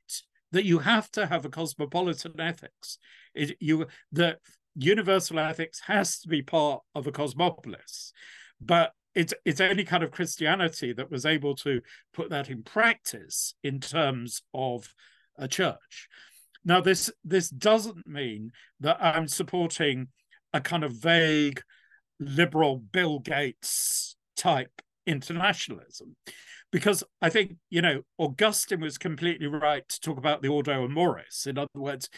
that 0.56 0.66
you 0.66 0.80
have 0.80 1.12
to 1.12 1.26
have 1.28 1.44
a 1.44 1.50
cosmopolitan 1.50 2.40
ethics. 2.40 2.98
It, 3.34 3.58
you 3.60 3.88
the 4.14 4.38
universal 4.76 5.40
ethics 5.40 5.82
has 5.88 6.20
to 6.20 6.28
be 6.28 6.42
part 6.42 6.82
of 6.94 7.08
a 7.08 7.12
cosmopolis 7.12 8.12
but 8.60 8.92
it's 9.14 9.34
it's 9.46 9.62
only 9.62 9.86
kind 9.86 10.04
of 10.04 10.12
christianity 10.12 10.92
that 10.92 11.10
was 11.10 11.26
able 11.26 11.56
to 11.56 11.82
put 12.14 12.30
that 12.30 12.50
in 12.50 12.62
practice 12.64 13.56
in 13.64 13.80
terms 13.80 14.42
of 14.54 14.94
a 15.38 15.48
church. 15.48 16.08
Now, 16.64 16.82
this 16.82 17.12
this 17.24 17.50
doesn't 17.50 18.08
mean 18.08 18.52
that 18.80 18.98
I'm 19.00 19.28
supporting 19.28 20.08
a 20.54 20.62
kind 20.62 20.84
of 20.84 20.94
vague 20.94 21.62
liberal 22.20 22.78
Bill 22.78 23.20
Gates 23.20 24.16
type 24.36 24.82
internationalism, 25.06 26.16
because 26.72 27.04
I 27.22 27.30
think 27.30 27.58
you 27.70 27.82
know 27.82 28.02
Augustine 28.18 28.82
was 28.82 28.98
completely 28.98 29.48
right 29.48 29.88
to 29.88 30.00
talk 30.00 30.18
about 30.18 30.42
the 30.42 30.50
Ordo 30.50 30.86
Amoris. 30.86 31.46
In 31.46 31.58
other 31.58 31.70
words, 31.76 32.10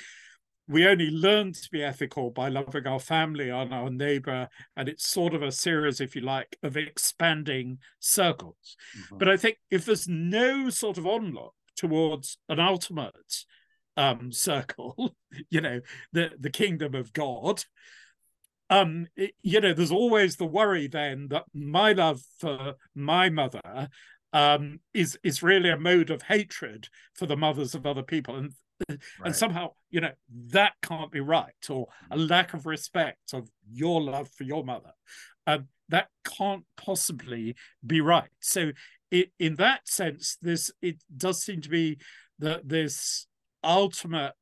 we 0.67 0.87
only 0.87 1.09
learn 1.09 1.53
to 1.53 1.69
be 1.71 1.83
ethical 1.83 2.29
by 2.29 2.49
loving 2.49 2.85
our 2.85 2.99
family 2.99 3.49
and 3.49 3.73
our 3.73 3.89
neighbor 3.89 4.49
and 4.75 4.89
it's 4.89 5.07
sort 5.07 5.33
of 5.33 5.41
a 5.41 5.51
series 5.51 6.01
if 6.01 6.15
you 6.15 6.21
like 6.21 6.57
of 6.63 6.75
expanding 6.75 7.77
circles 7.99 8.75
mm-hmm. 8.97 9.17
but 9.17 9.29
i 9.29 9.37
think 9.37 9.57
if 9.71 9.85
there's 9.85 10.07
no 10.07 10.69
sort 10.69 10.97
of 10.97 11.05
onlook 11.05 11.53
towards 11.77 12.37
an 12.49 12.59
ultimate 12.59 13.45
um, 13.97 14.31
circle, 14.31 15.15
you 15.49 15.61
know, 15.61 15.81
the 16.13 16.31
the 16.39 16.49
kingdom 16.49 16.95
of 16.95 17.11
God. 17.13 17.63
Um, 18.69 19.07
it, 19.15 19.33
you 19.41 19.61
know, 19.61 19.73
there's 19.73 19.91
always 19.91 20.35
the 20.35 20.45
worry 20.45 20.87
then 20.87 21.29
that 21.29 21.45
my 21.53 21.93
love 21.93 22.19
for 22.37 22.75
my 22.93 23.29
mother 23.29 23.89
um, 24.33 24.81
is 24.93 25.17
is 25.23 25.41
really 25.41 25.69
a 25.69 25.79
mode 25.79 26.09
of 26.09 26.23
hatred 26.23 26.89
for 27.13 27.25
the 27.25 27.37
mothers 27.37 27.73
of 27.73 27.85
other 27.85 28.03
people, 28.03 28.35
and 28.35 28.53
right. 28.89 28.99
and 29.25 29.35
somehow 29.35 29.71
you 29.89 30.01
know 30.01 30.11
that 30.49 30.73
can't 30.81 31.11
be 31.11 31.19
right, 31.19 31.53
or 31.69 31.87
a 32.11 32.17
mm. 32.17 32.29
lack 32.29 32.53
of 32.53 32.65
respect 32.65 33.33
of 33.33 33.49
your 33.71 34.01
love 34.01 34.29
for 34.29 34.43
your 34.43 34.63
mother. 34.63 34.91
Um, 35.45 35.67
that 35.89 36.09
can't 36.25 36.65
possibly 36.75 37.55
be 37.85 38.01
right. 38.01 38.29
So 38.39 38.71
it, 39.11 39.31
in 39.39 39.55
that 39.55 39.87
sense, 39.87 40.37
this 40.41 40.71
it 40.81 40.97
does 41.15 41.41
seem 41.41 41.61
to 41.61 41.69
be 41.69 41.99
that 42.39 42.67
this 42.67 43.27
ultimate 43.63 44.33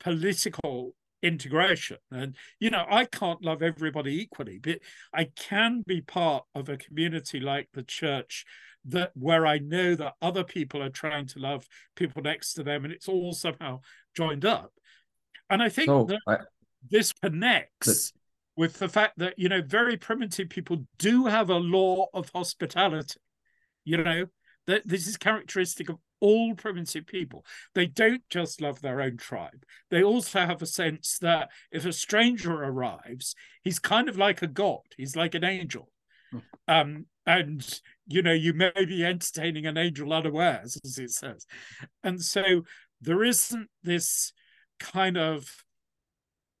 political 0.00 0.94
integration. 1.22 1.96
And 2.10 2.36
you 2.60 2.70
know, 2.70 2.84
I 2.88 3.06
can't 3.06 3.44
love 3.44 3.62
everybody 3.62 4.20
equally, 4.20 4.58
but 4.62 4.78
I 5.12 5.28
can 5.36 5.82
be 5.86 6.00
part 6.00 6.44
of 6.54 6.68
a 6.68 6.76
community 6.76 7.40
like 7.40 7.68
the 7.72 7.82
church 7.82 8.44
that 8.86 9.12
where 9.14 9.46
I 9.46 9.58
know 9.58 9.94
that 9.94 10.14
other 10.20 10.44
people 10.44 10.82
are 10.82 10.90
trying 10.90 11.26
to 11.28 11.38
love 11.38 11.66
people 11.96 12.22
next 12.22 12.54
to 12.54 12.62
them, 12.62 12.84
and 12.84 12.92
it's 12.92 13.08
all 13.08 13.32
somehow 13.32 13.80
joined 14.16 14.44
up. 14.44 14.72
And 15.50 15.62
I 15.62 15.68
think 15.68 15.88
that 15.88 16.20
I, 16.26 16.36
this 16.90 17.12
connects. 17.12 18.12
with 18.56 18.78
the 18.78 18.88
fact 18.88 19.18
that 19.18 19.34
you 19.36 19.48
know 19.48 19.60
very 19.66 19.96
primitive 19.96 20.48
people 20.48 20.86
do 20.98 21.26
have 21.26 21.50
a 21.50 21.56
law 21.56 22.06
of 22.14 22.30
hospitality 22.32 23.18
you 23.84 23.98
know, 23.98 24.26
that 24.66 24.86
this 24.86 25.06
is 25.06 25.16
characteristic 25.16 25.88
of 25.88 25.98
all 26.20 26.54
primitive 26.54 27.06
people. 27.06 27.44
They 27.74 27.86
don't 27.86 28.22
just 28.30 28.60
love 28.60 28.80
their 28.80 29.00
own 29.00 29.18
tribe. 29.18 29.64
They 29.90 30.02
also 30.02 30.40
have 30.40 30.62
a 30.62 30.66
sense 30.66 31.18
that 31.20 31.50
if 31.70 31.84
a 31.84 31.92
stranger 31.92 32.54
arrives, 32.54 33.34
he's 33.62 33.78
kind 33.78 34.08
of 34.08 34.16
like 34.16 34.42
a 34.42 34.46
god. 34.46 34.80
He's 34.96 35.16
like 35.16 35.34
an 35.34 35.44
angel. 35.44 35.90
Hmm. 36.30 36.38
Um, 36.66 37.06
and 37.26 37.80
you 38.06 38.22
know, 38.22 38.32
you 38.32 38.52
may 38.52 38.72
be 38.86 39.04
entertaining 39.04 39.66
an 39.66 39.78
angel 39.78 40.12
unawares, 40.12 40.78
as 40.84 40.98
it 40.98 41.10
says. 41.10 41.46
And 42.02 42.22
so 42.22 42.62
there 43.00 43.24
isn't 43.24 43.68
this 43.82 44.32
kind 44.78 45.16
of 45.16 45.64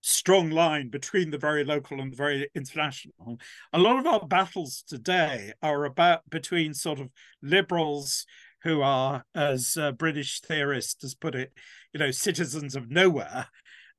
strong 0.00 0.50
line 0.50 0.90
between 0.90 1.30
the 1.30 1.38
very 1.38 1.64
local 1.64 2.00
and 2.00 2.12
the 2.12 2.16
very 2.16 2.48
international. 2.54 3.38
A 3.72 3.78
lot 3.78 3.98
of 3.98 4.06
our 4.06 4.26
battles 4.26 4.84
today 4.86 5.52
are 5.62 5.84
about 5.84 6.28
between 6.28 6.74
sort 6.74 7.00
of 7.00 7.08
liberals 7.42 8.26
who 8.62 8.82
are, 8.82 9.24
as 9.34 9.76
uh, 9.78 9.92
British 9.92 10.40
theorists 10.40 11.02
has 11.02 11.14
put 11.14 11.34
it, 11.34 11.52
you 11.92 12.00
know, 12.00 12.10
citizens 12.10 12.74
of 12.76 12.90
nowhere, 12.90 13.48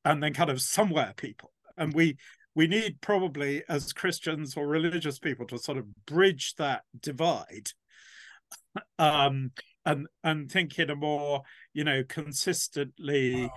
and 0.04 0.22
then 0.22 0.34
kind 0.34 0.50
of 0.50 0.62
somewhere 0.62 1.14
people. 1.18 1.52
And 1.78 1.94
we 1.94 2.18
we 2.56 2.68
need 2.68 3.02
probably 3.02 3.64
as 3.68 3.94
Christians 3.94 4.56
or 4.56 4.68
religious 4.68 5.20
people 5.20 5.46
to 5.48 5.60
sort 5.60 5.78
of 5.78 6.06
bridge 6.06 6.56
that 6.58 6.84
divide. 7.00 7.72
Um, 9.00 9.52
and 9.86 10.08
and 10.22 10.52
think 10.52 10.78
in 10.80 10.90
a 10.90 10.98
more 10.98 11.44
you 11.74 11.86
know 11.86 12.04
consistently 12.04 13.50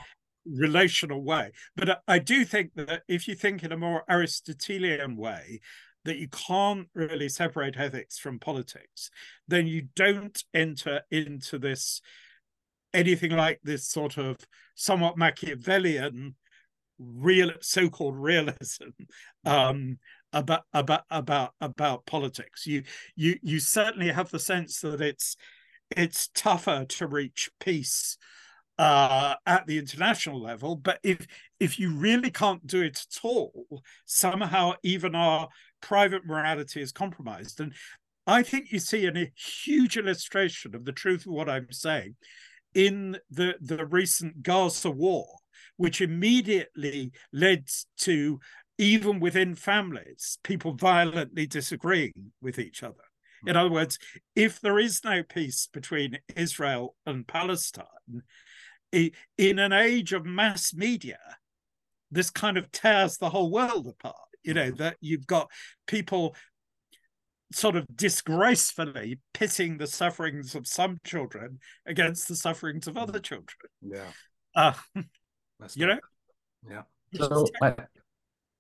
relational 0.47 1.23
way. 1.23 1.51
But 1.77 2.03
I 2.07 2.21
do 2.21 2.45
think 2.45 2.75
that 2.75 3.03
if 3.09 3.27
you 3.27 3.35
think 3.35 3.65
in 3.65 3.73
a 3.73 3.77
more 3.77 4.05
Aristotelian 4.09 5.17
way, 5.17 5.61
that 6.05 6.19
you 6.19 6.29
can't 6.29 6.89
really 6.95 7.29
separate 7.29 7.77
ethics 7.77 8.19
from 8.19 8.39
politics, 8.39 9.11
then 9.47 9.67
you 9.67 9.89
don't 9.97 10.43
enter 10.55 11.03
into 11.11 11.59
this 11.59 12.01
anything 12.95 13.33
like 13.33 13.61
this 13.63 13.87
sort 13.87 14.17
of 14.17 14.37
somewhat 14.75 15.19
Machiavellian 15.19 16.35
real 16.99 17.53
so-called 17.61 18.17
realism 18.17 18.91
um, 19.45 19.99
about 20.33 20.63
about 20.73 21.03
about 21.11 21.55
about 21.61 22.07
politics. 22.07 22.67
You 22.67 22.83
you 23.17 23.39
you 23.43 23.61
certainly 23.61 24.11
have 24.11 24.31
the 24.31 24.39
sense 24.39 24.81
that 24.81 25.01
it's 25.01 25.37
it's 25.97 26.29
tougher 26.35 26.85
to 26.87 27.07
reach 27.07 27.51
peace 27.61 28.19
uh, 28.79 29.35
at 29.47 29.67
the 29.67 29.79
international 29.79 30.41
level. 30.41 30.77
But 30.77 31.01
if 31.03 31.27
if 31.59 31.79
you 31.79 31.95
really 31.95 32.31
can't 32.31 32.67
do 32.67 32.83
it 32.83 33.01
at 33.11 33.25
all, 33.25 33.83
somehow 34.05 34.75
even 34.83 35.15
our 35.15 35.49
private 35.81 36.27
morality 36.27 36.81
is 36.81 36.93
compromised. 36.93 37.61
And 37.61 37.73
I 38.27 38.43
think 38.43 38.73
you 38.73 38.79
see 38.79 39.07
a 39.07 39.33
huge 39.65 39.97
illustration 39.97 40.75
of 40.75 40.85
the 40.85 40.93
truth 40.93 41.27
of 41.27 41.33
what 41.33 41.49
I'm 41.49 41.73
saying 41.73 42.17
in 42.75 43.19
the 43.31 43.55
the 43.61 43.87
recent 43.87 44.43
Gaza 44.43 44.91
war, 44.91 45.27
which 45.77 46.01
immediately 46.01 47.13
led 47.33 47.69
to 47.99 48.41
even 48.79 49.19
within 49.19 49.55
families 49.55 50.39
people 50.45 50.73
violently 50.73 51.47
disagreeing 51.47 52.33
with 52.41 52.59
each 52.59 52.83
other. 52.83 52.95
In 53.47 53.55
hmm. 53.55 53.61
other 53.61 53.71
words, 53.71 53.99
if 54.35 54.61
there 54.61 54.79
is 54.79 55.05
no 55.05 55.23
peace 55.23 55.69
between 55.73 56.19
Israel 56.37 56.95
and 57.07 57.27
Palestine, 57.27 58.23
in 58.93 59.59
an 59.59 59.73
age 59.73 60.13
of 60.13 60.25
mass 60.25 60.73
media, 60.75 61.19
this 62.11 62.31
kind 62.31 62.57
of 62.57 62.71
tears 62.73 63.19
the 63.19 63.31
whole 63.31 63.51
world 63.51 63.87
apart. 63.87 64.17
You 64.43 64.55
know, 64.55 64.69
mm-hmm. 64.69 64.77
that 64.77 64.97
you've 65.01 65.27
got 65.27 65.51
people 65.87 66.35
sort 67.53 67.77
of 67.77 67.87
disgracefully 67.95 69.19
pitting 69.33 69.79
the 69.79 69.87
sufferings 69.87 70.55
of 70.55 70.67
some 70.67 70.99
children 71.05 71.59
against 71.87 72.29
the 72.29 72.37
sufferings 72.37 72.87
of 72.87 72.97
other 72.97 73.19
children. 73.19 73.71
Yeah. 73.83 74.11
Uh, 74.55 74.73
That's 75.61 75.77
you 75.77 75.87
know, 75.87 75.99
Yeah. 76.69 76.83
So 77.15 77.47
I, 77.63 77.75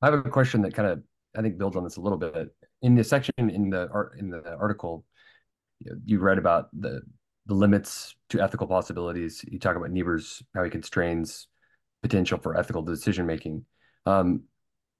I 0.02 0.06
have 0.06 0.14
a 0.14 0.22
question 0.22 0.62
that 0.62 0.74
kind 0.74 0.88
of 0.88 1.02
I 1.36 1.42
think 1.42 1.58
builds 1.58 1.76
on 1.76 1.84
this 1.84 1.96
a 1.96 2.00
little 2.00 2.18
bit. 2.18 2.48
In 2.82 2.94
the 2.94 3.04
section 3.04 3.34
in 3.38 3.70
the 3.70 3.88
art 3.92 4.16
in 4.18 4.30
the 4.30 4.56
article, 4.56 5.04
you, 5.80 5.90
know, 5.90 5.98
you 6.04 6.18
read 6.18 6.38
about 6.38 6.68
the 6.78 7.02
the 7.46 7.54
limits 7.54 8.14
to 8.30 8.40
ethical 8.40 8.66
possibilities. 8.66 9.44
You 9.48 9.58
talk 9.58 9.76
about 9.76 9.90
Niebuhr's 9.90 10.42
how 10.54 10.64
he 10.64 10.70
constrains 10.70 11.48
potential 12.02 12.38
for 12.38 12.56
ethical 12.56 12.82
decision 12.82 13.26
making. 13.26 13.64
Um, 14.06 14.42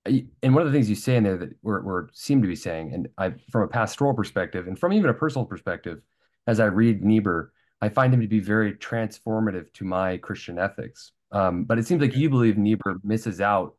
and 0.07 0.55
one 0.55 0.67
of 0.67 0.67
the 0.67 0.73
things 0.73 0.89
you 0.89 0.97
say 0.97 1.17
in 1.17 1.25
there 1.25 1.37
that 1.37 1.51
we're, 1.63 1.83
we're 1.83 2.09
seem 2.13 2.41
to 2.41 2.49
be 2.49 2.57
saying, 2.57 2.95
and 2.95 3.09
I, 3.19 3.35
from 3.51 3.63
a 3.63 3.69
pastoral 3.69 4.15
perspective, 4.15 4.67
and 4.67 4.79
from 4.79 4.93
even 4.93 5.11
a 5.11 5.15
personal 5.15 5.45
perspective, 5.45 6.01
as 6.47 6.61
I 6.61 6.67
read 6.67 7.05
Niebuhr, 7.05 7.53
I 7.81 7.91
find 7.91 8.13
him 8.13 8.23
to 8.23 8.27
be 8.27 8.41
very 8.41 8.73
transformative 8.75 9.73
to 9.75 9.85
my 9.85 10.17
Christian 10.17 10.59
ethics. 10.59 11.13
Um, 11.31 11.65
but 11.65 11.79
it 11.79 11.87
seems 11.87 12.01
like 12.01 12.17
you 12.17 12.31
believe 12.31 12.57
Niebuhr 12.57 12.99
misses 13.03 13.41
out 13.41 13.75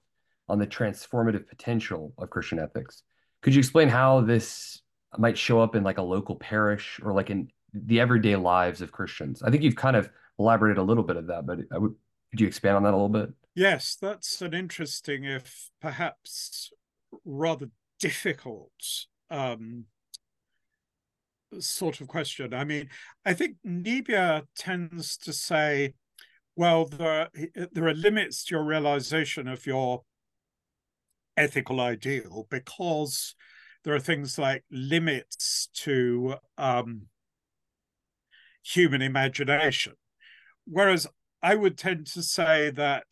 on 0.47 0.59
the 0.59 0.67
transformative 0.67 1.47
potential 1.47 2.13
of 2.17 2.29
Christian 2.29 2.59
ethics. 2.59 3.03
Could 3.41 3.55
you 3.55 3.59
explain 3.59 3.89
how 3.89 4.21
this 4.21 4.81
might 5.17 5.37
show 5.37 5.59
up 5.59 5.75
in 5.75 5.83
like 5.83 5.97
a 5.97 6.03
local 6.03 6.35
parish 6.35 6.99
or 7.03 7.13
like 7.13 7.29
in 7.29 7.49
the 7.73 7.99
everyday 7.99 8.35
lives 8.35 8.81
of 8.81 8.91
Christians? 8.91 9.41
I 9.41 9.49
think 9.49 9.63
you've 9.63 9.75
kind 9.75 9.95
of 9.95 10.09
elaborated 10.37 10.77
a 10.77 10.83
little 10.83 11.03
bit 11.03 11.17
of 11.17 11.27
that, 11.27 11.45
but 11.45 11.59
I 11.71 11.77
would 11.77 11.95
could 12.31 12.41
you 12.41 12.47
expand 12.47 12.77
on 12.77 12.83
that 12.83 12.93
a 12.93 12.97
little 12.97 13.09
bit? 13.09 13.29
Yes, 13.55 13.97
that's 13.99 14.41
an 14.41 14.53
interesting, 14.53 15.23
if 15.23 15.69
perhaps 15.81 16.71
rather 17.25 17.69
difficult 17.99 18.71
um, 19.31 19.85
sort 21.59 22.01
of 22.01 22.07
question. 22.07 22.53
I 22.53 22.63
mean, 22.63 22.89
I 23.25 23.33
think 23.33 23.57
Niebuhr 23.63 24.43
tends 24.55 25.17
to 25.17 25.33
say, 25.33 25.93
well, 26.59 26.87
there, 26.87 27.29
there 27.71 27.87
are 27.87 27.93
limits 27.93 28.43
to 28.43 28.55
your 28.55 28.65
realization 28.65 29.47
of 29.47 29.65
your 29.65 30.03
ethical 31.37 31.79
ideal 31.79 32.47
because 32.49 33.33
there 33.85 33.95
are 33.95 33.99
things 34.01 34.37
like 34.37 34.65
limits 34.69 35.69
to 35.73 36.35
um, 36.57 37.03
human 38.61 39.01
imagination. 39.01 39.93
Whereas 40.65 41.07
I 41.41 41.55
would 41.55 41.77
tend 41.77 42.07
to 42.07 42.21
say 42.21 42.71
that 42.71 43.05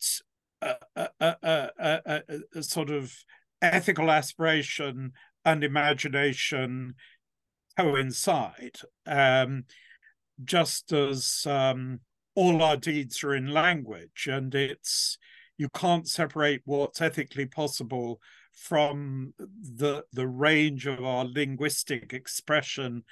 a, 0.60 0.74
a, 0.94 1.08
a, 1.42 2.22
a, 2.54 2.62
sort 2.62 2.90
of 2.90 3.14
ethical 3.62 4.10
aspiration 4.10 5.12
and 5.46 5.64
imagination 5.64 6.96
coincide, 7.78 8.76
um, 9.06 9.64
just 10.44 10.92
as 10.92 11.46
um, 11.46 12.00
all 12.38 12.62
our 12.62 12.76
deeds 12.76 13.24
are 13.24 13.34
in 13.34 13.48
language, 13.48 14.28
and 14.30 14.54
it's 14.54 15.18
you 15.56 15.68
can't 15.70 16.06
separate 16.06 16.62
what's 16.66 17.00
ethically 17.00 17.46
possible 17.46 18.20
from 18.52 19.34
the 19.38 20.04
the 20.12 20.28
range 20.28 20.86
of 20.86 21.02
our 21.02 21.24
linguistic 21.24 22.12
expression 22.12 23.02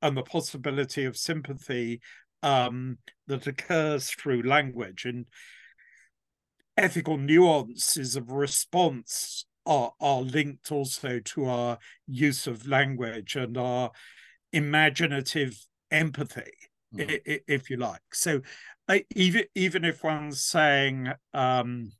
and 0.00 0.16
the 0.16 0.22
possibility 0.22 1.04
of 1.04 1.14
sympathy 1.14 2.00
um, 2.42 2.96
that 3.26 3.46
occurs 3.46 4.08
through 4.08 4.48
language. 4.48 5.04
And 5.04 5.26
ethical 6.78 7.18
nuances 7.18 8.16
of 8.16 8.30
response 8.30 9.44
are, 9.66 9.92
are 10.00 10.22
linked 10.22 10.72
also 10.72 11.18
to 11.18 11.44
our 11.44 11.78
use 12.06 12.46
of 12.46 12.66
language 12.66 13.36
and 13.36 13.58
our 13.58 13.90
imaginative 14.54 15.66
empathy 15.90 16.69
mm. 16.94 17.40
if 17.46 17.70
you 17.70 17.76
like 17.76 18.00
so 18.12 18.40
even 19.14 19.44
even 19.54 19.84
if 19.84 20.02
one's 20.02 20.42
saying 20.42 21.08
um, 21.34 21.92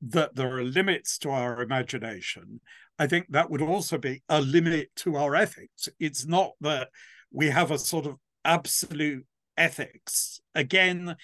that 0.00 0.34
there 0.34 0.56
are 0.56 0.62
limits 0.62 1.18
to 1.18 1.30
our 1.30 1.62
imagination 1.62 2.60
i 2.98 3.06
think 3.06 3.26
that 3.30 3.50
would 3.50 3.62
also 3.62 3.98
be 3.98 4.22
a 4.28 4.40
limit 4.40 4.88
to 4.96 5.16
our 5.16 5.34
ethics 5.34 5.88
it's 5.98 6.26
not 6.26 6.52
that 6.60 6.88
we 7.32 7.48
have 7.48 7.70
a 7.70 7.78
sort 7.78 8.06
of 8.06 8.16
absolute 8.44 9.26
ethics. 9.56 10.40
Again, 10.54 11.16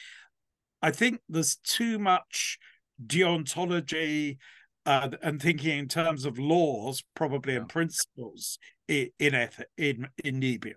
I 0.82 0.90
think 0.90 1.20
there's 1.28 1.56
too 1.56 1.98
much 1.98 2.58
deontology 3.04 4.38
uh, 4.84 5.10
and 5.22 5.40
thinking 5.40 5.78
in 5.78 5.88
terms 5.88 6.24
of 6.24 6.38
laws, 6.38 7.04
probably 7.14 7.56
and 7.56 7.68
principles 7.68 8.58
in 8.88 9.10
in 9.18 9.48
in, 9.76 10.08
in 10.24 10.38
Niebuhr. 10.38 10.74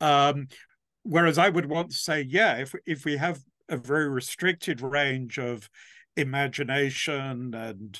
Um, 0.00 0.46
whereas 1.08 1.38
I 1.38 1.48
would 1.48 1.66
want 1.66 1.90
to 1.90 1.96
say, 1.96 2.22
yeah, 2.22 2.56
if 2.58 2.74
if 2.86 3.04
we 3.04 3.16
have 3.16 3.40
a 3.68 3.76
very 3.76 4.08
restricted 4.08 4.80
range 4.80 5.38
of 5.38 5.68
imagination 6.16 7.54
and 7.54 7.98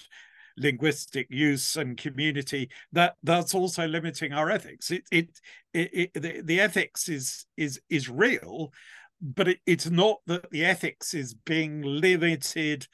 linguistic 0.57 1.29
use 1.31 1.77
and 1.77 1.97
community 1.97 2.69
that 2.91 3.15
that's 3.23 3.55
also 3.55 3.87
limiting 3.87 4.33
our 4.33 4.51
ethics. 4.51 4.91
It 4.91 5.05
it, 5.11 5.29
it, 5.73 5.91
it 5.93 6.15
the, 6.15 6.43
the 6.43 6.61
ethics 6.61 7.09
is 7.09 7.47
is 7.57 7.81
is 7.89 8.09
real 8.09 8.73
but 9.21 9.49
it, 9.49 9.59
it's 9.67 9.91
not 9.91 10.19
that 10.27 10.51
the 10.51 10.65
ethics 10.65 11.15
is 11.15 11.35
being 11.35 11.83
limited 11.83 12.87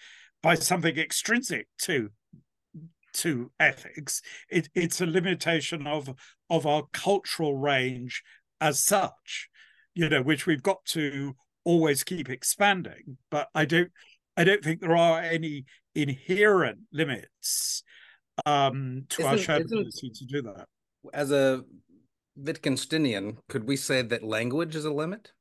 by 0.42 0.54
something 0.54 0.96
extrinsic 0.98 1.68
to 1.82 2.10
to 3.14 3.52
ethics. 3.60 4.20
It, 4.50 4.68
it's 4.74 5.00
a 5.00 5.06
limitation 5.06 5.86
of 5.86 6.14
of 6.50 6.66
our 6.66 6.84
cultural 6.92 7.56
range 7.56 8.22
as 8.60 8.80
such 8.80 9.48
you 9.95 10.09
know 10.09 10.22
which 10.22 10.47
we've 10.47 10.62
got 10.62 10.84
to 10.84 11.34
always 11.64 12.05
keep 12.05 12.28
expanding 12.28 13.16
but 13.30 13.49
i 13.55 13.64
don't 13.64 13.90
i 14.36 14.45
don't 14.45 14.62
think 14.62 14.80
there 14.80 14.97
are 14.97 15.20
any 15.20 15.64
inherent 15.95 16.78
limits 16.92 17.82
um, 18.47 19.05
to 19.11 19.22
isn't, 19.22 19.32
our 19.32 19.38
shared 19.38 19.62
ability 19.62 20.11
to 20.11 20.24
do 20.24 20.42
that. 20.42 20.66
As 21.12 21.30
a 21.30 21.62
Wittgensteinian, 22.40 23.36
could 23.49 23.64
we 23.66 23.76
say 23.76 24.03
that 24.03 24.24
language 24.24 24.74
is 24.74 24.84
a 24.84 24.92
limit? 24.92 25.32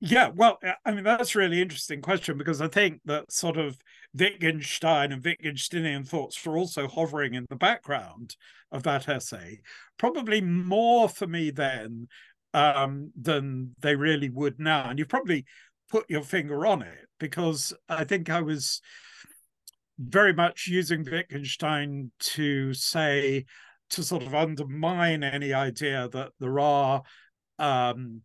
Yeah, 0.00 0.30
well, 0.32 0.60
I 0.84 0.92
mean 0.92 1.02
that's 1.02 1.34
a 1.34 1.38
really 1.38 1.60
interesting 1.60 2.00
question 2.00 2.38
because 2.38 2.60
I 2.60 2.68
think 2.68 3.00
that 3.06 3.32
sort 3.32 3.56
of 3.56 3.76
Wittgenstein 4.14 5.10
and 5.10 5.22
Wittgensteinian 5.22 6.06
thoughts 6.06 6.44
were 6.46 6.56
also 6.56 6.86
hovering 6.86 7.34
in 7.34 7.46
the 7.50 7.56
background 7.56 8.36
of 8.70 8.84
that 8.84 9.08
essay, 9.08 9.60
probably 9.98 10.40
more 10.40 11.08
for 11.08 11.26
me 11.26 11.50
then 11.50 12.06
um, 12.54 13.12
than 13.20 13.74
they 13.80 13.96
really 13.96 14.30
would 14.30 14.58
now. 14.58 14.88
And 14.88 14.98
you've 14.98 15.08
probably 15.08 15.44
put 15.90 16.08
your 16.08 16.22
finger 16.22 16.66
on 16.66 16.82
it 16.82 17.06
because 17.18 17.72
I 17.88 18.04
think 18.04 18.30
I 18.30 18.42
was 18.42 18.80
very 19.98 20.32
much 20.32 20.66
using 20.68 21.04
Wittgenstein 21.04 22.10
to 22.20 22.72
say, 22.74 23.46
to 23.90 24.02
sort 24.02 24.22
of 24.22 24.34
undermine 24.34 25.24
any 25.24 25.52
idea 25.52 26.08
that 26.12 26.30
there 26.38 26.60
are, 26.60 27.02
um, 27.58 28.20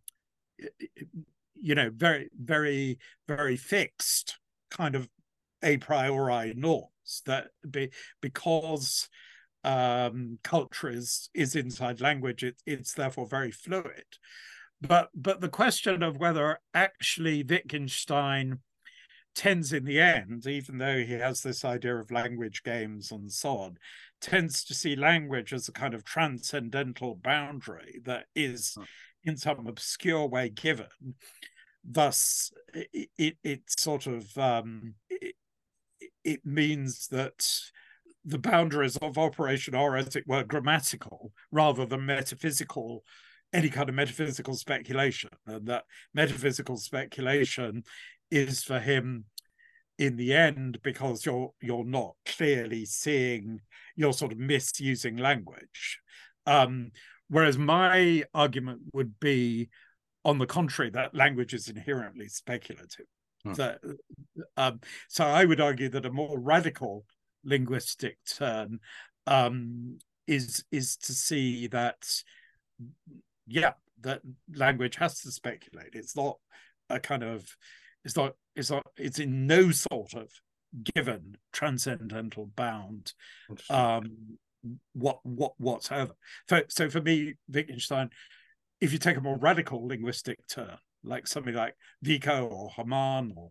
you 1.54 1.74
know, 1.74 1.90
very, 1.94 2.28
very, 2.38 2.98
very 3.26 3.56
fixed 3.56 4.38
kind 4.70 4.94
of 4.94 5.08
a 5.62 5.78
priori 5.78 6.52
norms 6.54 7.22
that 7.26 7.46
be, 7.68 7.90
because 8.20 9.08
um, 9.64 10.38
culture 10.44 10.90
is 10.90 11.30
is 11.34 11.56
inside 11.56 12.00
language, 12.00 12.44
it, 12.44 12.56
it's 12.66 12.92
therefore 12.92 13.26
very 13.26 13.50
fluid. 13.50 14.04
But 14.80 15.08
but 15.14 15.40
the 15.40 15.48
question 15.48 16.02
of 16.02 16.18
whether 16.18 16.58
actually 16.74 17.42
Wittgenstein 17.42 18.58
tends 19.34 19.72
in 19.72 19.84
the 19.84 20.00
end, 20.00 20.46
even 20.46 20.78
though 20.78 20.98
he 20.98 21.14
has 21.14 21.40
this 21.40 21.64
idea 21.64 21.96
of 21.96 22.10
language 22.10 22.62
games 22.62 23.10
and 23.10 23.32
so 23.32 23.56
on, 23.58 23.78
tends 24.20 24.64
to 24.64 24.74
see 24.74 24.94
language 24.94 25.52
as 25.52 25.68
a 25.68 25.72
kind 25.72 25.94
of 25.94 26.04
transcendental 26.04 27.16
boundary 27.16 28.00
that 28.04 28.26
is 28.34 28.76
in 29.24 29.36
some 29.36 29.66
obscure 29.66 30.26
way 30.28 30.48
given. 30.48 30.86
Thus, 31.84 32.52
it, 32.72 33.08
it, 33.18 33.36
it 33.42 33.62
sort 33.68 34.06
of 34.06 34.36
um, 34.38 34.94
it, 35.10 35.34
it 36.22 36.46
means 36.46 37.08
that 37.08 37.44
the 38.24 38.38
boundaries 38.38 38.96
of 38.96 39.18
operation 39.18 39.74
are, 39.74 39.96
as 39.96 40.16
it 40.16 40.24
were, 40.26 40.44
grammatical 40.44 41.32
rather 41.52 41.84
than 41.84 42.06
metaphysical, 42.06 43.04
any 43.52 43.68
kind 43.68 43.88
of 43.88 43.94
metaphysical 43.94 44.54
speculation. 44.54 45.30
And 45.46 45.66
that 45.66 45.84
metaphysical 46.14 46.76
speculation 46.76 47.82
is 48.30 48.62
for 48.62 48.80
him 48.80 49.26
in 49.98 50.16
the 50.16 50.34
end 50.34 50.78
because 50.82 51.24
you're 51.24 51.52
you're 51.60 51.84
not 51.84 52.14
clearly 52.26 52.84
seeing 52.84 53.60
you're 53.94 54.12
sort 54.12 54.32
of 54.32 54.38
misusing 54.38 55.16
language 55.16 56.00
um, 56.46 56.90
whereas 57.28 57.56
my 57.56 58.24
argument 58.34 58.80
would 58.92 59.18
be 59.20 59.68
on 60.24 60.38
the 60.38 60.46
contrary 60.46 60.90
that 60.90 61.14
language 61.14 61.54
is 61.54 61.68
inherently 61.68 62.26
speculative 62.26 63.06
hmm. 63.44 63.52
that, 63.52 63.78
um, 64.56 64.80
so 65.08 65.24
i 65.24 65.44
would 65.44 65.60
argue 65.60 65.88
that 65.88 66.06
a 66.06 66.10
more 66.10 66.40
radical 66.40 67.04
linguistic 67.44 68.18
turn 68.24 68.80
um, 69.26 69.98
is 70.26 70.64
is 70.70 70.96
to 70.96 71.12
see 71.12 71.66
that 71.68 72.04
yeah 73.46 73.72
that 74.00 74.20
language 74.54 74.96
has 74.96 75.20
to 75.20 75.30
speculate. 75.30 75.94
It's 75.94 76.16
not 76.16 76.38
a 76.90 77.00
kind 77.00 77.22
of 77.22 77.46
it's 78.04 78.16
not 78.16 78.34
it's 78.54 78.70
not 78.70 78.86
it's 78.96 79.18
in 79.18 79.46
no 79.46 79.70
sort 79.70 80.14
of 80.14 80.30
given 80.94 81.36
transcendental 81.52 82.50
bound 82.56 83.12
um 83.70 84.38
what 84.92 85.20
what 85.24 85.52
whatsoever. 85.58 86.12
So, 86.48 86.62
so 86.68 86.90
for 86.90 87.00
me 87.00 87.34
wittgenstein 87.48 88.10
if 88.80 88.92
you 88.92 88.98
take 88.98 89.16
a 89.16 89.20
more 89.20 89.38
radical 89.38 89.86
linguistic 89.86 90.46
turn 90.48 90.76
like 91.04 91.26
something 91.26 91.54
like 91.54 91.74
vico 92.02 92.46
or 92.46 92.70
hamann 92.70 93.32
or 93.36 93.50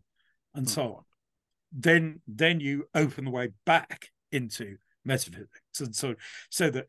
and 0.55 0.69
so 0.69 0.83
on 0.83 1.03
then 1.73 2.21
then 2.27 2.59
you 2.59 2.85
open 2.93 3.25
the 3.25 3.31
way 3.31 3.49
back 3.65 4.09
into 4.31 4.77
metaphysics 5.05 5.79
and 5.79 5.95
so 5.95 6.15
so 6.49 6.69
that 6.69 6.85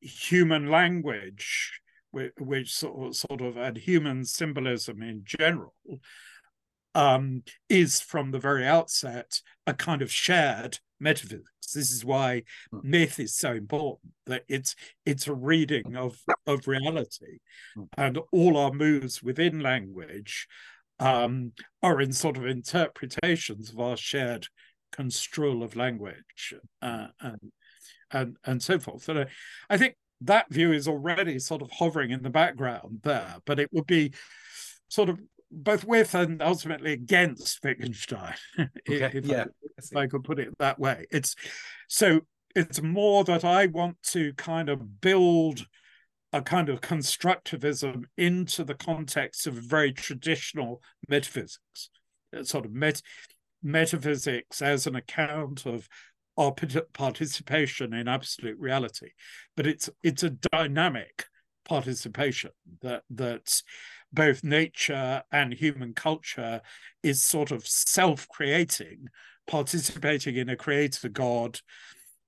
human 0.00 0.70
language 0.70 1.80
which, 2.38 2.74
sort, 2.74 3.08
of, 3.08 3.16
sort 3.16 3.40
of 3.42 3.56
and 3.56 3.76
human 3.76 4.24
symbolism 4.24 5.02
in 5.02 5.22
general 5.24 5.74
um, 6.94 7.42
is 7.68 8.00
from 8.00 8.30
the 8.30 8.38
very 8.38 8.66
outset 8.66 9.40
a 9.66 9.74
kind 9.74 10.00
of 10.00 10.10
shared 10.10 10.78
metaphysics. 10.98 11.72
This 11.74 11.90
is 11.90 12.04
why 12.04 12.44
mm. 12.72 12.82
myth 12.82 13.20
is 13.20 13.36
so 13.36 13.52
important. 13.52 14.12
That 14.26 14.44
it's 14.48 14.74
it's 15.04 15.26
a 15.26 15.34
reading 15.34 15.94
of 15.96 16.16
of 16.46 16.66
reality, 16.66 17.40
mm. 17.76 17.88
and 17.98 18.18
all 18.32 18.56
our 18.56 18.72
moves 18.72 19.22
within 19.22 19.60
language 19.60 20.48
um, 20.98 21.52
are 21.82 22.00
in 22.00 22.12
sort 22.12 22.36
of 22.36 22.46
interpretations 22.46 23.70
of 23.70 23.78
our 23.78 23.96
shared 23.96 24.46
construal 24.92 25.62
of 25.62 25.76
language 25.76 26.54
uh, 26.82 27.08
and 27.20 27.52
and 28.10 28.36
and 28.44 28.62
so 28.62 28.78
forth. 28.78 29.02
So 29.02 29.24
I, 29.68 29.76
think 29.76 29.96
that 30.22 30.50
view 30.50 30.72
is 30.72 30.88
already 30.88 31.38
sort 31.38 31.62
of 31.62 31.70
hovering 31.72 32.10
in 32.10 32.22
the 32.22 32.30
background 32.30 33.00
there, 33.02 33.36
but 33.44 33.58
it 33.58 33.68
would 33.72 33.86
be 33.86 34.14
sort 34.88 35.08
of 35.08 35.20
both 35.50 35.84
with 35.84 36.14
and 36.14 36.42
ultimately 36.42 36.92
against 36.92 37.62
Wittgenstein, 37.62 38.34
okay. 38.58 39.10
if, 39.14 39.26
yeah, 39.26 39.44
I, 39.44 39.68
if 39.78 39.96
I 39.96 40.06
could 40.06 40.24
put 40.24 40.38
it 40.38 40.56
that 40.58 40.78
way. 40.78 41.06
It's 41.10 41.34
so 41.88 42.20
it's 42.54 42.80
more 42.80 43.22
that 43.24 43.44
I 43.44 43.66
want 43.66 44.02
to 44.10 44.32
kind 44.34 44.68
of 44.68 45.00
build 45.00 45.66
a 46.36 46.42
kind 46.42 46.68
of 46.68 46.80
constructivism 46.80 48.04
into 48.16 48.64
the 48.64 48.74
context 48.74 49.46
of 49.46 49.54
very 49.54 49.92
traditional 49.92 50.82
metaphysics, 51.08 51.90
uh, 52.36 52.42
sort 52.42 52.64
of 52.64 52.72
met, 52.72 53.02
metaphysics 53.62 54.62
as 54.62 54.86
an 54.86 54.94
account 54.94 55.66
of 55.66 55.88
our 56.38 56.52
participation 56.92 57.94
in 57.94 58.08
absolute 58.08 58.58
reality, 58.58 59.10
but 59.56 59.66
it's 59.66 59.88
it's 60.02 60.22
a 60.22 60.30
dynamic 60.30 61.24
participation 61.64 62.50
that 62.82 63.02
that 63.08 63.62
both 64.12 64.44
nature 64.44 65.22
and 65.32 65.54
human 65.54 65.94
culture 65.94 66.60
is 67.02 67.24
sort 67.24 67.50
of 67.50 67.66
self-creating, 67.66 69.06
participating 69.46 70.36
in 70.36 70.48
a 70.48 70.56
creator 70.56 71.08
God 71.08 71.60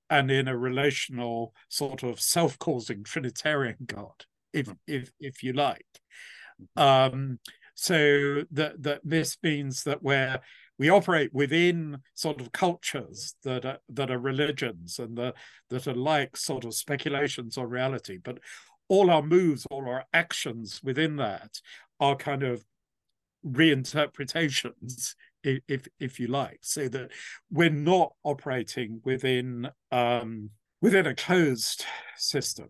and 0.09 0.31
in 0.31 0.47
a 0.47 0.57
relational 0.57 1.53
sort 1.67 2.03
of 2.03 2.19
self-causing 2.19 3.03
Trinitarian 3.03 3.77
God, 3.85 4.25
if 4.53 4.67
hmm. 4.67 4.73
if 4.87 5.11
if 5.19 5.43
you 5.43 5.53
like. 5.53 5.85
Mm-hmm. 6.77 7.15
Um, 7.15 7.39
so 7.75 8.43
that 8.51 8.81
that 8.83 9.01
this 9.03 9.37
means 9.41 9.83
that 9.83 10.03
we're 10.03 10.39
we 10.79 10.89
operate 10.89 11.33
within 11.33 11.99
sort 12.15 12.41
of 12.41 12.51
cultures 12.51 13.35
that 13.43 13.65
are 13.65 13.79
that 13.89 14.09
are 14.09 14.19
religions 14.19 14.97
and 14.97 15.17
the, 15.17 15.33
that 15.69 15.87
are 15.87 15.93
like 15.93 16.35
sort 16.35 16.65
of 16.65 16.73
speculations 16.73 17.57
on 17.57 17.69
reality 17.69 18.17
but 18.21 18.39
all 18.87 19.11
our 19.11 19.21
moves 19.21 19.65
all 19.69 19.87
our 19.87 20.05
actions 20.13 20.81
within 20.83 21.17
that 21.17 21.59
are 21.99 22.15
kind 22.15 22.43
of 22.43 22.63
reinterpretations 23.45 25.15
if 25.43 25.87
if 25.99 26.19
you 26.19 26.27
like 26.27 26.59
so 26.61 26.87
that 26.87 27.11
we're 27.51 27.69
not 27.69 28.13
operating 28.23 28.99
within 29.03 29.69
um 29.91 30.49
within 30.81 31.07
a 31.07 31.15
closed 31.15 31.85
system 32.17 32.69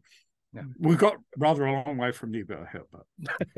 yeah. 0.54 0.62
we've 0.78 0.98
got 0.98 1.16
rather 1.38 1.66
a 1.66 1.72
long 1.72 1.98
way 1.98 2.12
from 2.12 2.32
Niebuhr 2.32 2.70
here 2.72 2.86
but 2.92 3.06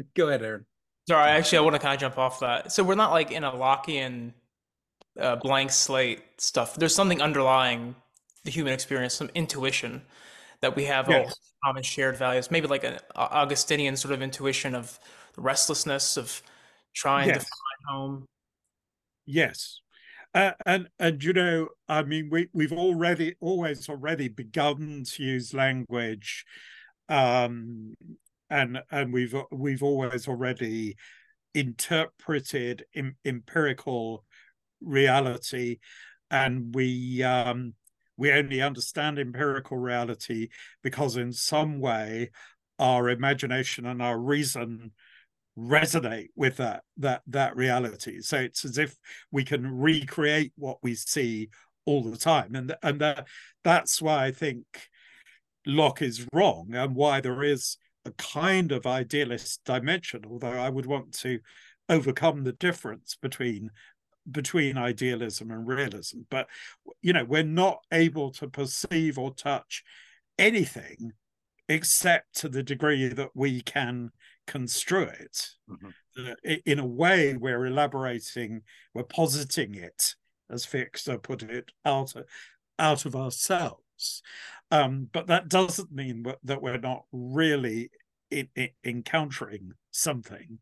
go 0.16 0.30
ahead 0.30 0.43
aaron 0.43 0.66
Sorry, 1.07 1.32
actually, 1.32 1.57
I 1.57 1.62
want 1.62 1.76
to 1.76 1.80
kind 1.80 1.93
of 1.93 1.99
jump 1.99 2.18
off 2.18 2.39
that. 2.41 2.72
So 2.72 2.84
we're 2.84 2.95
not 2.95 3.12
like 3.12 3.32
in 3.32 3.43
a 3.43 3.51
Lockean 3.51 4.34
uh, 5.20 5.36
blank 5.38 5.72
slate 5.72 6.22
stuff. 6.38 6.76
There's 6.76 6.95
something 6.95 7.22
underlying 7.22 7.95
the 8.43 8.51
human 8.51 8.74
experience, 8.74 9.16
some 9.16 9.30
intuition 9.34 10.03
that 10.62 10.76
we 10.76 10.86
have 10.86 11.09
yes. 11.09 11.28
all 11.28 11.34
common 11.66 11.84
shared 11.84 12.18
values. 12.18 12.51
Maybe 12.51 12.68
like 12.68 12.84
an 12.84 12.99
Augustinian 13.16 13.97
sort 13.97 14.14
of 14.14 14.22
intuition 14.22 14.76
of 14.76 14.99
the 15.34 15.41
restlessness 15.41 16.18
of 16.18 16.41
trying 16.93 17.30
yes. 17.30 17.39
to 17.39 17.41
find 17.41 17.97
home. 17.97 18.26
Yes. 19.32 19.79
Uh, 20.34 20.51
and 20.65 20.89
and 20.99 21.23
you 21.23 21.34
know, 21.34 21.69
I 21.88 22.03
mean, 22.03 22.29
we 22.29 22.49
we've 22.53 22.73
already 22.73 23.36
always 23.39 23.88
already 23.89 24.27
begun 24.27 25.03
to 25.05 25.23
use 25.23 25.53
language, 25.53 26.45
um, 27.09 27.95
and 28.49 28.79
and 28.91 29.13
we've 29.13 29.36
we've 29.51 29.84
always 29.84 30.27
already 30.27 30.95
interpreted 31.53 32.86
em, 32.95 33.15
empirical 33.25 34.25
reality, 34.82 35.79
and 36.29 36.73
we 36.75 37.23
um, 37.23 37.73
we 38.17 38.32
only 38.32 38.61
understand 38.61 39.17
empirical 39.19 39.77
reality 39.77 40.49
because 40.82 41.17
in 41.17 41.32
some 41.34 41.79
way 41.79 42.32
our 42.79 43.09
imagination 43.09 43.86
and 43.86 44.01
our 44.01 44.17
reason 44.17 44.91
resonate 45.58 46.30
with 46.36 46.58
that 46.58 46.84
that 46.97 47.22
that 47.28 47.56
reality. 47.56 48.22
So 48.22 48.38
it's 48.38 48.66
as 48.66 48.78
if 48.78 48.95
we 49.32 49.43
can 49.43 49.80
recreate 49.80 50.54
what 50.56 50.78
we 50.82 50.95
see 50.95 51.49
all 51.86 52.04
the 52.04 52.18
time. 52.18 52.56
And 52.56 52.76
and 52.82 52.99
that 53.02 53.28
that's 53.64 54.02
why 54.02 54.26
i 54.26 54.32
think 54.32 54.66
locke 55.68 56.02
is 56.02 56.28
wrong 56.34 56.74
and 56.74 56.95
why 56.95 57.22
there 57.22 57.43
is 57.43 57.78
a 58.06 58.12
kind 58.14 58.72
of 58.72 58.88
idealist 58.88 59.62
dimension 59.64 60.24
although 60.28 60.47
i 60.47 60.68
would 60.68 60.88
want 60.88 61.14
to 61.14 61.39
overcome 61.91 62.43
the 62.43 62.54
difference 62.54 63.16
between 63.22 63.70
between 64.30 64.78
idealism 64.78 65.52
and 65.52 65.68
realism. 65.68 66.20
But 66.30 66.47
you 67.02 67.14
know 67.14 67.26
we're 67.26 67.43
not 67.43 67.80
able 67.91 68.32
to 68.32 68.47
perceive 68.47 69.18
or 69.18 69.34
touch 69.34 69.84
anything 70.39 71.12
except 71.68 72.39
to 72.39 72.49
the 72.49 72.64
degree 72.64 73.08
that 73.08 73.30
we 73.34 73.62
can 73.62 74.12
construe 74.52 75.04
it 75.04 75.47
mm-hmm. 75.70 76.54
in 76.66 76.78
a 76.78 76.86
way 76.86 77.38
we're 77.38 77.66
elaborating 77.66 78.62
we're 78.93 79.04
positing 79.04 79.76
it 79.76 80.16
as 80.49 80.66
Fichte 80.66 81.24
put 81.24 81.41
it 81.41 81.72
out 81.86 82.18
of, 82.18 82.26
out 82.78 83.06
of 83.06 83.16
ourselves 83.16 84.22
um, 84.70 85.08
but 85.14 85.28
that 85.28 85.47
doesn't 85.47 85.93
mean 85.93 86.26
that 86.43 86.62
we're 86.62 86.78
not 86.78 87.06
really 87.14 87.91
in, 88.30 88.49
in, 88.58 88.70
encountering 88.84 89.72
something 89.91 90.60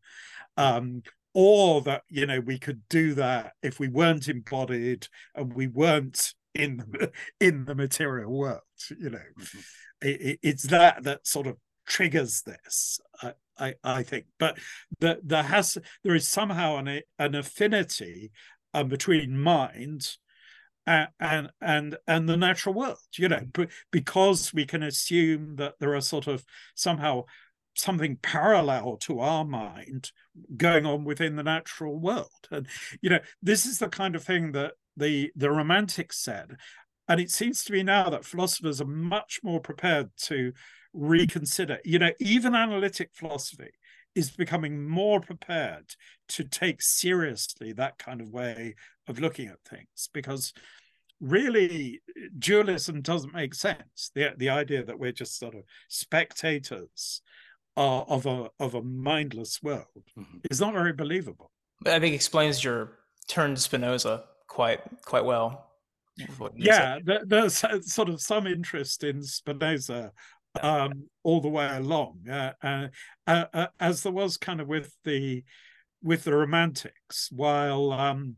um, 0.56 1.02
or 1.34 1.80
that 1.82 2.02
you 2.08 2.26
know 2.26 2.38
we 2.38 2.60
could 2.60 2.82
do 2.88 3.14
that 3.14 3.54
if 3.60 3.80
we 3.80 3.88
weren't 3.88 4.28
embodied 4.28 5.08
and 5.34 5.52
we 5.52 5.66
weren't 5.66 6.32
in 6.54 6.76
the 6.76 7.10
in 7.40 7.64
the 7.64 7.74
material 7.74 8.30
world 8.30 8.60
you 8.96 9.10
know 9.10 9.18
mm-hmm. 9.18 9.58
it, 10.02 10.38
it's 10.44 10.68
that 10.68 11.02
that 11.02 11.26
sort 11.26 11.48
of 11.48 11.56
triggers 11.88 12.42
this 12.42 13.00
I, 13.20 13.32
I 13.60 13.74
i 13.84 14.02
think. 14.02 14.26
But 14.38 14.58
the, 14.98 15.20
there 15.22 15.42
has 15.42 15.78
there 16.02 16.14
is 16.14 16.26
somehow 16.26 16.76
an 16.76 17.00
an 17.18 17.34
affinity 17.34 18.32
um, 18.74 18.88
between 18.88 19.38
mind 19.38 20.16
and, 20.86 21.08
and 21.20 21.50
and 21.60 21.96
and 22.06 22.28
the 22.28 22.36
natural 22.36 22.74
world 22.74 22.98
you 23.16 23.28
know 23.28 23.42
because 23.90 24.54
we 24.54 24.64
can 24.64 24.82
assume 24.82 25.56
that 25.56 25.74
there 25.78 25.94
are 25.94 26.00
sort 26.00 26.26
of 26.26 26.44
somehow 26.74 27.24
something 27.74 28.16
parallel 28.22 28.96
to 28.98 29.20
our 29.20 29.44
mind 29.44 30.12
going 30.56 30.86
on 30.86 31.04
within 31.04 31.36
the 31.36 31.42
natural 31.42 31.98
world. 31.98 32.48
And 32.50 32.66
you 33.00 33.10
know 33.10 33.20
this 33.42 33.66
is 33.66 33.78
the 33.78 33.88
kind 33.88 34.14
of 34.14 34.24
thing 34.24 34.52
that 34.52 34.72
the 34.96 35.30
the 35.36 35.50
romantics 35.50 36.18
said. 36.18 36.56
And 37.08 37.20
it 37.20 37.30
seems 37.30 37.64
to 37.64 37.72
me 37.72 37.82
now 37.82 38.08
that 38.10 38.24
philosophers 38.24 38.80
are 38.80 38.86
much 38.86 39.40
more 39.42 39.60
prepared 39.60 40.10
to 40.24 40.52
reconsider 40.92 41.78
you 41.84 41.98
know 41.98 42.10
even 42.20 42.54
analytic 42.54 43.10
philosophy 43.12 43.70
is 44.14 44.30
becoming 44.30 44.88
more 44.88 45.20
prepared 45.20 45.94
to 46.28 46.42
take 46.42 46.82
seriously 46.82 47.72
that 47.72 47.96
kind 47.98 48.20
of 48.20 48.30
way 48.30 48.74
of 49.06 49.20
looking 49.20 49.46
at 49.46 49.62
things 49.68 50.08
because 50.12 50.52
really 51.20 52.00
dualism 52.38 53.02
doesn't 53.02 53.34
make 53.34 53.54
sense 53.54 54.10
the 54.14 54.32
the 54.38 54.48
idea 54.48 54.82
that 54.84 54.98
we're 54.98 55.12
just 55.12 55.38
sort 55.38 55.54
of 55.54 55.62
spectators 55.88 57.22
uh, 57.76 58.02
of 58.02 58.26
a 58.26 58.48
of 58.58 58.74
a 58.74 58.82
mindless 58.82 59.62
world 59.62 59.86
mm-hmm. 60.18 60.38
is 60.50 60.60
not 60.60 60.72
very 60.72 60.92
believable. 60.92 61.50
I 61.86 61.98
think 61.98 62.14
explains 62.14 62.62
your 62.62 62.98
turn 63.28 63.54
to 63.54 63.60
Spinoza 63.60 64.24
quite 64.48 64.80
quite 65.04 65.24
well. 65.24 65.66
yeah, 66.56 66.98
there's 67.24 67.64
sort 67.82 68.10
of 68.10 68.20
some 68.20 68.46
interest 68.46 69.04
in 69.04 69.22
Spinoza 69.22 70.12
um, 70.62 71.08
all 71.22 71.40
the 71.40 71.48
way 71.48 71.68
along, 71.76 72.28
uh, 72.28 72.52
uh, 72.62 72.88
uh, 73.26 73.44
uh, 73.52 73.66
as 73.78 74.02
there 74.02 74.12
was 74.12 74.36
kind 74.36 74.60
of 74.60 74.68
with 74.68 74.94
the 75.04 75.44
with 76.02 76.24
the 76.24 76.34
Romantics, 76.34 77.28
while 77.30 77.92
um, 77.92 78.36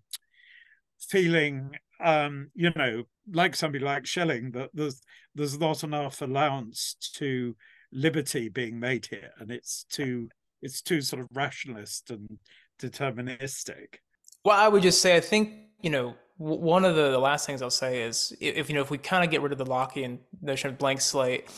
feeling, 1.01 1.71
um, 2.05 2.51
you 2.55 2.73
know, 2.75 3.05
like 3.33 3.55
somebody 3.55 3.85
like 3.85 4.07
Schelling, 4.07 4.51
that 4.53 4.71
there's 4.75 5.01
there's 5.35 5.59
not 5.59 5.85
enough 5.85 6.21
allowance 6.21 6.97
to 7.15 7.57
liberty 7.93 8.49
being 8.49 8.79
made 8.79 9.07
here, 9.07 9.31
and 9.39 9.51
it's 9.51 9.85
too 9.85 10.29
it's 10.61 10.83
too 10.83 11.01
sort 11.01 11.23
of 11.23 11.29
rationalist 11.33 12.11
and 12.11 12.39
deterministic. 12.81 13.97
Well, 14.45 14.59
I 14.59 14.69
would 14.69 14.83
just 14.83 15.01
say 15.01 15.17
I 15.17 15.21
think 15.21 15.53
you 15.81 15.91
know 15.91 16.15
one 16.37 16.85
of 16.85 16.97
the, 16.97 17.11
the 17.11 17.19
last 17.19 17.47
things 17.47 17.63
I'll 17.63 17.71
say 17.71 18.03
is 18.03 18.35
if 18.41 18.69
you 18.69 18.75
know 18.75 18.83
if 18.83 18.91
we 18.91 18.99
kind 18.99 19.25
of 19.25 19.31
get 19.31 19.41
rid 19.43 19.53
of 19.53 19.59
the 19.59 19.67
Lockean 19.67 20.19
notion 20.41 20.71
of 20.71 20.79
blank 20.79 21.01
slate, 21.01 21.49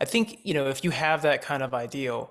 I 0.00 0.04
think 0.04 0.40
you 0.42 0.54
know 0.54 0.68
if 0.68 0.84
you 0.84 0.90
have 0.90 1.22
that 1.22 1.42
kind 1.42 1.62
of 1.62 1.74
ideal, 1.74 2.30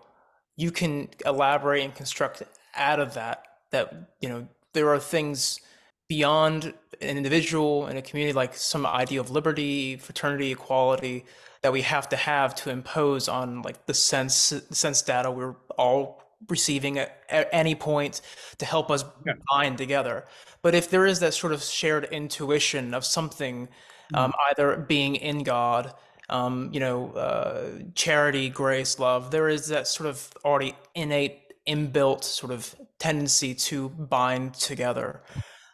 you 0.55 0.71
can 0.71 1.09
elaborate 1.25 1.83
and 1.83 1.95
construct 1.95 2.43
out 2.75 2.99
of 2.99 3.13
that 3.13 3.45
that 3.71 3.93
you 4.21 4.29
know 4.29 4.47
there 4.73 4.89
are 4.89 4.99
things 4.99 5.59
beyond 6.07 6.73
an 7.01 7.17
individual 7.17 7.85
and 7.85 7.97
a 7.97 8.01
community 8.01 8.33
like 8.33 8.53
some 8.55 8.85
idea 8.85 9.19
of 9.19 9.29
liberty 9.29 9.95
fraternity 9.97 10.51
equality 10.51 11.25
that 11.61 11.71
we 11.71 11.81
have 11.81 12.09
to 12.09 12.15
have 12.15 12.55
to 12.55 12.69
impose 12.69 13.27
on 13.27 13.61
like 13.61 13.85
the 13.85 13.93
sense 13.93 14.53
sense 14.71 15.01
data 15.01 15.29
we're 15.29 15.55
all 15.77 16.23
receiving 16.47 16.97
at, 16.97 17.21
at 17.29 17.49
any 17.51 17.75
point 17.75 18.21
to 18.57 18.65
help 18.65 18.89
us 18.89 19.03
yeah. 19.25 19.33
bind 19.49 19.77
together 19.77 20.25
but 20.61 20.73
if 20.73 20.89
there 20.89 21.05
is 21.05 21.19
that 21.19 21.33
sort 21.33 21.53
of 21.53 21.61
shared 21.61 22.05
intuition 22.05 22.93
of 22.93 23.05
something 23.05 23.67
mm-hmm. 23.67 24.15
um, 24.15 24.33
either 24.49 24.77
being 24.87 25.15
in 25.15 25.43
god 25.43 25.93
um, 26.29 26.69
you 26.71 26.79
know 26.79 27.11
uh, 27.11 27.69
charity 27.95 28.49
grace 28.49 28.99
love 28.99 29.31
there 29.31 29.49
is 29.49 29.67
that 29.67 29.87
sort 29.87 30.09
of 30.09 30.31
already 30.45 30.75
innate 30.95 31.41
inbuilt 31.67 32.23
sort 32.23 32.51
of 32.51 32.75
tendency 32.99 33.53
to 33.53 33.89
bind 33.89 34.53
together. 34.53 35.23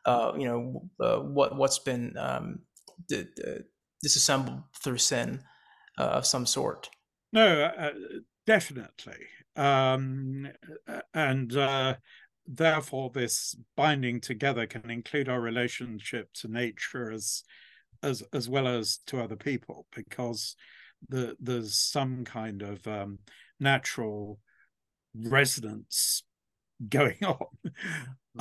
Uh, 0.05 0.33
you 0.37 0.45
know 0.45 0.83
uh, 0.99 1.19
what 1.19 1.55
what's 1.55 1.79
been 1.79 2.15
um, 2.17 2.59
d- 3.07 3.25
d- 3.35 3.59
disassembled 4.03 4.61
through 4.83 4.97
sin 4.97 5.41
uh, 5.97 6.03
of 6.03 6.25
some 6.25 6.45
sort. 6.45 6.89
No, 7.33 7.63
uh, 7.63 7.81
uh, 7.81 7.91
definitely, 8.45 9.25
um, 9.55 10.47
and 11.13 11.57
therefore 12.47 13.09
this 13.09 13.55
binding 13.75 14.21
together 14.21 14.67
can 14.67 14.91
include 14.91 15.27
our 15.27 15.41
relationship 15.41 16.31
to 16.33 16.47
nature 16.47 17.11
as 17.11 17.43
as 18.03 18.23
as 18.33 18.49
well 18.49 18.67
as 18.67 18.99
to 19.07 19.21
other 19.21 19.35
people 19.35 19.87
because 19.95 20.55
the, 21.09 21.35
there's 21.39 21.75
some 21.75 22.23
kind 22.23 22.61
of 22.61 22.85
um, 22.87 23.19
natural 23.59 24.39
resonance 25.15 26.23
going 26.89 27.17
on. 27.23 27.47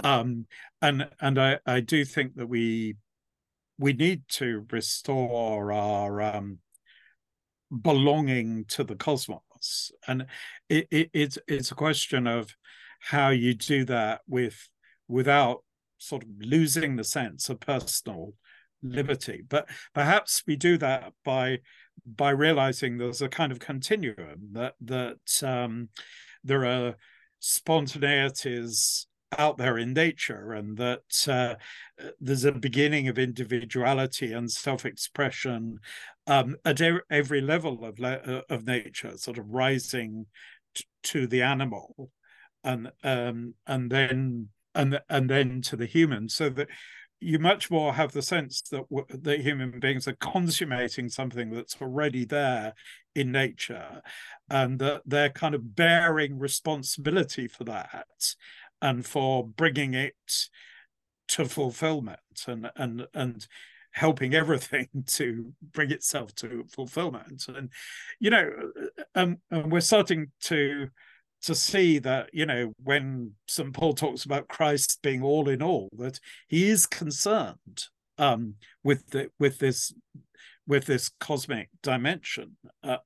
Um 0.03 0.47
and 0.83 1.09
and 1.21 1.39
i 1.39 1.59
i 1.67 1.79
do 1.79 2.05
think 2.05 2.35
that 2.35 2.49
we 2.49 2.97
we 3.79 3.93
need 3.93 4.23
to 4.31 4.67
restore 4.73 5.73
our 5.73 6.21
um 6.21 6.59
belonging 7.83 8.65
to 8.67 8.85
the 8.85 8.97
cosmos. 8.97 9.93
And 10.07 10.27
it, 10.69 10.87
it 10.91 11.11
it's 11.13 11.39
it's 11.49 11.71
a 11.71 11.77
question 11.77 12.27
of 12.27 12.55
how 13.01 13.31
you 13.31 13.55
do 13.55 13.85
that 13.87 14.23
with 14.27 14.69
without 15.09 15.65
sort 15.99 16.23
of 16.23 16.29
losing 16.39 16.97
the 16.97 17.05
sense 17.05 17.49
of 17.49 17.61
personal 17.61 18.35
liberty. 18.85 19.43
But 19.49 19.69
perhaps 19.95 20.43
we 20.47 20.57
do 20.57 20.79
that 20.79 21.13
by 21.25 21.59
by 22.07 22.31
realizing 22.31 22.99
there's 22.99 23.23
a 23.23 23.29
kind 23.29 23.53
of 23.53 23.59
continuum 23.59 24.51
that 24.53 24.75
that 24.81 25.43
um 25.43 25.89
there 26.43 26.65
are 26.65 26.95
spontaneities 27.41 29.07
out 29.39 29.59
there 29.59 29.79
in 29.79 29.93
nature 29.93 30.53
and 30.53 30.77
that 30.77 31.29
uh, 31.29 31.55
there's 32.21 32.45
a 32.45 32.53
beginning 32.53 33.09
of 33.09 33.19
individuality 33.19 34.33
and 34.33 34.51
self-expression 34.51 35.79
um, 36.27 36.57
at 36.65 36.81
every 37.11 37.41
level 37.41 37.85
of 37.85 38.01
uh, 38.01 38.43
of 38.49 38.67
nature 38.67 39.17
sort 39.17 39.39
of 39.39 39.49
rising 39.49 40.27
to 41.03 41.27
the 41.27 41.43
animal 41.43 42.11
and 42.63 42.91
um, 43.03 43.55
and 43.67 43.91
then 43.91 44.49
and 44.75 45.01
and 45.09 45.29
then 45.29 45.61
to 45.63 45.77
the 45.77 45.87
human. 45.87 46.29
So 46.29 46.49
that 46.51 46.69
you 47.25 47.39
much 47.39 47.71
more 47.71 47.95
have 47.95 48.13
the 48.13 48.23
sense 48.23 48.61
that 48.71 48.85
that 49.09 49.41
human 49.41 49.81
beings 49.81 50.07
are 50.07 50.17
consummating 50.17 51.09
something 51.09 51.51
that's 51.51 51.77
already 51.81 52.25
there 52.25 52.75
in 53.15 53.33
nature 53.33 54.03
and 54.51 54.79
that 54.79 55.03
they're 55.07 55.31
kind 55.31 55.55
of 55.55 55.75
bearing 55.75 56.39
responsibility 56.39 57.49
for 57.49 57.65
that 57.65 58.07
and 58.83 59.07
for 59.07 59.47
bringing 59.47 59.95
it 59.95 60.15
to 61.29 61.47
fulfillment 61.47 62.21
and 62.47 62.71
and 62.77 63.07
and 63.15 63.47
helping 63.93 64.35
everything 64.35 64.89
to 65.07 65.53
bring 65.73 65.91
itself 65.91 66.35
to 66.35 66.65
fulfillment. 66.69 67.45
And 67.49 67.71
you 68.21 68.31
know 68.31 68.51
um, 69.15 69.39
and 69.51 69.73
we're 69.73 69.81
starting 69.81 70.31
to 70.43 70.89
to 71.45 71.55
see 71.55 71.99
that 71.99 72.31
you 72.33 72.47
know 72.47 72.73
when 72.83 73.33
st 73.47 73.73
paul 73.75 73.93
talks 73.93 74.25
about 74.25 74.49
christ 74.49 75.01
being 75.03 75.23
all 75.23 75.49
in 75.49 75.63
all 75.63 75.89
that 75.99 76.19
he 76.49 76.69
is 76.69 76.87
concerned 76.87 77.85
um 78.19 78.55
with 78.83 79.11
the 79.11 79.29
with 79.39 79.59
this 79.59 79.93
with 80.67 80.87
this 80.87 81.11
cosmic 81.21 81.69
dimension 81.83 82.57
uh, 82.83 82.97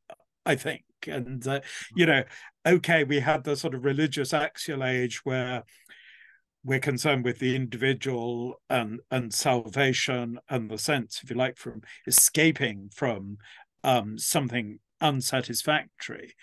i 0.47 0.55
think. 0.55 0.83
And 1.07 1.47
uh, 1.47 1.61
you 1.95 2.07
know 2.07 2.25
okay 2.67 3.05
we 3.05 3.21
had 3.21 3.45
the 3.45 3.57
sort 3.57 3.75
of 3.75 3.85
religious 3.85 4.35
axial 4.35 4.83
age 4.83 5.25
where 5.25 5.63
we're 6.65 6.81
concerned 6.81 7.25
with 7.25 7.39
the 7.39 7.55
individual 7.55 8.61
and 8.69 9.01
and 9.11 9.33
salvation 9.33 10.41
and 10.51 10.69
the 10.69 10.77
sense 10.77 11.21
if 11.23 11.31
you 11.31 11.37
like 11.37 11.57
from 11.57 11.83
escaping 12.07 12.91
from 12.93 13.39
um 13.85 14.19
something 14.19 14.81
unsatisfactory 15.01 16.35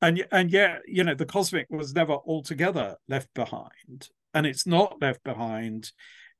and 0.00 0.26
and 0.30 0.50
yet 0.50 0.80
you 0.86 1.04
know 1.04 1.14
the 1.14 1.26
cosmic 1.26 1.66
was 1.70 1.94
never 1.94 2.14
altogether 2.14 2.96
left 3.08 3.32
behind. 3.34 4.08
And 4.34 4.46
it's 4.46 4.66
not 4.66 5.00
left 5.00 5.24
behind 5.24 5.92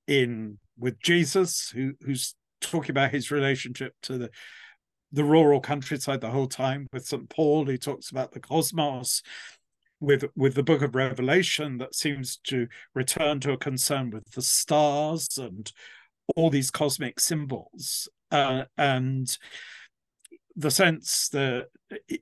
in 0.06 0.58
with 0.78 1.00
jesus 1.00 1.70
who 1.70 1.94
who's 2.02 2.34
talking 2.60 2.90
about 2.90 3.10
his 3.10 3.30
relationship 3.30 3.94
to 4.02 4.18
the 4.18 4.30
the 5.10 5.24
rural 5.24 5.60
countryside 5.60 6.20
the 6.20 6.30
whole 6.30 6.46
time 6.46 6.86
with 6.92 7.06
st 7.06 7.28
paul. 7.28 7.64
Who 7.64 7.76
talks 7.76 8.10
about 8.10 8.32
the 8.32 8.40
cosmos 8.40 9.22
with 10.00 10.24
with 10.36 10.54
the 10.54 10.62
book 10.62 10.82
of 10.82 10.94
revelation 10.94 11.78
that 11.78 11.94
seems 11.94 12.38
to 12.44 12.68
return 12.94 13.40
to 13.40 13.52
a 13.52 13.58
concern 13.58 14.10
with 14.10 14.30
the 14.32 14.42
stars 14.42 15.26
and 15.38 15.72
all 16.36 16.50
these 16.50 16.70
cosmic 16.70 17.20
symbols. 17.20 18.08
Uh, 18.30 18.64
and 18.76 19.38
the 20.58 20.70
sense 20.72 21.28
that 21.28 21.68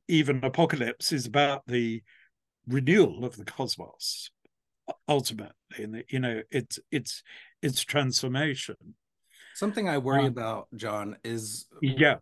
even 0.09 0.45
apocalypse 0.45 1.11
is 1.11 1.27
about 1.27 1.67
the 1.67 2.03
renewal 2.69 3.25
of 3.25 3.37
the 3.37 3.45
cosmos 3.45 4.31
ultimately 5.09 5.55
and 5.79 6.05
you 6.09 6.19
know 6.19 6.43
it's 6.51 6.79
it's 6.93 7.23
it's 7.63 7.83
transformation. 7.83 8.77
Something 9.55 9.89
i 9.89 9.97
worry 9.97 10.21
um, 10.21 10.27
about 10.27 10.69
john 10.77 11.17
is 11.25 11.67
yeah. 11.81 12.17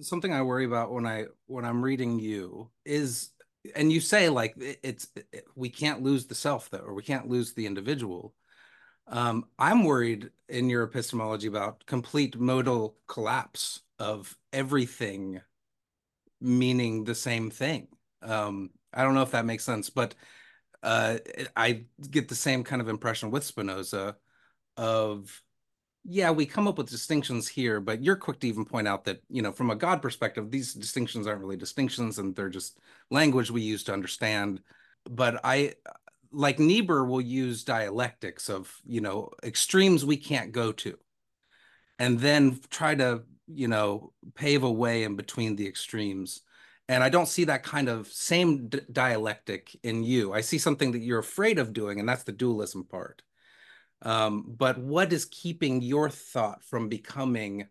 something 0.00 0.32
i 0.32 0.42
worry 0.42 0.64
about 0.64 0.92
when 0.92 1.06
i 1.06 1.26
when 1.46 1.64
i'm 1.64 1.80
reading 1.80 2.18
you 2.18 2.70
is 2.84 3.30
and 3.76 3.92
you 3.92 4.00
say 4.00 4.28
like 4.28 4.54
it's 4.58 5.08
it, 5.32 5.44
we 5.54 5.70
can't 5.70 6.02
lose 6.02 6.26
the 6.26 6.34
self 6.34 6.70
though 6.70 6.78
or 6.78 6.92
we 6.92 7.04
can't 7.04 7.28
lose 7.28 7.54
the 7.54 7.66
individual. 7.66 8.34
Um 9.06 9.44
i'm 9.60 9.84
worried 9.84 10.30
in 10.48 10.68
your 10.68 10.82
epistemology 10.82 11.46
about 11.46 11.86
complete 11.86 12.36
modal 12.36 12.96
collapse 13.06 13.80
of 14.00 14.36
everything 14.52 15.40
meaning 16.42 17.04
the 17.04 17.14
same 17.14 17.50
thing. 17.50 17.88
Um, 18.22 18.70
I 18.92 19.02
don't 19.02 19.14
know 19.14 19.22
if 19.22 19.30
that 19.30 19.46
makes 19.46 19.64
sense, 19.64 19.90
but 19.90 20.14
uh, 20.82 21.18
I 21.56 21.84
get 22.10 22.28
the 22.28 22.34
same 22.34 22.64
kind 22.64 22.82
of 22.82 22.88
impression 22.88 23.30
with 23.30 23.44
Spinoza 23.44 24.16
of, 24.76 25.42
yeah, 26.04 26.30
we 26.32 26.44
come 26.44 26.66
up 26.66 26.78
with 26.78 26.90
distinctions 26.90 27.46
here, 27.46 27.80
but 27.80 28.02
you're 28.02 28.16
quick 28.16 28.40
to 28.40 28.48
even 28.48 28.64
point 28.64 28.88
out 28.88 29.04
that, 29.04 29.22
you 29.28 29.42
know, 29.42 29.52
from 29.52 29.70
a 29.70 29.76
God 29.76 30.02
perspective, 30.02 30.50
these 30.50 30.74
distinctions 30.74 31.26
aren't 31.26 31.40
really 31.40 31.56
distinctions 31.56 32.18
and 32.18 32.34
they're 32.34 32.48
just 32.48 32.78
language 33.10 33.50
we 33.50 33.62
use 33.62 33.84
to 33.84 33.92
understand. 33.92 34.60
But 35.08 35.40
I, 35.44 35.74
like 36.32 36.58
Niebuhr 36.58 37.04
will 37.04 37.20
use 37.20 37.62
dialectics 37.62 38.48
of, 38.48 38.74
you 38.84 39.00
know, 39.00 39.30
extremes 39.44 40.04
we 40.04 40.16
can't 40.16 40.50
go 40.50 40.72
to 40.72 40.98
and 41.98 42.18
then 42.18 42.58
try 42.70 42.94
to 42.96 43.22
you 43.54 43.68
know 43.68 44.12
pave 44.34 44.62
a 44.62 44.70
way 44.72 45.04
in 45.04 45.16
between 45.16 45.56
the 45.56 45.66
extremes 45.66 46.42
and 46.88 47.02
i 47.02 47.08
don't 47.08 47.28
see 47.28 47.44
that 47.44 47.62
kind 47.62 47.88
of 47.88 48.06
same 48.08 48.68
dialectic 48.92 49.76
in 49.82 50.02
you 50.04 50.32
i 50.32 50.40
see 50.40 50.58
something 50.58 50.92
that 50.92 51.00
you're 51.00 51.18
afraid 51.18 51.58
of 51.58 51.72
doing 51.72 52.00
and 52.00 52.08
that's 52.08 52.24
the 52.24 52.32
dualism 52.32 52.84
part 52.84 53.22
Um, 54.02 54.44
but 54.58 54.78
what 54.78 55.12
is 55.12 55.24
keeping 55.26 55.82
your 55.82 56.10
thought 56.10 56.64
from 56.64 56.88
becoming 56.88 57.68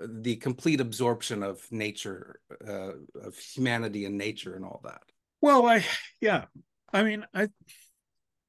the 0.00 0.36
complete 0.36 0.80
absorption 0.80 1.42
of 1.42 1.60
nature, 1.70 2.40
uh, 2.66 2.92
of 3.20 3.38
humanity 3.38 4.04
and 4.06 4.16
nature 4.18 4.54
and 4.56 4.64
all 4.64 4.80
that? 4.84 5.02
Well, 5.40 5.66
I 5.66 5.84
yeah, 6.20 6.46
I 6.92 7.02
mean, 7.02 7.26
I, 7.34 7.48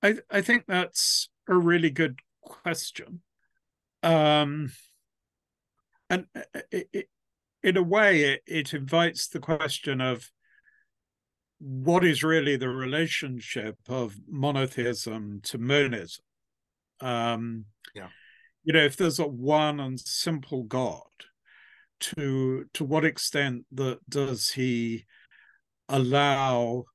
I, 0.01 0.15
I 0.29 0.41
think 0.41 0.65
that's 0.67 1.29
a 1.47 1.55
really 1.55 1.89
good 1.89 2.19
question. 2.41 3.21
Um, 4.03 4.71
and 6.09 6.25
it, 6.71 6.89
it, 6.93 7.09
in 7.61 7.77
a 7.77 7.83
way, 7.83 8.21
it, 8.21 8.41
it 8.47 8.73
invites 8.73 9.27
the 9.27 9.39
question 9.39 10.01
of 10.01 10.29
what 11.59 12.05
is 12.05 12.23
really 12.23 12.55
the 12.55 12.69
relationship 12.69 13.77
of 13.87 14.15
monotheism 14.27 15.41
to 15.43 15.57
monism. 15.57 16.23
Um, 17.01 17.65
yeah, 17.93 18.07
you 18.63 18.73
know, 18.73 18.83
if 18.83 18.97
there's 18.97 19.19
a 19.19 19.27
one 19.27 19.79
and 19.79 19.99
simple 19.99 20.63
God, 20.63 21.01
to 21.99 22.65
to 22.73 22.83
what 22.83 23.05
extent 23.05 23.65
that 23.71 23.99
does 24.09 24.51
he 24.51 25.05
allow 25.87 26.85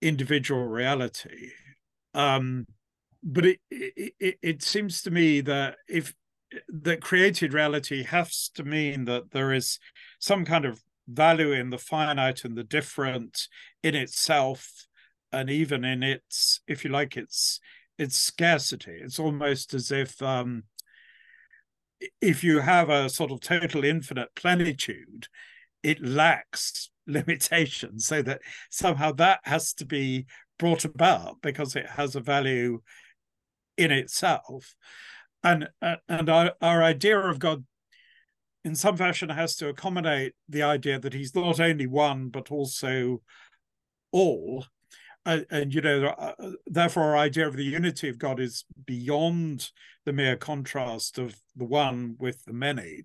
individual 0.00 0.66
reality? 0.66 1.50
Um, 2.14 2.66
but 3.22 3.46
it, 3.46 3.60
it 3.70 4.38
it 4.42 4.62
seems 4.62 5.02
to 5.02 5.10
me 5.10 5.40
that 5.42 5.76
if 5.88 6.14
that 6.68 7.00
created 7.00 7.52
reality 7.52 8.02
has 8.04 8.50
to 8.54 8.64
mean 8.64 9.04
that 9.04 9.30
there 9.30 9.52
is 9.52 9.78
some 10.18 10.44
kind 10.44 10.64
of 10.64 10.82
value 11.08 11.52
in 11.52 11.70
the 11.70 11.78
finite 11.78 12.44
and 12.44 12.56
the 12.56 12.64
different 12.64 13.48
in 13.82 13.94
itself 13.94 14.86
and 15.32 15.50
even 15.50 15.84
in 15.84 16.02
its 16.02 16.60
if 16.66 16.84
you 16.84 16.90
like 16.90 17.16
its 17.16 17.60
its 17.98 18.16
scarcity. 18.16 18.98
It's 19.02 19.18
almost 19.18 19.74
as 19.74 19.90
if 19.90 20.20
um 20.22 20.64
if 22.20 22.42
you 22.42 22.60
have 22.60 22.90
a 22.90 23.08
sort 23.08 23.30
of 23.30 23.40
total 23.40 23.84
infinite 23.84 24.34
plenitude 24.34 25.28
it 25.82 26.02
lacks 26.02 26.90
limitations 27.06 28.06
so 28.06 28.22
that 28.22 28.40
somehow 28.70 29.10
that 29.12 29.40
has 29.42 29.72
to 29.72 29.84
be 29.84 30.24
brought 30.58 30.84
about 30.84 31.42
because 31.42 31.74
it 31.74 31.86
has 31.86 32.14
a 32.14 32.20
value 32.20 32.80
in 33.76 33.90
itself 33.90 34.74
and 35.44 35.68
uh, 35.80 35.96
and 36.08 36.28
our, 36.28 36.52
our 36.60 36.82
idea 36.82 37.18
of 37.18 37.38
god 37.38 37.64
in 38.64 38.74
some 38.74 38.96
fashion 38.96 39.28
has 39.28 39.56
to 39.56 39.68
accommodate 39.68 40.34
the 40.48 40.62
idea 40.62 40.98
that 40.98 41.14
he's 41.14 41.34
not 41.34 41.58
only 41.60 41.86
one 41.86 42.28
but 42.28 42.50
also 42.50 43.20
all. 44.12 44.66
And, 45.24 45.46
and 45.50 45.72
you 45.72 45.80
know 45.80 46.06
uh, 46.06 46.32
therefore 46.66 47.04
our 47.04 47.16
idea 47.16 47.46
of 47.46 47.56
the 47.56 47.64
unity 47.64 48.08
of 48.08 48.18
god 48.18 48.40
is 48.40 48.64
beyond 48.86 49.70
the 50.04 50.12
mere 50.12 50.36
contrast 50.36 51.18
of 51.18 51.36
the 51.54 51.64
one 51.64 52.16
with 52.18 52.44
the 52.44 52.52
many. 52.52 53.04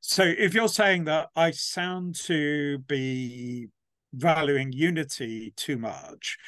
So 0.00 0.22
if 0.24 0.54
you're 0.54 0.68
saying 0.68 1.04
that 1.04 1.28
i 1.36 1.50
sound 1.50 2.14
to 2.26 2.78
be 2.78 3.68
valuing 4.14 4.72
unity 4.72 5.52
too 5.56 5.76
much 5.76 6.38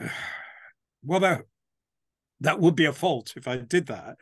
well 1.04 1.42
that 2.40 2.60
would 2.60 2.74
be 2.74 2.84
a 2.84 2.92
fault 2.92 3.34
if 3.36 3.48
i 3.48 3.56
did 3.56 3.86
that 3.86 4.16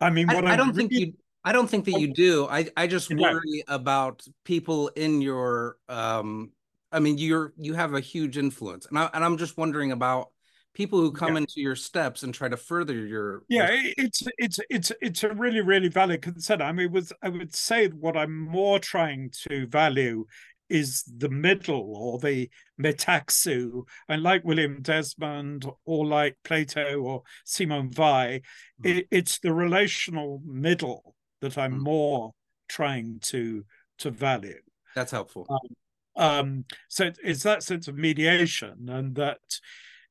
i 0.00 0.10
mean 0.10 0.26
what 0.26 0.44
I, 0.44 0.52
I 0.52 0.56
don't 0.56 0.68
really, 0.68 0.88
think 0.88 0.92
you 0.92 1.12
I 1.44 1.52
don't 1.52 1.68
think 1.68 1.86
that 1.86 1.98
you 1.98 2.12
do. 2.12 2.46
I 2.46 2.68
I 2.76 2.86
just 2.86 3.12
worry 3.12 3.64
about 3.66 4.22
people 4.44 4.88
in 4.88 5.22
your 5.22 5.76
um 5.88 6.50
I 6.92 7.00
mean 7.00 7.18
you're 7.18 7.54
you 7.56 7.74
have 7.74 7.94
a 7.94 8.00
huge 8.00 8.36
influence. 8.36 8.86
And 8.86 8.98
I 8.98 9.08
and 9.14 9.24
I'm 9.24 9.38
just 9.38 9.56
wondering 9.56 9.92
about 9.92 10.28
people 10.74 11.00
who 11.00 11.12
come 11.12 11.32
yeah. 11.32 11.38
into 11.38 11.60
your 11.60 11.76
steps 11.76 12.22
and 12.22 12.34
try 12.34 12.48
to 12.48 12.56
further 12.56 12.94
your 12.94 13.42
Yeah, 13.48 13.68
it's 13.70 14.22
it's 14.36 14.60
it's 14.68 14.92
it's 15.00 15.24
a 15.24 15.30
really 15.30 15.62
really 15.62 15.88
valid 15.88 16.20
concern. 16.20 16.60
I 16.60 16.72
mean 16.72 16.92
with 16.92 17.10
I 17.22 17.30
would 17.30 17.54
say 17.54 17.88
what 17.88 18.16
I'm 18.16 18.38
more 18.38 18.78
trying 18.78 19.30
to 19.48 19.66
value 19.66 20.26
is 20.70 21.02
the 21.18 21.28
middle 21.28 21.94
or 21.96 22.18
the 22.18 22.48
metaxu. 22.80 23.82
And 24.08 24.22
like 24.22 24.44
William 24.44 24.80
Desmond 24.80 25.66
or 25.84 26.06
like 26.06 26.36
Plato 26.44 27.00
or 27.00 27.22
Simone 27.44 27.90
Weil, 27.96 28.38
mm. 28.38 28.40
it, 28.84 29.08
it's 29.10 29.38
the 29.40 29.52
relational 29.52 30.40
middle 30.46 31.14
that 31.40 31.58
I'm 31.58 31.80
mm. 31.80 31.82
more 31.82 32.32
trying 32.68 33.18
to 33.22 33.64
to 33.98 34.10
value. 34.10 34.60
That's 34.94 35.12
helpful. 35.12 35.46
Um, 35.50 35.58
um, 36.16 36.64
so 36.88 37.10
it's 37.22 37.42
that 37.42 37.62
sense 37.62 37.88
of 37.88 37.96
mediation, 37.96 38.88
and 38.88 39.14
that 39.16 39.38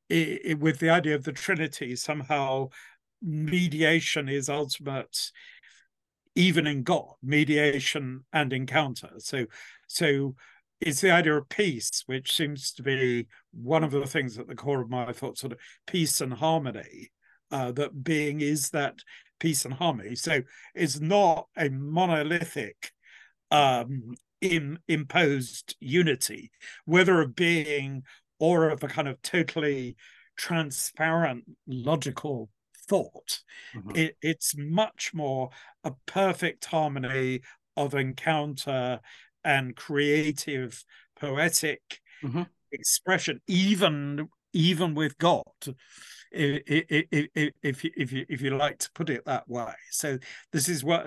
it, 0.08 0.40
it, 0.44 0.58
with 0.58 0.78
the 0.78 0.90
idea 0.90 1.14
of 1.14 1.24
the 1.24 1.32
Trinity, 1.32 1.96
somehow 1.96 2.68
mediation 3.22 4.28
is 4.28 4.48
ultimate, 4.48 5.30
even 6.40 6.66
in 6.66 6.82
God, 6.82 7.12
mediation 7.22 8.24
and 8.32 8.50
encounter. 8.54 9.10
So, 9.18 9.44
so 9.86 10.34
it's 10.80 11.02
the 11.02 11.10
idea 11.10 11.36
of 11.36 11.50
peace, 11.50 12.02
which 12.06 12.32
seems 12.32 12.72
to 12.72 12.82
be 12.82 13.26
one 13.52 13.84
of 13.84 13.90
the 13.90 14.06
things 14.06 14.38
at 14.38 14.48
the 14.48 14.54
core 14.54 14.80
of 14.80 14.88
my 14.88 15.12
thought, 15.12 15.36
sort 15.36 15.52
of 15.52 15.58
peace 15.86 16.22
and 16.22 16.32
harmony. 16.32 17.12
Uh, 17.50 17.72
that 17.72 18.02
being 18.02 18.40
is 18.40 18.70
that 18.70 18.94
peace 19.38 19.66
and 19.66 19.74
harmony. 19.74 20.14
So 20.16 20.40
it's 20.74 20.98
not 20.98 21.48
a 21.58 21.68
monolithic 21.68 22.90
um, 23.50 24.14
imposed 24.40 25.76
unity, 25.78 26.52
whether 26.86 27.20
of 27.20 27.36
being 27.36 28.04
or 28.38 28.70
of 28.70 28.82
a 28.82 28.88
kind 28.88 29.08
of 29.08 29.20
totally 29.20 29.96
transparent 30.38 31.44
logical 31.66 32.48
thought. 32.90 33.40
Mm-hmm. 33.74 33.90
It, 33.94 34.16
it's 34.20 34.54
much 34.56 35.14
more 35.14 35.48
a 35.84 35.92
perfect 36.06 36.66
harmony 36.66 37.40
of 37.76 37.94
encounter 37.94 39.00
and 39.42 39.74
creative, 39.74 40.84
poetic 41.18 42.00
mm-hmm. 42.22 42.42
expression, 42.72 43.40
even 43.46 44.28
even 44.52 44.94
with 44.94 45.16
God 45.16 45.44
if, 46.32 46.62
if, 47.10 47.28
if, 47.62 47.84
if, 47.84 48.12
you, 48.12 48.26
if 48.28 48.40
you 48.40 48.56
like 48.56 48.78
to 48.78 48.90
put 48.92 49.10
it 49.10 49.24
that 49.26 49.48
way. 49.48 49.72
So 49.90 50.18
this 50.52 50.68
is 50.68 50.84
what, 50.84 51.06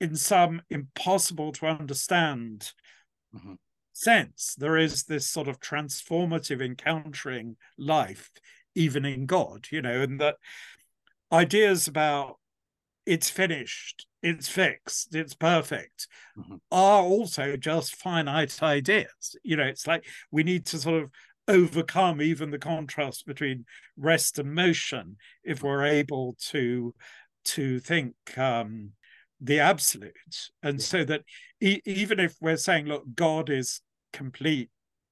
in 0.00 0.16
some 0.16 0.62
impossible 0.70 1.52
to 1.52 1.66
understand 1.66 2.72
mm-hmm. 3.34 3.54
sense, 3.92 4.54
there 4.58 4.76
is 4.76 5.04
this 5.04 5.26
sort 5.26 5.48
of 5.48 5.60
transformative 5.60 6.62
encountering 6.62 7.56
life, 7.78 8.30
even 8.74 9.04
in 9.04 9.26
God, 9.26 9.66
you 9.70 9.82
know, 9.82 10.02
and 10.02 10.20
that 10.20 10.36
ideas 11.32 11.88
about 11.88 12.38
it's 13.06 13.28
finished, 13.28 14.06
it's 14.22 14.48
fixed, 14.48 15.14
it's 15.14 15.34
perfect, 15.34 16.08
mm-hmm. 16.38 16.56
are 16.70 17.02
also 17.02 17.56
just 17.56 17.96
finite 17.96 18.62
ideas. 18.62 19.36
You 19.42 19.56
know, 19.56 19.64
it's 19.64 19.86
like 19.86 20.06
we 20.30 20.42
need 20.42 20.66
to 20.66 20.78
sort 20.78 21.02
of 21.02 21.10
overcome 21.46 22.22
even 22.22 22.50
the 22.50 22.58
contrast 22.58 23.26
between 23.26 23.66
rest 23.96 24.38
and 24.38 24.54
motion 24.54 25.16
if 25.42 25.62
we're 25.62 25.84
able 25.84 26.36
to 26.38 26.94
to 27.44 27.78
think 27.80 28.14
um, 28.38 28.90
the 29.40 29.60
absolute 29.60 30.14
and 30.62 30.80
so 30.80 31.04
that 31.04 31.20
e- 31.60 31.82
even 31.84 32.18
if 32.18 32.34
we're 32.40 32.56
saying 32.56 32.86
look 32.86 33.04
god 33.14 33.50
is 33.50 33.82
complete 34.12 34.70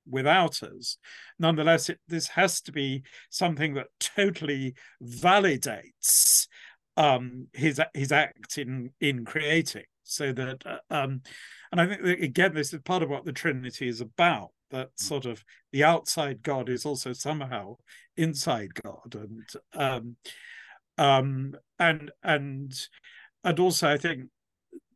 without 0.09 0.63
us 0.63 0.97
nonetheless 1.39 1.89
it, 1.89 1.99
this 2.09 2.29
has 2.29 2.61
to 2.61 2.73
be 2.73 3.03
something 3.31 3.75
that 3.75 3.87
totally 4.01 4.75
validates 5.03 6.47
um, 6.97 7.47
his 7.53 7.81
his 7.95 8.13
act 8.13 8.59
in 8.59 8.91
in 9.01 9.25
creating 9.25 9.85
so 10.03 10.33
that 10.33 10.63
uh, 10.67 10.79
um, 10.91 11.23
and 11.71 11.81
i 11.81 11.87
think 11.87 12.03
that, 12.03 12.23
again 12.23 12.55
this 12.55 12.73
is 12.73 12.81
part 12.83 13.03
of 13.03 13.09
what 13.09 13.25
the 13.25 13.33
trinity 13.33 13.89
is 13.89 14.01
about 14.01 14.51
that 14.73 14.89
mm. 14.89 15.01
sort 15.01 15.25
of 15.25 15.45
the 15.71 15.85
outside 15.85 16.43
God 16.43 16.69
is 16.69 16.85
also 16.85 17.13
somehow 17.13 17.77
inside 18.17 18.75
God, 18.75 19.15
and 19.15 19.49
um, 19.75 20.17
um, 20.99 21.55
and 21.79 22.11
and 22.25 22.75
and 23.45 23.61
also 23.61 23.89
I 23.89 23.99
think 23.99 24.31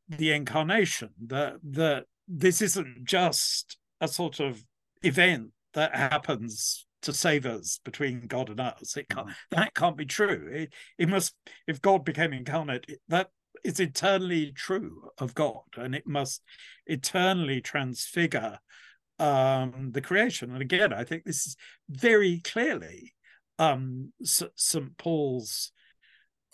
the 0.09 0.33
incarnation 0.33 1.11
that 1.27 1.55
that 1.63 2.07
this 2.27 2.61
isn't 2.61 3.05
just 3.05 3.77
a 4.01 4.09
sort 4.09 4.41
of 4.41 4.65
event 5.03 5.51
that 5.75 5.95
happens 5.95 6.87
to 7.03 7.13
save 7.13 7.47
us 7.47 7.79
between 7.85 8.27
God 8.27 8.51
and 8.51 8.61
us. 8.61 8.97
It 8.97 9.09
can't, 9.09 9.29
mm. 9.29 9.35
that 9.51 9.75
can't 9.75 9.97
be 9.97 10.07
true. 10.07 10.49
It, 10.53 10.73
it 10.99 11.09
must, 11.09 11.35
if 11.67 11.81
God 11.81 12.05
became 12.05 12.33
incarnate, 12.33 12.87
that 13.09 13.29
is 13.65 13.81
eternally 13.81 14.53
true 14.53 15.11
of 15.19 15.35
God, 15.35 15.63
and 15.77 15.95
it 15.95 16.07
must 16.07 16.43
eternally 16.87 17.61
transfigure 17.61 18.59
um, 19.19 19.91
the 19.93 20.01
creation. 20.01 20.53
And 20.53 20.63
again, 20.63 20.93
I 20.93 21.05
think 21.05 21.25
this 21.25 21.47
is 21.47 21.57
very 21.89 22.41
clearly 22.41 23.15
um, 23.59 24.13
St. 24.23 24.97
Paul's 24.99 25.73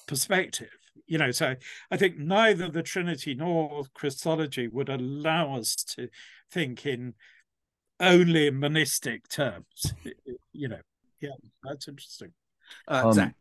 perspective. 0.06 0.70
You 1.06 1.18
know, 1.18 1.30
so 1.30 1.56
I 1.90 1.96
think 1.96 2.18
neither 2.18 2.68
the 2.70 2.82
Trinity 2.82 3.34
nor 3.34 3.84
Christology 3.94 4.68
would 4.68 4.88
allow 4.88 5.56
us 5.56 5.76
to 5.96 6.08
think 6.50 6.86
in 6.86 7.14
only 8.02 8.50
monistic 8.50 9.28
terms. 9.28 9.94
You 10.52 10.68
know, 10.68 10.80
yeah, 11.20 11.30
that's 11.62 11.88
interesting. 11.88 12.32
Uh, 12.86 13.02
um, 13.06 13.12
Zach. 13.12 13.34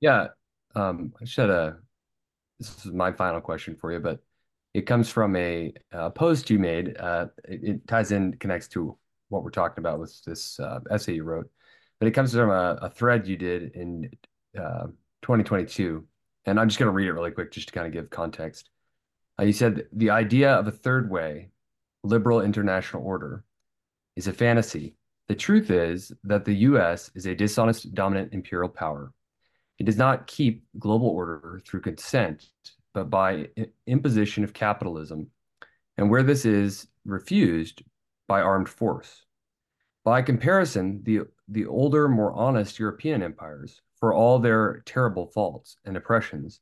Yeah, 0.00 0.28
um, 0.74 1.12
I 1.20 1.24
should 1.24 1.50
a. 1.50 1.76
This 2.58 2.86
is 2.86 2.92
my 2.92 3.12
final 3.12 3.40
question 3.40 3.76
for 3.76 3.92
you, 3.92 3.98
but 3.98 4.20
it 4.74 4.82
comes 4.82 5.08
from 5.08 5.34
a, 5.36 5.72
a 5.92 6.10
post 6.10 6.50
you 6.50 6.58
made. 6.58 6.96
Uh, 6.98 7.26
it, 7.48 7.64
it, 7.64 7.88
ties 7.88 8.12
in, 8.12 8.34
connects 8.34 8.68
to 8.68 8.96
what 9.28 9.42
we're 9.42 9.50
talking 9.50 9.82
about 9.82 9.98
with 9.98 10.22
this 10.24 10.58
uh, 10.60 10.80
essay 10.90 11.14
you 11.14 11.24
wrote, 11.24 11.50
but 11.98 12.06
it 12.06 12.12
comes 12.12 12.32
from 12.32 12.50
a, 12.50 12.78
a 12.80 12.90
thread 12.90 13.26
you 13.26 13.36
did 13.36 13.72
in 13.74 14.10
uh, 14.56 14.86
2022, 15.22 16.06
and 16.46 16.60
I'm 16.60 16.68
just 16.68 16.78
going 16.78 16.88
to 16.88 16.92
read 16.92 17.08
it 17.08 17.12
really 17.12 17.32
quick 17.32 17.50
just 17.50 17.68
to 17.68 17.74
kind 17.74 17.86
of 17.86 17.92
give 17.92 18.08
context. 18.10 18.70
Uh, 19.38 19.44
you 19.44 19.52
said 19.52 19.86
the 19.92 20.10
idea 20.10 20.52
of 20.52 20.68
a 20.68 20.72
third 20.72 21.10
way, 21.10 21.50
liberal 22.04 22.40
international 22.40 23.02
order, 23.04 23.44
is 24.14 24.28
a 24.28 24.32
fantasy. 24.32 24.94
The 25.26 25.34
truth 25.34 25.70
is 25.70 26.12
that 26.22 26.44
the 26.44 26.54
U.S. 26.68 27.10
is 27.16 27.26
a 27.26 27.34
dishonest, 27.34 27.92
dominant 27.94 28.32
imperial 28.32 28.68
power 28.68 29.12
it 29.78 29.84
does 29.84 29.96
not 29.96 30.26
keep 30.26 30.64
global 30.78 31.08
order 31.08 31.60
through 31.66 31.80
consent, 31.80 32.46
but 32.92 33.10
by 33.10 33.48
imposition 33.86 34.44
of 34.44 34.52
capitalism, 34.52 35.30
and 35.96 36.10
where 36.10 36.22
this 36.22 36.44
is 36.44 36.86
refused, 37.04 37.82
by 38.28 38.40
armed 38.40 38.68
force. 38.68 39.24
By 40.04 40.22
comparison, 40.22 41.02
the, 41.02 41.22
the 41.48 41.66
older, 41.66 42.08
more 42.08 42.32
honest 42.32 42.78
European 42.78 43.22
empires, 43.22 43.80
for 43.98 44.14
all 44.14 44.38
their 44.38 44.82
terrible 44.86 45.26
faults 45.26 45.76
and 45.84 45.96
oppressions, 45.96 46.60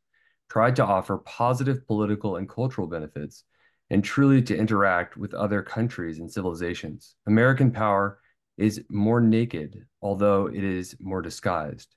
tried 0.49 0.76
to 0.76 0.84
offer 0.84 1.18
positive 1.18 1.86
political 1.86 2.36
and 2.36 2.49
cultural 2.49 2.86
benefits 2.86 3.45
and 3.93 4.03
truly 4.03 4.40
to 4.40 4.57
interact 4.57 5.18
with 5.18 5.34
other 5.34 5.61
countries 5.61 6.18
and 6.18 6.32
civilizations. 6.32 7.14
American 7.26 7.70
power 7.70 8.18
is 8.57 8.82
more 8.88 9.20
naked, 9.20 9.84
although 10.01 10.47
it 10.47 10.64
is 10.64 10.97
more 10.99 11.20
disguised. 11.20 11.95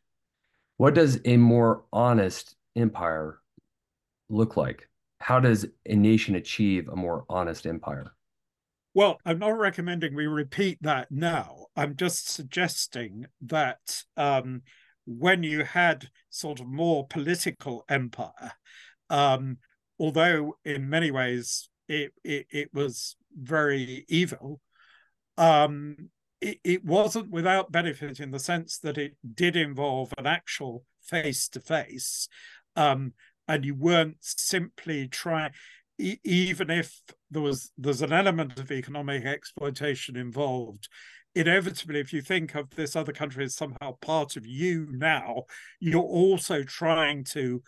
What 0.75 0.93
does 0.93 1.21
a 1.23 1.37
more 1.37 1.85
honest 1.93 2.53
empire 2.75 3.39
look 4.27 4.57
like? 4.57 4.89
How 5.19 5.39
does 5.39 5.65
a 5.85 5.95
nation 5.95 6.35
achieve 6.35 6.89
a 6.89 6.97
more 6.97 7.23
honest 7.29 7.65
empire? 7.65 8.11
Well, 8.93 9.17
I'm 9.25 9.39
not 9.39 9.57
recommending 9.57 10.15
we 10.15 10.27
repeat 10.27 10.79
that 10.81 11.11
now. 11.11 11.67
I'm 11.77 11.95
just 11.95 12.27
suggesting 12.27 13.27
that 13.43 14.03
um, 14.17 14.63
when 15.05 15.43
you 15.43 15.63
had 15.63 16.09
sort 16.29 16.59
of 16.59 16.67
more 16.67 17.07
political 17.07 17.85
empire, 17.87 18.51
um, 19.09 19.59
although 19.97 20.57
in 20.65 20.89
many 20.89 21.09
ways 21.09 21.69
it, 21.87 22.11
it, 22.23 22.47
it 22.51 22.73
was 22.73 23.15
very 23.35 24.05
evil, 24.07 24.61
um, 25.37 26.09
it, 26.41 26.59
it 26.63 26.85
wasn't 26.85 27.31
without 27.31 27.71
benefit 27.71 28.19
in 28.19 28.31
the 28.31 28.39
sense 28.39 28.79
that 28.79 28.97
it 28.97 29.15
did 29.33 29.55
involve 29.55 30.13
an 30.17 30.25
actual 30.25 30.83
face 31.01 31.47
to 31.49 31.59
face, 31.59 32.27
and 32.75 33.13
you 33.61 33.75
weren't 33.75 34.17
simply 34.19 35.07
trying. 35.07 35.51
Even 35.97 36.69
if 36.69 37.01
there 37.31 37.41
was 37.41 37.71
there's 37.77 38.01
an 38.01 38.11
element 38.11 38.59
of 38.59 38.69
economic 38.69 39.23
exploitation 39.23 40.17
involved, 40.17 40.89
inevitably, 41.35 41.99
if 41.99 42.11
you 42.11 42.21
think 42.21 42.53
of 42.55 42.69
this 42.71 42.95
other 42.95 43.13
country 43.13 43.45
as 43.45 43.55
somehow 43.55 43.93
part 44.01 44.35
of 44.35 44.45
you 44.45 44.87
now, 44.91 45.43
you're 45.79 46.01
also 46.01 46.63
trying 46.63 47.23
to 47.23 47.61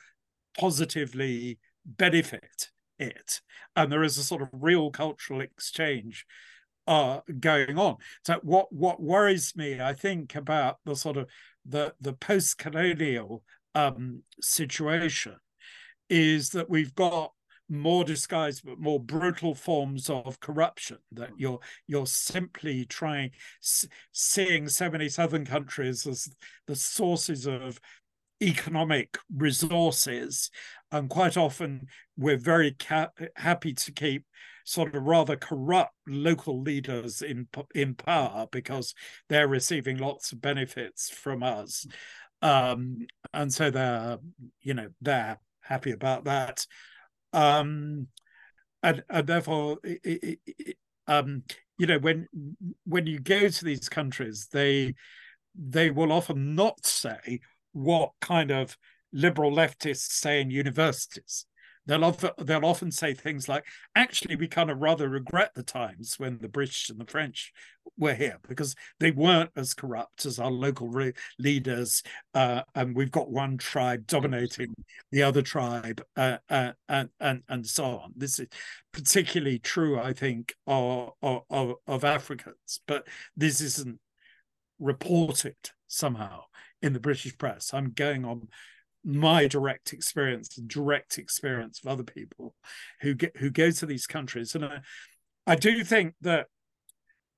positively 0.57 1.57
benefit 1.86 2.70
it. 3.00 3.41
And 3.76 3.91
there 3.91 4.04
is 4.04 4.18
a 4.18 4.24
sort 4.24 4.41
of 4.41 4.50
real 4.52 4.91
cultural 4.91 5.41
exchange 5.41 6.26
uh, 6.88 7.20
going 7.39 7.78
on. 7.78 7.98
So 8.26 8.39
what 8.43 8.72
what 8.72 9.02
worries 9.02 9.56
me, 9.56 9.82
I 9.82 9.93
think, 9.93 10.36
about 10.36 10.78
the 10.86 10.95
sort 10.95 11.18
of 11.18 11.28
the 11.66 11.93
the 12.00 12.14
post-colonial 12.14 13.43
um, 13.76 14.24
situation 14.41 15.36
is 16.10 16.50
that 16.52 16.70
we've 16.70 16.95
got 16.95 17.34
more 17.70 18.06
disguised 18.06 18.64
but 18.66 18.80
more 18.80 19.00
brutal 19.00 19.54
forms 19.54 20.10
of 20.10 20.39
corruption 20.39 20.98
that 21.12 21.32
you're 21.38 21.60
you're 21.86 22.08
simply 22.08 22.86
trying 22.86 23.30
seeing 24.14 24.70
so 24.70 24.89
many 24.89 25.10
southern 25.10 25.43
countries 25.45 26.08
as 26.08 26.30
the 26.68 26.76
sources 26.76 27.45
of 27.45 27.80
economic 28.41 29.17
resources 29.35 30.49
and 30.91 31.09
quite 31.09 31.35
often 31.38 31.88
we're 32.17 32.38
very 32.38 32.71
ca- 32.71 33.09
happy 33.35 33.73
to 33.73 33.91
keep 33.91 34.23
sort 34.67 34.93
of 34.93 35.03
rather 35.03 35.38
corrupt 35.38 35.93
local 36.07 36.61
leaders 36.61 37.21
in 37.21 37.47
in 37.73 37.95
power 37.95 38.47
because 38.51 38.93
they're 39.29 39.47
receiving 39.47 39.97
lots 39.97 40.33
of 40.33 40.41
benefits 40.41 41.09
from 41.09 41.41
us, 41.41 41.88
um, 42.41 42.97
and 43.33 43.53
so 43.53 43.71
they're 43.71 44.17
you 44.61 44.73
know 44.73 44.89
they're 45.01 45.39
happy 45.61 45.91
about 45.91 46.25
that, 46.25 46.65
um, 47.33 48.07
and 48.83 49.03
and 49.09 49.27
therefore. 49.27 49.77
It, 49.83 50.39
it, 50.45 50.77
um, 51.09 51.43
you 51.77 51.88
know 51.88 51.99
when 51.99 52.27
when 52.85 53.07
you 53.07 53.19
go 53.19 53.47
to 53.47 53.63
these 53.63 53.88
countries 53.88 54.49
they 54.51 54.93
they 55.55 55.89
will 55.89 56.11
often 56.11 56.53
not 56.53 56.85
say 56.85 57.39
what 57.84 58.11
kind 58.21 58.51
of 58.51 58.78
liberal 59.13 59.51
leftists 59.51 60.11
say 60.11 60.41
in 60.41 60.51
universities 60.51 61.45
they'll 61.88 62.03
often 62.03 62.32
they'll 62.39 62.65
often 62.65 62.91
say 62.91 63.13
things 63.13 63.49
like, 63.49 63.65
"Actually, 63.95 64.36
we 64.36 64.47
kind 64.47 64.69
of 64.69 64.80
rather 64.80 65.09
regret 65.09 65.53
the 65.55 65.63
times 65.63 66.15
when 66.19 66.38
the 66.38 66.49
British 66.49 66.89
and 66.89 66.99
the 66.99 67.05
French 67.05 67.53
were 67.97 68.13
here 68.13 68.38
because 68.47 68.75
they 68.99 69.11
weren't 69.11 69.49
as 69.55 69.73
corrupt 69.73 70.25
as 70.25 70.38
our 70.38 70.51
local 70.51 70.89
re- 70.89 71.13
leaders, 71.39 72.03
uh, 72.34 72.61
and 72.75 72.95
we've 72.95 73.11
got 73.11 73.32
one 73.32 73.57
tribe 73.57 74.05
dominating 74.05 74.75
the 75.11 75.23
other 75.23 75.41
tribe, 75.41 76.03
uh, 76.15 76.38
uh, 76.49 76.73
and 76.89 77.09
and 77.19 77.41
and 77.47 77.65
so 77.65 77.86
on." 77.86 78.13
This 78.15 78.39
is 78.39 78.47
particularly 78.91 79.59
true, 79.59 79.99
I 79.99 80.13
think, 80.13 80.53
of, 80.67 81.13
of, 81.21 81.75
of 81.88 82.03
Africans, 82.03 82.82
but 82.86 83.07
this 83.36 83.61
isn't 83.61 83.99
reported 84.80 85.55
somehow 85.88 86.43
in 86.82 86.93
the 86.93 86.99
British 86.99 87.38
press. 87.38 87.73
I'm 87.73 87.91
going 87.91 88.25
on 88.25 88.47
my 89.03 89.47
direct 89.47 89.93
experience, 89.93 90.49
direct 90.49 91.17
experience 91.17 91.80
of 91.84 91.89
other 91.89 92.03
people 92.03 92.55
who 93.01 93.13
get 93.13 93.38
who 93.38 93.49
go 93.49 93.71
to 93.71 93.86
these 93.86 94.07
countries, 94.07 94.55
and 94.55 94.65
I, 94.65 94.80
I 95.45 95.55
do 95.55 95.84
think 95.84 96.15
that 96.21 96.47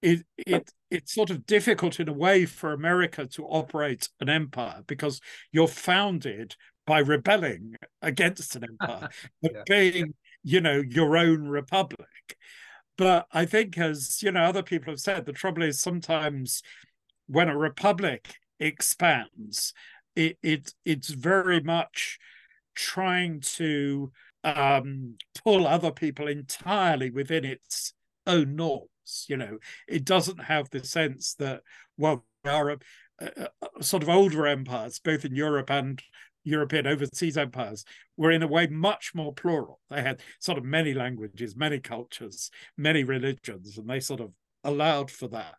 it 0.02 0.26
it 0.38 0.72
it's 0.90 1.14
sort 1.14 1.30
of 1.30 1.46
difficult 1.46 2.00
in 2.00 2.10
a 2.10 2.14
way 2.14 2.46
for 2.46 2.74
America 2.74 3.28
to 3.28 3.46
operate 3.46 4.10
an 4.20 4.30
empire 4.30 4.82
because 4.88 5.22
you're 5.52 5.68
founded 5.68 6.56
by 6.88 7.00
rebelling 7.00 7.76
against 8.02 8.56
an 8.56 8.64
empire, 8.82 9.10
but 9.42 9.52
yeah. 9.54 9.64
being 9.68 10.14
you 10.44 10.62
know 10.62 10.82
your 10.86 11.18
own 11.18 11.48
republic. 11.48 12.08
But 12.98 13.28
I 13.32 13.46
think, 13.46 13.78
as 13.78 14.22
you 14.22 14.32
know, 14.32 14.44
other 14.44 14.64
people 14.64 14.92
have 14.92 15.00
said, 15.00 15.26
the 15.26 15.32
trouble 15.32 15.64
is 15.64 15.80
sometimes 15.80 16.62
when 17.28 17.48
a 17.48 17.58
republic 17.58 18.36
expands 18.60 19.74
it, 20.16 20.38
it 20.44 20.74
it's 20.86 21.10
very 21.10 21.62
much 21.62 22.20
trying 22.76 23.40
to 23.42 24.12
um, 24.44 25.16
pull 25.44 25.68
other 25.68 25.92
people 25.92 26.28
entirely 26.28 27.10
within 27.10 27.46
its 27.46 27.94
own 28.28 28.56
norms. 28.56 29.26
You 29.28 29.38
know, 29.38 29.58
it 29.88 30.06
doesn't 30.06 30.44
have 30.44 30.70
the 30.70 30.84
sense 30.84 31.36
that 31.36 31.62
well, 31.98 32.26
we 32.44 32.52
are 32.52 32.72
a, 32.72 32.78
a, 33.20 33.48
a 33.80 33.84
sort 33.84 34.04
of 34.04 34.10
older 34.10 34.46
empires, 34.46 35.00
both 35.00 35.26
in 35.26 35.36
Europe 35.36 35.70
and 35.72 36.02
European 36.44 36.88
overseas 36.88 37.38
empires 37.38 37.86
were 38.18 38.32
in 38.32 38.44
a 38.44 38.48
way 38.48 38.68
much 38.68 39.12
more 39.14 39.34
plural. 39.34 39.80
They 39.90 40.02
had 40.02 40.22
sort 40.40 40.58
of 40.58 40.64
many 40.64 40.94
languages, 40.94 41.56
many 41.56 41.80
cultures, 41.80 42.50
many 42.78 43.04
religions, 43.04 43.78
and 43.78 43.90
they 43.90 44.00
sort 44.00 44.22
of 44.22 44.32
allowed 44.64 45.12
for 45.12 45.28
that. 45.30 45.56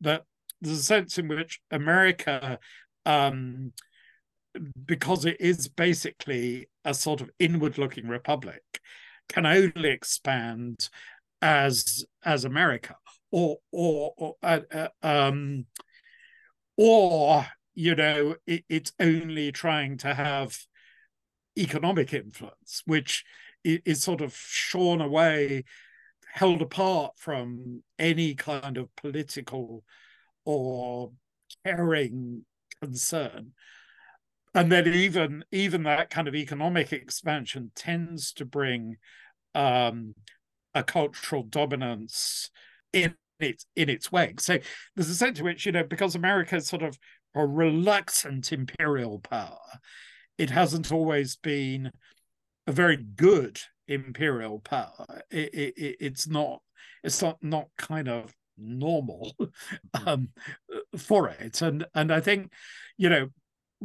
But 0.00 0.24
there's 0.64 0.78
a 0.78 0.82
sense 0.82 1.18
in 1.18 1.28
which 1.28 1.60
America 1.70 2.58
um, 3.06 3.72
because 4.86 5.24
it 5.24 5.36
is 5.40 5.68
basically 5.68 6.68
a 6.84 6.94
sort 6.94 7.20
of 7.20 7.30
inward 7.38 7.78
looking 7.78 8.06
republic, 8.08 8.62
can 9.28 9.46
only 9.46 9.90
expand 9.90 10.88
as 11.42 12.04
as 12.24 12.44
America. 12.44 12.96
Or 13.30 13.58
or, 13.72 14.14
or 14.16 14.34
uh, 14.42 14.60
uh, 14.72 14.88
um, 15.02 15.66
or 16.76 17.46
you 17.74 17.94
know 17.94 18.36
it, 18.46 18.64
it's 18.68 18.92
only 19.00 19.50
trying 19.52 19.98
to 19.98 20.14
have 20.14 20.56
economic 21.58 22.12
influence, 22.12 22.82
which 22.84 23.24
is 23.64 24.02
sort 24.02 24.20
of 24.20 24.36
shorn 24.36 25.00
away, 25.00 25.64
held 26.32 26.62
apart 26.62 27.12
from 27.16 27.82
any 27.98 28.34
kind 28.34 28.76
of 28.76 28.94
political 28.96 29.82
or 30.44 31.12
caring 31.64 32.44
concern 32.80 33.52
and 34.54 34.70
then 34.70 34.86
even 34.86 35.44
even 35.50 35.82
that 35.82 36.10
kind 36.10 36.28
of 36.28 36.34
economic 36.34 36.92
expansion 36.92 37.72
tends 37.74 38.32
to 38.32 38.44
bring 38.44 38.96
um, 39.54 40.14
a 40.74 40.82
cultural 40.82 41.42
dominance 41.42 42.50
in 42.92 43.16
its 43.40 43.66
in 43.74 43.88
its 43.88 44.12
wake. 44.12 44.40
So 44.40 44.58
there's 44.94 45.10
a 45.10 45.14
sense 45.14 45.38
to 45.38 45.44
which 45.44 45.66
you 45.66 45.72
know 45.72 45.84
because 45.84 46.14
America 46.14 46.60
sort 46.60 46.82
of 46.82 46.96
a 47.34 47.44
reluctant 47.44 48.52
imperial 48.52 49.18
power. 49.18 49.58
It 50.38 50.50
hasn't 50.50 50.92
always 50.92 51.36
been 51.36 51.90
a 52.66 52.72
very 52.72 52.96
good 52.96 53.60
imperial 53.88 54.60
power. 54.60 55.22
It, 55.30 55.54
it, 55.54 55.96
it's 56.00 56.28
not 56.28 56.60
it's 57.02 57.20
not 57.20 57.38
not 57.42 57.66
kind 57.76 58.08
of 58.08 58.32
normal 58.58 59.34
um, 60.06 60.28
for 60.96 61.28
it, 61.28 61.62
and 61.62 61.86
and 61.94 62.12
I 62.12 62.20
think 62.20 62.52
you 62.96 63.08
know 63.08 63.28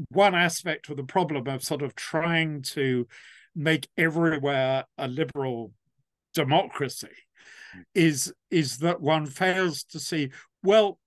one 0.10 0.36
aspect 0.36 0.90
of 0.90 0.98
the 0.98 1.04
problem 1.04 1.48
of 1.48 1.64
sort 1.64 1.82
of 1.82 1.96
trying 1.96 2.62
to 2.62 3.08
make 3.56 3.88
everywhere 3.98 4.86
a 4.98 5.08
liberal 5.08 5.74
democracy 6.34 7.08
is 7.94 8.34
is 8.50 8.78
that 8.78 9.02
one 9.02 9.26
fails 9.26 9.84
to 9.84 10.00
see 10.00 10.30
well 10.64 11.00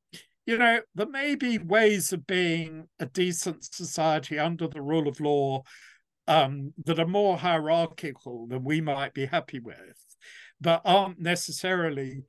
you 0.46 0.58
know 0.58 0.80
there 0.94 1.08
may 1.08 1.34
be 1.34 1.58
ways 1.58 2.12
of 2.12 2.26
being 2.26 2.88
a 2.98 3.06
decent 3.06 3.64
society 3.64 4.38
under 4.38 4.66
the 4.68 4.82
rule 4.82 5.08
of 5.08 5.20
law 5.20 5.62
um, 6.28 6.72
that 6.84 7.00
are 7.00 7.06
more 7.06 7.36
hierarchical 7.36 8.46
than 8.46 8.62
we 8.62 8.80
might 8.80 9.14
be 9.14 9.26
happy 9.26 9.58
with 9.58 10.04
but 10.60 10.82
aren't 10.84 11.18
necessarily 11.18 12.24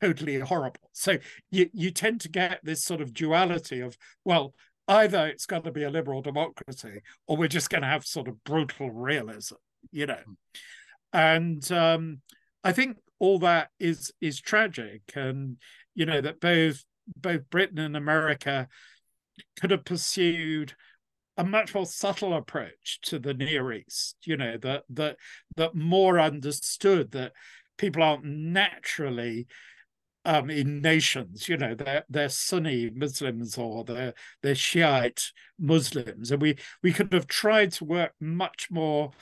totally 0.00 0.38
horrible. 0.40 0.90
So 0.92 1.18
you 1.50 1.70
you 1.72 1.90
tend 1.90 2.20
to 2.22 2.28
get 2.28 2.60
this 2.62 2.84
sort 2.84 3.00
of 3.00 3.12
duality 3.12 3.80
of 3.80 3.96
well 4.24 4.54
either 4.88 5.26
it's 5.26 5.46
got 5.46 5.64
to 5.64 5.72
be 5.72 5.82
a 5.82 5.90
liberal 5.90 6.22
democracy 6.22 7.00
or 7.26 7.36
we're 7.36 7.48
just 7.48 7.70
going 7.70 7.82
to 7.82 7.88
have 7.88 8.06
sort 8.06 8.28
of 8.28 8.42
brutal 8.44 8.90
realism 8.90 9.56
you 9.90 10.06
know? 10.06 10.22
And 11.12 11.70
um, 11.72 12.20
i 12.64 12.72
think 12.72 12.98
all 13.18 13.38
that 13.40 13.70
is 13.78 14.12
is 14.20 14.40
tragic. 14.40 15.02
And 15.14 15.56
you 15.94 16.06
know 16.06 16.20
that 16.20 16.40
both 16.40 16.84
both 17.16 17.48
britain 17.50 17.78
and 17.78 17.96
america 17.96 18.68
could 19.60 19.70
have 19.70 19.84
pursued 19.84 20.74
a 21.36 21.44
much 21.44 21.74
more 21.74 21.86
subtle 21.86 22.34
approach 22.34 22.98
to 23.02 23.18
the 23.18 23.32
near 23.32 23.72
east 23.72 24.16
you 24.24 24.36
know 24.36 24.56
that 24.58 24.82
that 24.90 25.16
that 25.54 25.74
more 25.74 26.18
understood 26.18 27.12
that 27.12 27.32
people 27.78 28.02
aren't 28.02 28.24
naturally 28.24 29.46
um, 30.26 30.50
in 30.50 30.82
nations, 30.82 31.48
you 31.48 31.56
know, 31.56 31.74
they're 31.76 32.04
they're 32.10 32.28
Sunni 32.28 32.90
Muslims 32.90 33.56
or 33.56 33.84
they're 33.84 34.12
they're 34.42 34.56
Shiite 34.56 35.22
Muslims, 35.58 36.32
and 36.32 36.42
we 36.42 36.56
we 36.82 36.92
could 36.92 37.12
have 37.12 37.28
tried 37.28 37.70
to 37.72 37.84
work 37.84 38.12
much 38.20 38.66
more 38.68 39.12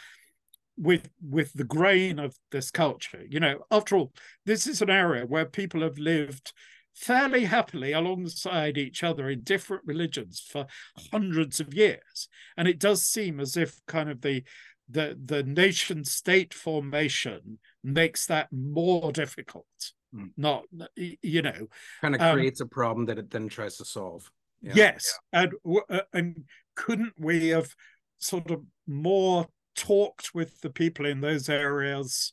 with 0.79 1.11
with 1.23 1.53
the 1.53 1.65
grain 1.65 2.19
of 2.19 2.35
this 2.51 2.71
culture. 2.71 3.23
You 3.29 3.39
know, 3.39 3.59
after 3.71 3.97
all, 3.97 4.15
this 4.47 4.67
is 4.67 4.81
an 4.81 4.89
area 4.89 5.27
where 5.27 5.45
people 5.45 5.83
have 5.83 5.99
lived 5.99 6.53
fairly 6.95 7.45
happily 7.45 7.93
alongside 7.93 8.79
each 8.79 9.05
other 9.05 9.29
in 9.29 9.43
different 9.43 9.83
religions 9.85 10.41
for 10.41 10.67
hundreds 11.13 11.61
of 11.61 11.75
years, 11.75 12.29
and 12.57 12.67
it 12.67 12.79
does 12.81 13.05
seem 13.05 13.41
as 13.41 13.59
if 13.59 13.79
kind 13.87 14.09
of 14.09 14.23
the 14.23 14.43
the 14.89 15.19
the 15.23 15.43
nation 15.43 16.03
state 16.03 16.55
formation 16.55 17.59
makes 17.83 18.25
that 18.25 18.49
more 18.51 19.13
difficult 19.13 19.93
Mm. 20.15 20.31
not 20.37 20.65
you 20.97 21.43
know 21.43 21.67
Kind 22.01 22.15
of 22.15 22.21
Um, 22.21 22.35
creates 22.35 22.61
a 22.61 22.67
problem 22.67 23.07
that 23.07 23.19
it 23.19 23.31
then 23.31 23.49
tries 23.49 23.77
to 23.79 23.85
solve. 23.85 24.31
Yeah. 24.63 24.73
yes 24.77 25.19
and 25.33 25.53
uh, 25.91 26.01
and 26.13 26.45
couldn't 26.75 27.15
we 27.19 27.49
have 27.49 27.75
sort 28.19 28.51
of 28.51 28.63
more 28.87 29.47
talked 29.75 30.35
with 30.35 30.61
the 30.61 30.71
people 30.71 31.05
in 31.05 31.21
those 31.21 31.49
areas 31.49 32.33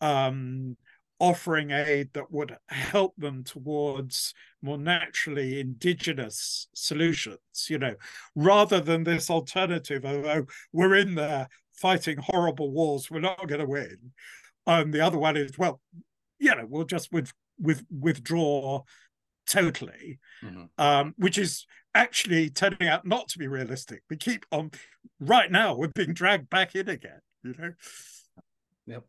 um 0.00 0.76
offering 1.18 1.70
aid 1.70 2.10
that 2.12 2.30
would 2.30 2.56
help 2.68 3.14
them 3.16 3.42
towards 3.42 4.34
more 4.62 4.76
naturally 4.78 5.60
indigenous 5.60 6.68
solutions 6.74 7.38
you 7.68 7.78
know 7.78 7.94
rather 8.34 8.80
than 8.80 9.04
this 9.04 9.30
alternative 9.30 10.04
of 10.04 10.24
oh 10.26 10.44
we're 10.72 10.94
in 10.96 11.14
there 11.14 11.48
fighting 11.72 12.18
horrible 12.18 12.70
wars 12.70 13.10
we're 13.10 13.20
not 13.20 13.48
going 13.48 13.60
to 13.60 13.66
win 13.66 14.12
and 14.66 14.92
the 14.92 15.00
other 15.00 15.18
one 15.18 15.36
is 15.36 15.56
well 15.56 15.80
you 16.38 16.54
know 16.54 16.66
we'll 16.68 16.84
just 16.84 17.12
with 17.12 17.32
with 17.58 17.84
withdraw 17.90 18.82
totally 19.46 20.18
Mhm. 20.42 20.68
um, 20.78 21.14
which 21.16 21.38
is 21.38 21.66
actually 21.94 22.50
turning 22.50 22.88
out 22.88 23.06
not 23.06 23.28
to 23.28 23.38
be 23.38 23.46
realistic. 23.46 24.02
We 24.10 24.16
keep 24.16 24.44
on 24.50 24.70
right 25.20 25.50
now, 25.50 25.76
we're 25.76 25.88
being 25.88 26.12
dragged 26.14 26.50
back 26.50 26.74
in 26.74 26.88
again, 26.88 27.20
you 27.44 27.54
know. 27.56 27.72
Yep. 28.86 29.04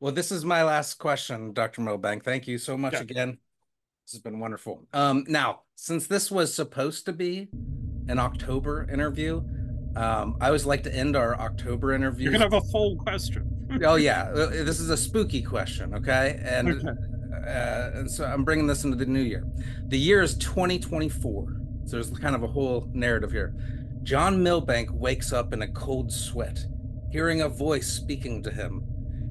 Well, 0.00 0.12
this 0.12 0.32
is 0.32 0.44
my 0.44 0.64
last 0.64 0.94
question, 0.94 1.52
Dr. 1.52 1.80
Milbank. 1.82 2.24
Thank 2.24 2.48
you 2.48 2.58
so 2.58 2.76
much 2.76 2.94
Yeah. 2.94 3.00
again. 3.02 3.38
This 4.04 4.12
has 4.14 4.20
been 4.20 4.40
wonderful. 4.40 4.86
Um, 4.92 5.24
now, 5.28 5.62
since 5.76 6.06
this 6.08 6.30
was 6.30 6.52
supposed 6.52 7.04
to 7.06 7.12
be 7.12 7.48
an 8.08 8.18
October 8.18 8.90
interview, 8.90 9.36
um, 9.96 10.36
I 10.40 10.46
always 10.46 10.66
like 10.66 10.82
to 10.84 10.94
end 10.94 11.14
our 11.14 11.38
October 11.38 11.92
interview. 11.92 12.24
You're 12.24 12.32
gonna 12.32 12.44
have 12.44 12.52
a 12.64 12.68
full 12.72 12.96
question. 12.96 13.53
Oh 13.82 13.96
yeah, 13.96 14.24
uh, 14.34 14.46
this 14.64 14.80
is 14.80 14.90
a 14.90 14.96
spooky 14.96 15.42
question, 15.42 15.94
okay? 15.94 16.40
And 16.44 16.68
Okay. 16.70 16.88
uh, 17.46 17.90
and 17.94 18.10
so 18.10 18.24
I'm 18.24 18.44
bringing 18.44 18.66
this 18.66 18.84
into 18.84 18.96
the 18.96 19.06
new 19.06 19.20
year. 19.20 19.44
The 19.88 19.98
year 19.98 20.22
is 20.22 20.36
2024, 20.38 21.56
so 21.84 21.96
there's 21.96 22.10
kind 22.10 22.34
of 22.34 22.42
a 22.42 22.46
whole 22.48 22.88
narrative 22.92 23.30
here. 23.32 23.54
John 24.02 24.42
Milbank 24.42 24.90
wakes 24.92 25.32
up 25.32 25.52
in 25.52 25.62
a 25.62 25.68
cold 25.68 26.12
sweat, 26.12 26.66
hearing 27.10 27.40
a 27.42 27.48
voice 27.48 27.88
speaking 27.88 28.42
to 28.42 28.50
him. 28.50 28.82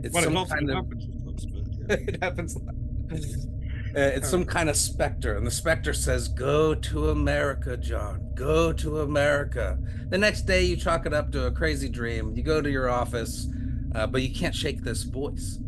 It's 0.03 0.13
Well, 0.13 0.23
some 0.23 0.37
often 0.37 0.67
kind 0.67 0.69
of 0.69 0.75
happens 0.75 1.07
with 1.07 1.35
us, 1.35 1.45
but, 1.45 1.65
yeah. 1.89 1.95
it 2.07 2.23
happens. 2.23 2.57
Uh, 3.95 4.09
it's 4.15 4.27
some 4.27 4.43
kind 4.43 4.69
of 4.69 4.75
specter, 4.75 5.37
and 5.37 5.45
the 5.45 5.51
specter 5.51 5.93
says, 5.93 6.27
"Go 6.27 6.73
to 6.73 7.11
America, 7.11 7.77
John. 7.77 8.27
Go 8.33 8.73
to 8.73 9.01
America." 9.01 9.77
The 10.09 10.17
next 10.17 10.47
day, 10.47 10.63
you 10.63 10.75
chalk 10.75 11.05
it 11.05 11.13
up 11.13 11.31
to 11.33 11.45
a 11.45 11.51
crazy 11.51 11.89
dream. 11.89 12.33
You 12.35 12.41
go 12.41 12.59
to 12.59 12.71
your 12.71 12.89
office, 12.89 13.47
uh, 13.95 14.07
but 14.07 14.21
you 14.21 14.33
can't 14.33 14.55
shake 14.55 14.83
this 14.83 15.03
voice. 15.03 15.59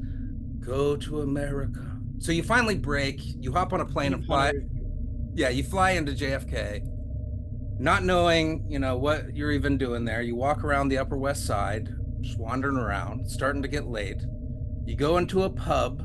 Go 0.59 0.95
to 0.97 1.21
America. 1.21 1.95
So 2.19 2.31
you 2.31 2.43
finally 2.43 2.75
break. 2.75 3.19
You 3.21 3.51
hop 3.51 3.73
on 3.73 3.81
a 3.81 3.85
plane 3.85 4.13
and 4.13 4.25
fly. 4.25 4.53
Yeah, 5.33 5.49
you 5.49 5.63
fly 5.63 5.91
into 5.91 6.13
JFK, 6.13 6.81
not 7.77 8.03
knowing, 8.03 8.65
you 8.69 8.79
know, 8.79 8.97
what 8.97 9.35
you're 9.35 9.51
even 9.51 9.77
doing 9.77 10.05
there. 10.05 10.21
You 10.21 10.35
walk 10.35 10.63
around 10.63 10.87
the 10.87 10.97
Upper 10.97 11.17
West 11.17 11.45
Side, 11.45 11.89
just 12.21 12.39
wandering 12.39 12.77
around, 12.77 13.29
starting 13.29 13.61
to 13.61 13.67
get 13.67 13.87
late. 13.87 14.23
You 14.85 14.95
go 14.95 15.17
into 15.17 15.43
a 15.43 15.49
pub 15.49 16.01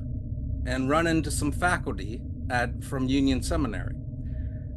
and 0.66 0.90
run 0.90 1.06
into 1.06 1.30
some 1.30 1.52
faculty 1.52 2.20
at 2.50 2.82
from 2.82 3.08
Union 3.08 3.42
Seminary. 3.42 3.94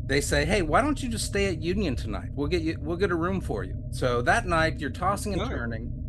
They 0.06 0.22
say, 0.22 0.45
"Hey, 0.45 0.61
why 0.61 0.82
don't 0.82 1.02
you 1.02 1.10
just 1.10 1.26
stay 1.26 1.48
at 1.48 1.61
Union 1.61 1.95
tonight? 1.95 2.30
We'll 2.34 2.48
get 2.48 2.61
you. 2.61 2.78
We'll 2.80 2.98
get 2.98 3.11
a 3.11 3.15
room 3.15 3.41
for 3.41 3.64
you." 3.64 3.82
So 3.91 4.22
that 4.22 4.45
night, 4.45 4.80
you're 4.80 4.90
tossing 4.90 5.34
and 5.34 5.49
turning. 5.49 6.02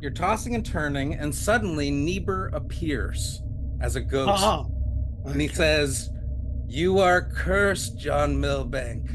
You're 0.00 0.10
tossing 0.12 0.54
and 0.54 0.64
turning, 0.64 1.14
and 1.14 1.34
suddenly 1.34 1.90
Niebuhr 1.90 2.50
appears 2.52 3.42
as 3.80 3.96
a 3.96 4.00
ghost. 4.00 4.42
Ah, 4.44 4.64
And 5.24 5.40
he 5.40 5.48
says, 5.48 6.10
You 6.66 6.98
are 6.98 7.22
cursed, 7.22 7.98
John 7.98 8.40
Milbank. 8.40 9.10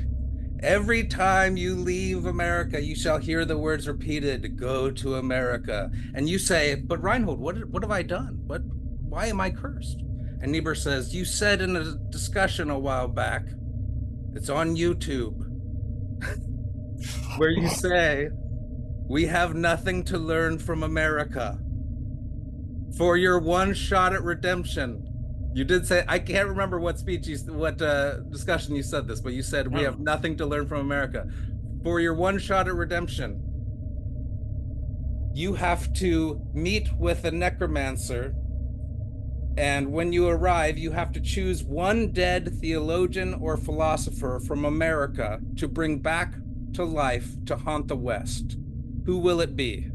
Every 0.61 1.05
time 1.05 1.57
you 1.57 1.75
leave 1.75 2.25
America, 2.25 2.81
you 2.81 2.95
shall 2.95 3.17
hear 3.17 3.43
the 3.45 3.57
words 3.57 3.87
repeated, 3.87 4.57
Go 4.57 4.89
to 4.91 5.15
America. 5.15 5.91
And 6.13 6.29
you 6.29 6.39
say, 6.39 6.75
But 6.75 7.03
Reinhold, 7.03 7.39
what, 7.39 7.63
what 7.69 7.83
have 7.83 7.91
I 7.91 8.01
done? 8.01 8.39
What 8.45 8.61
why 9.07 9.27
am 9.27 9.39
I 9.39 9.51
cursed? 9.51 9.99
And 10.41 10.51
Niebuhr 10.51 10.75
says, 10.75 11.13
You 11.13 11.23
said 11.23 11.61
in 11.61 11.75
a 11.75 11.95
discussion 12.09 12.69
a 12.69 12.79
while 12.79 13.07
back, 13.07 13.43
it's 14.33 14.49
on 14.49 14.75
YouTube, 14.75 15.37
where 17.37 17.49
you 17.49 17.69
say, 17.85 18.29
We 19.07 19.25
have 19.25 19.53
nothing 19.53 20.03
to 20.05 20.17
learn 20.17 20.59
from 20.59 20.83
America. 20.83 21.59
For 22.97 23.17
your 23.17 23.39
one 23.39 23.73
shot 23.73 24.13
at 24.13 24.23
redemption, 24.23 25.09
you 25.53 25.63
did 25.63 25.85
say 25.85 26.03
I 26.07 26.19
can't 26.19 26.47
remember 26.47 26.79
what 26.79 26.97
speech 26.99 27.27
you 27.27 27.37
what 27.53 27.81
uh, 27.81 28.19
discussion 28.21 28.75
you 28.75 28.83
said 28.83 29.07
this, 29.07 29.19
but 29.19 29.33
you 29.33 29.43
said 29.43 29.67
we 29.73 29.81
Oh. 29.81 29.83
have 29.85 29.99
nothing 29.99 30.37
to 30.37 30.45
learn 30.45 30.67
from 30.67 30.79
America. 30.79 31.27
For 31.83 31.99
your 31.99 32.13
one 32.13 32.39
shot 32.39 32.67
at 32.67 32.73
redemption, 32.75 33.41
you 35.33 35.55
have 35.55 35.91
to 35.93 36.41
meet 36.53 36.93
with 36.97 37.25
a 37.25 37.31
necromancer, 37.31 38.35
and 39.57 39.91
when 39.91 40.13
you 40.13 40.27
arrive, 40.27 40.77
you 40.77 40.91
have 40.91 41.11
to 41.13 41.19
choose 41.19 41.63
one 41.63 42.11
dead 42.11 42.53
theologian 42.61 43.33
or 43.33 43.57
philosopher 43.57 44.39
from 44.39 44.63
America 44.65 45.39
to 45.57 45.67
bring 45.67 45.99
back 45.99 46.35
to 46.73 46.83
life 46.83 47.43
to 47.45 47.57
haunt 47.57 47.87
the 47.87 47.95
West. 47.95 48.57
Who 49.05 49.17
will 49.19 49.41
it 49.41 49.55
be? 49.55 49.89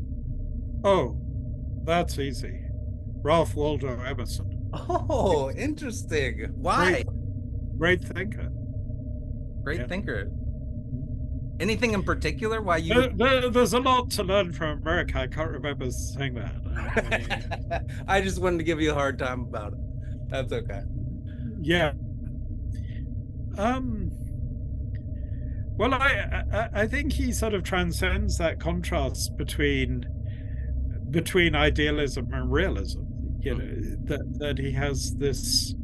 oh, 0.85 1.16
that's 1.85 2.18
easy. 2.18 2.60
Ralph 3.22 3.55
Waldo 3.56 3.98
Emerson, 4.01 4.68
Oh, 4.72 5.51
interesting. 5.56 6.48
Why? 6.56 7.05
great 7.76 8.02
thinker. 8.05 8.51
Great 9.62 9.80
Yeah. 9.80 9.86
thinker. 9.86 10.30
Anything 11.60 11.93
in 11.94 12.02
particular? 12.05 12.60
Why 12.62 12.76
you? 12.76 12.94
There, 12.94 13.09
there- 13.40 13.51
there's 13.51 13.72
a 13.72 13.80
lot 13.80 14.10
to 14.12 14.22
learn 14.22 14.52
from 14.52 14.78
America. 14.80 15.18
I 15.18 15.26
can't 15.26 15.51
remember 15.51 15.90
saying 15.90 16.35
that. 16.35 17.85
I 18.06 18.20
just 18.26 18.40
wanted 18.40 18.59
to 18.59 18.64
give 18.64 18.80
you 18.80 18.93
a 18.93 18.94
hard 18.94 19.18
time 19.18 19.40
about 19.40 19.72
it. 19.72 19.78
That's 20.28 20.52
okay. 20.52 20.82
yeah. 21.60 21.93
Um. 23.56 24.12
Well, 25.78 25.94
I, 25.94 26.42
I 26.52 26.68
I 26.82 26.86
think 26.86 27.12
he 27.14 27.32
sort 27.32 27.55
of 27.55 27.62
transcends 27.62 28.36
that 28.38 28.59
contrast 28.60 29.36
between 29.36 30.05
between 31.10 31.55
idealism 31.55 32.28
and 32.32 32.50
realism. 32.50 33.02
You 33.40 33.55
know 33.55 33.96
that 34.05 34.38
that 34.40 34.59
he 34.59 34.72
has 34.72 35.14
this 35.16 35.74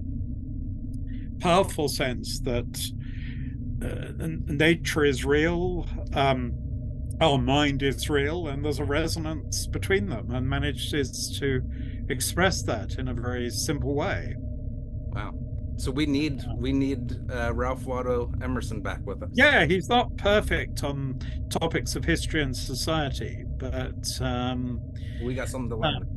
powerful 1.41 1.89
sense 1.89 2.41
that 2.41 2.91
uh, 3.83 4.27
nature 4.47 5.05
is 5.05 5.25
real, 5.25 5.87
um, 6.15 6.53
our 7.21 7.39
mind 7.39 7.83
is 7.83 8.09
real, 8.09 8.49
and 8.49 8.65
there's 8.65 8.79
a 8.79 8.85
resonance 8.85 9.67
between 9.67 10.09
them, 10.09 10.31
and 10.31 10.49
manages 10.49 11.37
to 11.41 11.63
express 12.09 12.63
that 12.63 12.95
in 12.99 13.09
a 13.09 13.15
very 13.15 13.51
simple 13.51 13.95
way. 13.95 14.35
Wow. 15.13 15.35
So 15.77 15.91
we 15.91 16.07
need 16.07 16.45
we 16.57 16.73
need 16.73 17.13
uh, 17.31 17.53
Ralph 17.53 17.85
Waldo 17.85 18.33
Emerson 18.43 18.81
back 18.81 19.05
with 19.05 19.23
us. 19.23 19.31
Yeah, 19.33 19.65
he's 19.67 19.89
not 19.89 20.17
perfect 20.17 20.85
on 20.85 21.19
topics 21.51 21.97
of 21.97 22.05
history 22.05 22.43
and 22.43 22.57
society, 22.57 23.45
but 23.59 24.07
um, 24.21 24.81
we 25.23 25.35
got 25.35 25.49
something 25.49 25.71
to 25.71 25.77
learn. 25.77 26.09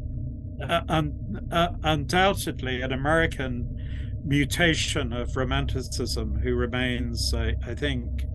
Uh, 0.61 0.81
un- 0.89 1.47
uh, 1.51 1.69
undoubtedly, 1.83 2.81
an 2.81 2.91
American 2.91 3.75
mutation 4.25 5.13
of 5.13 5.35
romanticism 5.35 6.39
who 6.39 6.55
remains, 6.55 7.33
I, 7.33 7.55
I 7.65 7.73
think, 7.75 8.25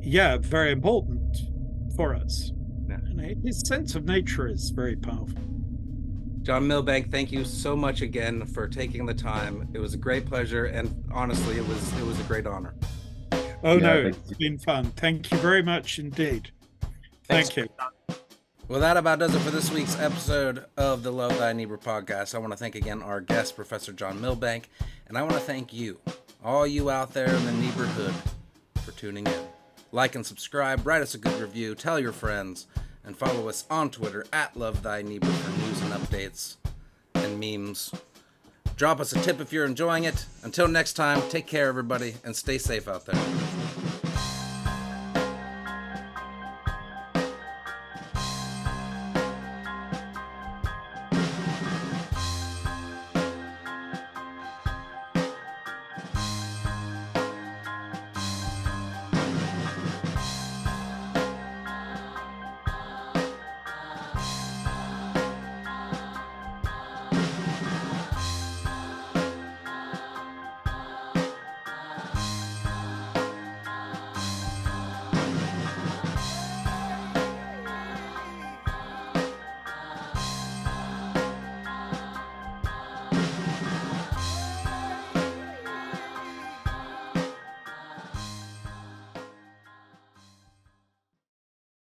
yeah, 0.00 0.38
very 0.38 0.72
important 0.72 1.36
for 1.94 2.14
us. 2.14 2.52
Yeah. 2.88 3.34
His 3.44 3.62
sense 3.66 3.94
of 3.94 4.04
nature 4.04 4.48
is 4.48 4.70
very 4.74 4.96
powerful. 4.96 5.42
John 6.46 6.68
Milbank, 6.68 7.10
thank 7.10 7.32
you 7.32 7.44
so 7.44 7.74
much 7.74 8.02
again 8.02 8.46
for 8.46 8.68
taking 8.68 9.04
the 9.04 9.12
time. 9.12 9.68
It 9.74 9.80
was 9.80 9.94
a 9.94 9.96
great 9.96 10.26
pleasure, 10.26 10.66
and 10.66 11.04
honestly, 11.10 11.56
it 11.56 11.66
was 11.66 11.92
it 11.98 12.06
was 12.06 12.20
a 12.20 12.22
great 12.22 12.46
honor. 12.46 12.72
Oh 13.64 13.74
yeah, 13.74 13.78
no, 13.78 13.96
it's 14.06 14.30
you. 14.30 14.36
been 14.36 14.56
fun. 14.56 14.84
Thank 14.92 15.32
you 15.32 15.38
very 15.38 15.60
much 15.60 15.98
indeed. 15.98 16.52
Thanks. 17.24 17.50
Thank 17.50 17.56
you. 17.56 18.16
Well, 18.68 18.78
that 18.78 18.96
about 18.96 19.18
does 19.18 19.34
it 19.34 19.40
for 19.40 19.50
this 19.50 19.72
week's 19.72 19.98
episode 19.98 20.66
of 20.76 21.02
the 21.02 21.10
Love 21.10 21.36
Thy 21.36 21.52
Neighbor 21.52 21.78
podcast. 21.78 22.32
I 22.32 22.38
want 22.38 22.52
to 22.52 22.56
thank 22.56 22.76
again 22.76 23.02
our 23.02 23.20
guest, 23.20 23.56
Professor 23.56 23.92
John 23.92 24.20
Milbank, 24.20 24.70
and 25.08 25.18
I 25.18 25.22
want 25.22 25.34
to 25.34 25.40
thank 25.40 25.72
you, 25.72 25.98
all 26.44 26.64
you 26.64 26.90
out 26.90 27.12
there 27.12 27.26
in 27.26 27.44
the 27.44 27.52
neighborhood, 27.54 28.14
for 28.84 28.92
tuning 28.92 29.26
in. 29.26 29.40
Like 29.90 30.14
and 30.14 30.24
subscribe, 30.24 30.86
write 30.86 31.02
us 31.02 31.16
a 31.16 31.18
good 31.18 31.40
review, 31.40 31.74
tell 31.74 31.98
your 31.98 32.12
friends 32.12 32.68
and 33.06 33.16
follow 33.16 33.48
us 33.48 33.64
on 33.70 33.90
Twitter 33.90 34.26
at 34.32 34.56
Love 34.56 34.82
Thy 34.82 35.00
Neighbor 35.00 35.26
for 35.26 35.60
news 35.60 35.80
and 35.82 35.92
updates 35.92 36.56
and 37.14 37.40
memes. 37.40 37.94
Drop 38.76 39.00
us 39.00 39.12
a 39.14 39.20
tip 39.20 39.40
if 39.40 39.52
you're 39.52 39.64
enjoying 39.64 40.04
it. 40.04 40.26
Until 40.42 40.68
next 40.68 40.94
time, 40.94 41.22
take 41.30 41.46
care, 41.46 41.68
everybody, 41.68 42.16
and 42.24 42.36
stay 42.36 42.58
safe 42.58 42.88
out 42.88 43.06
there. 43.06 44.05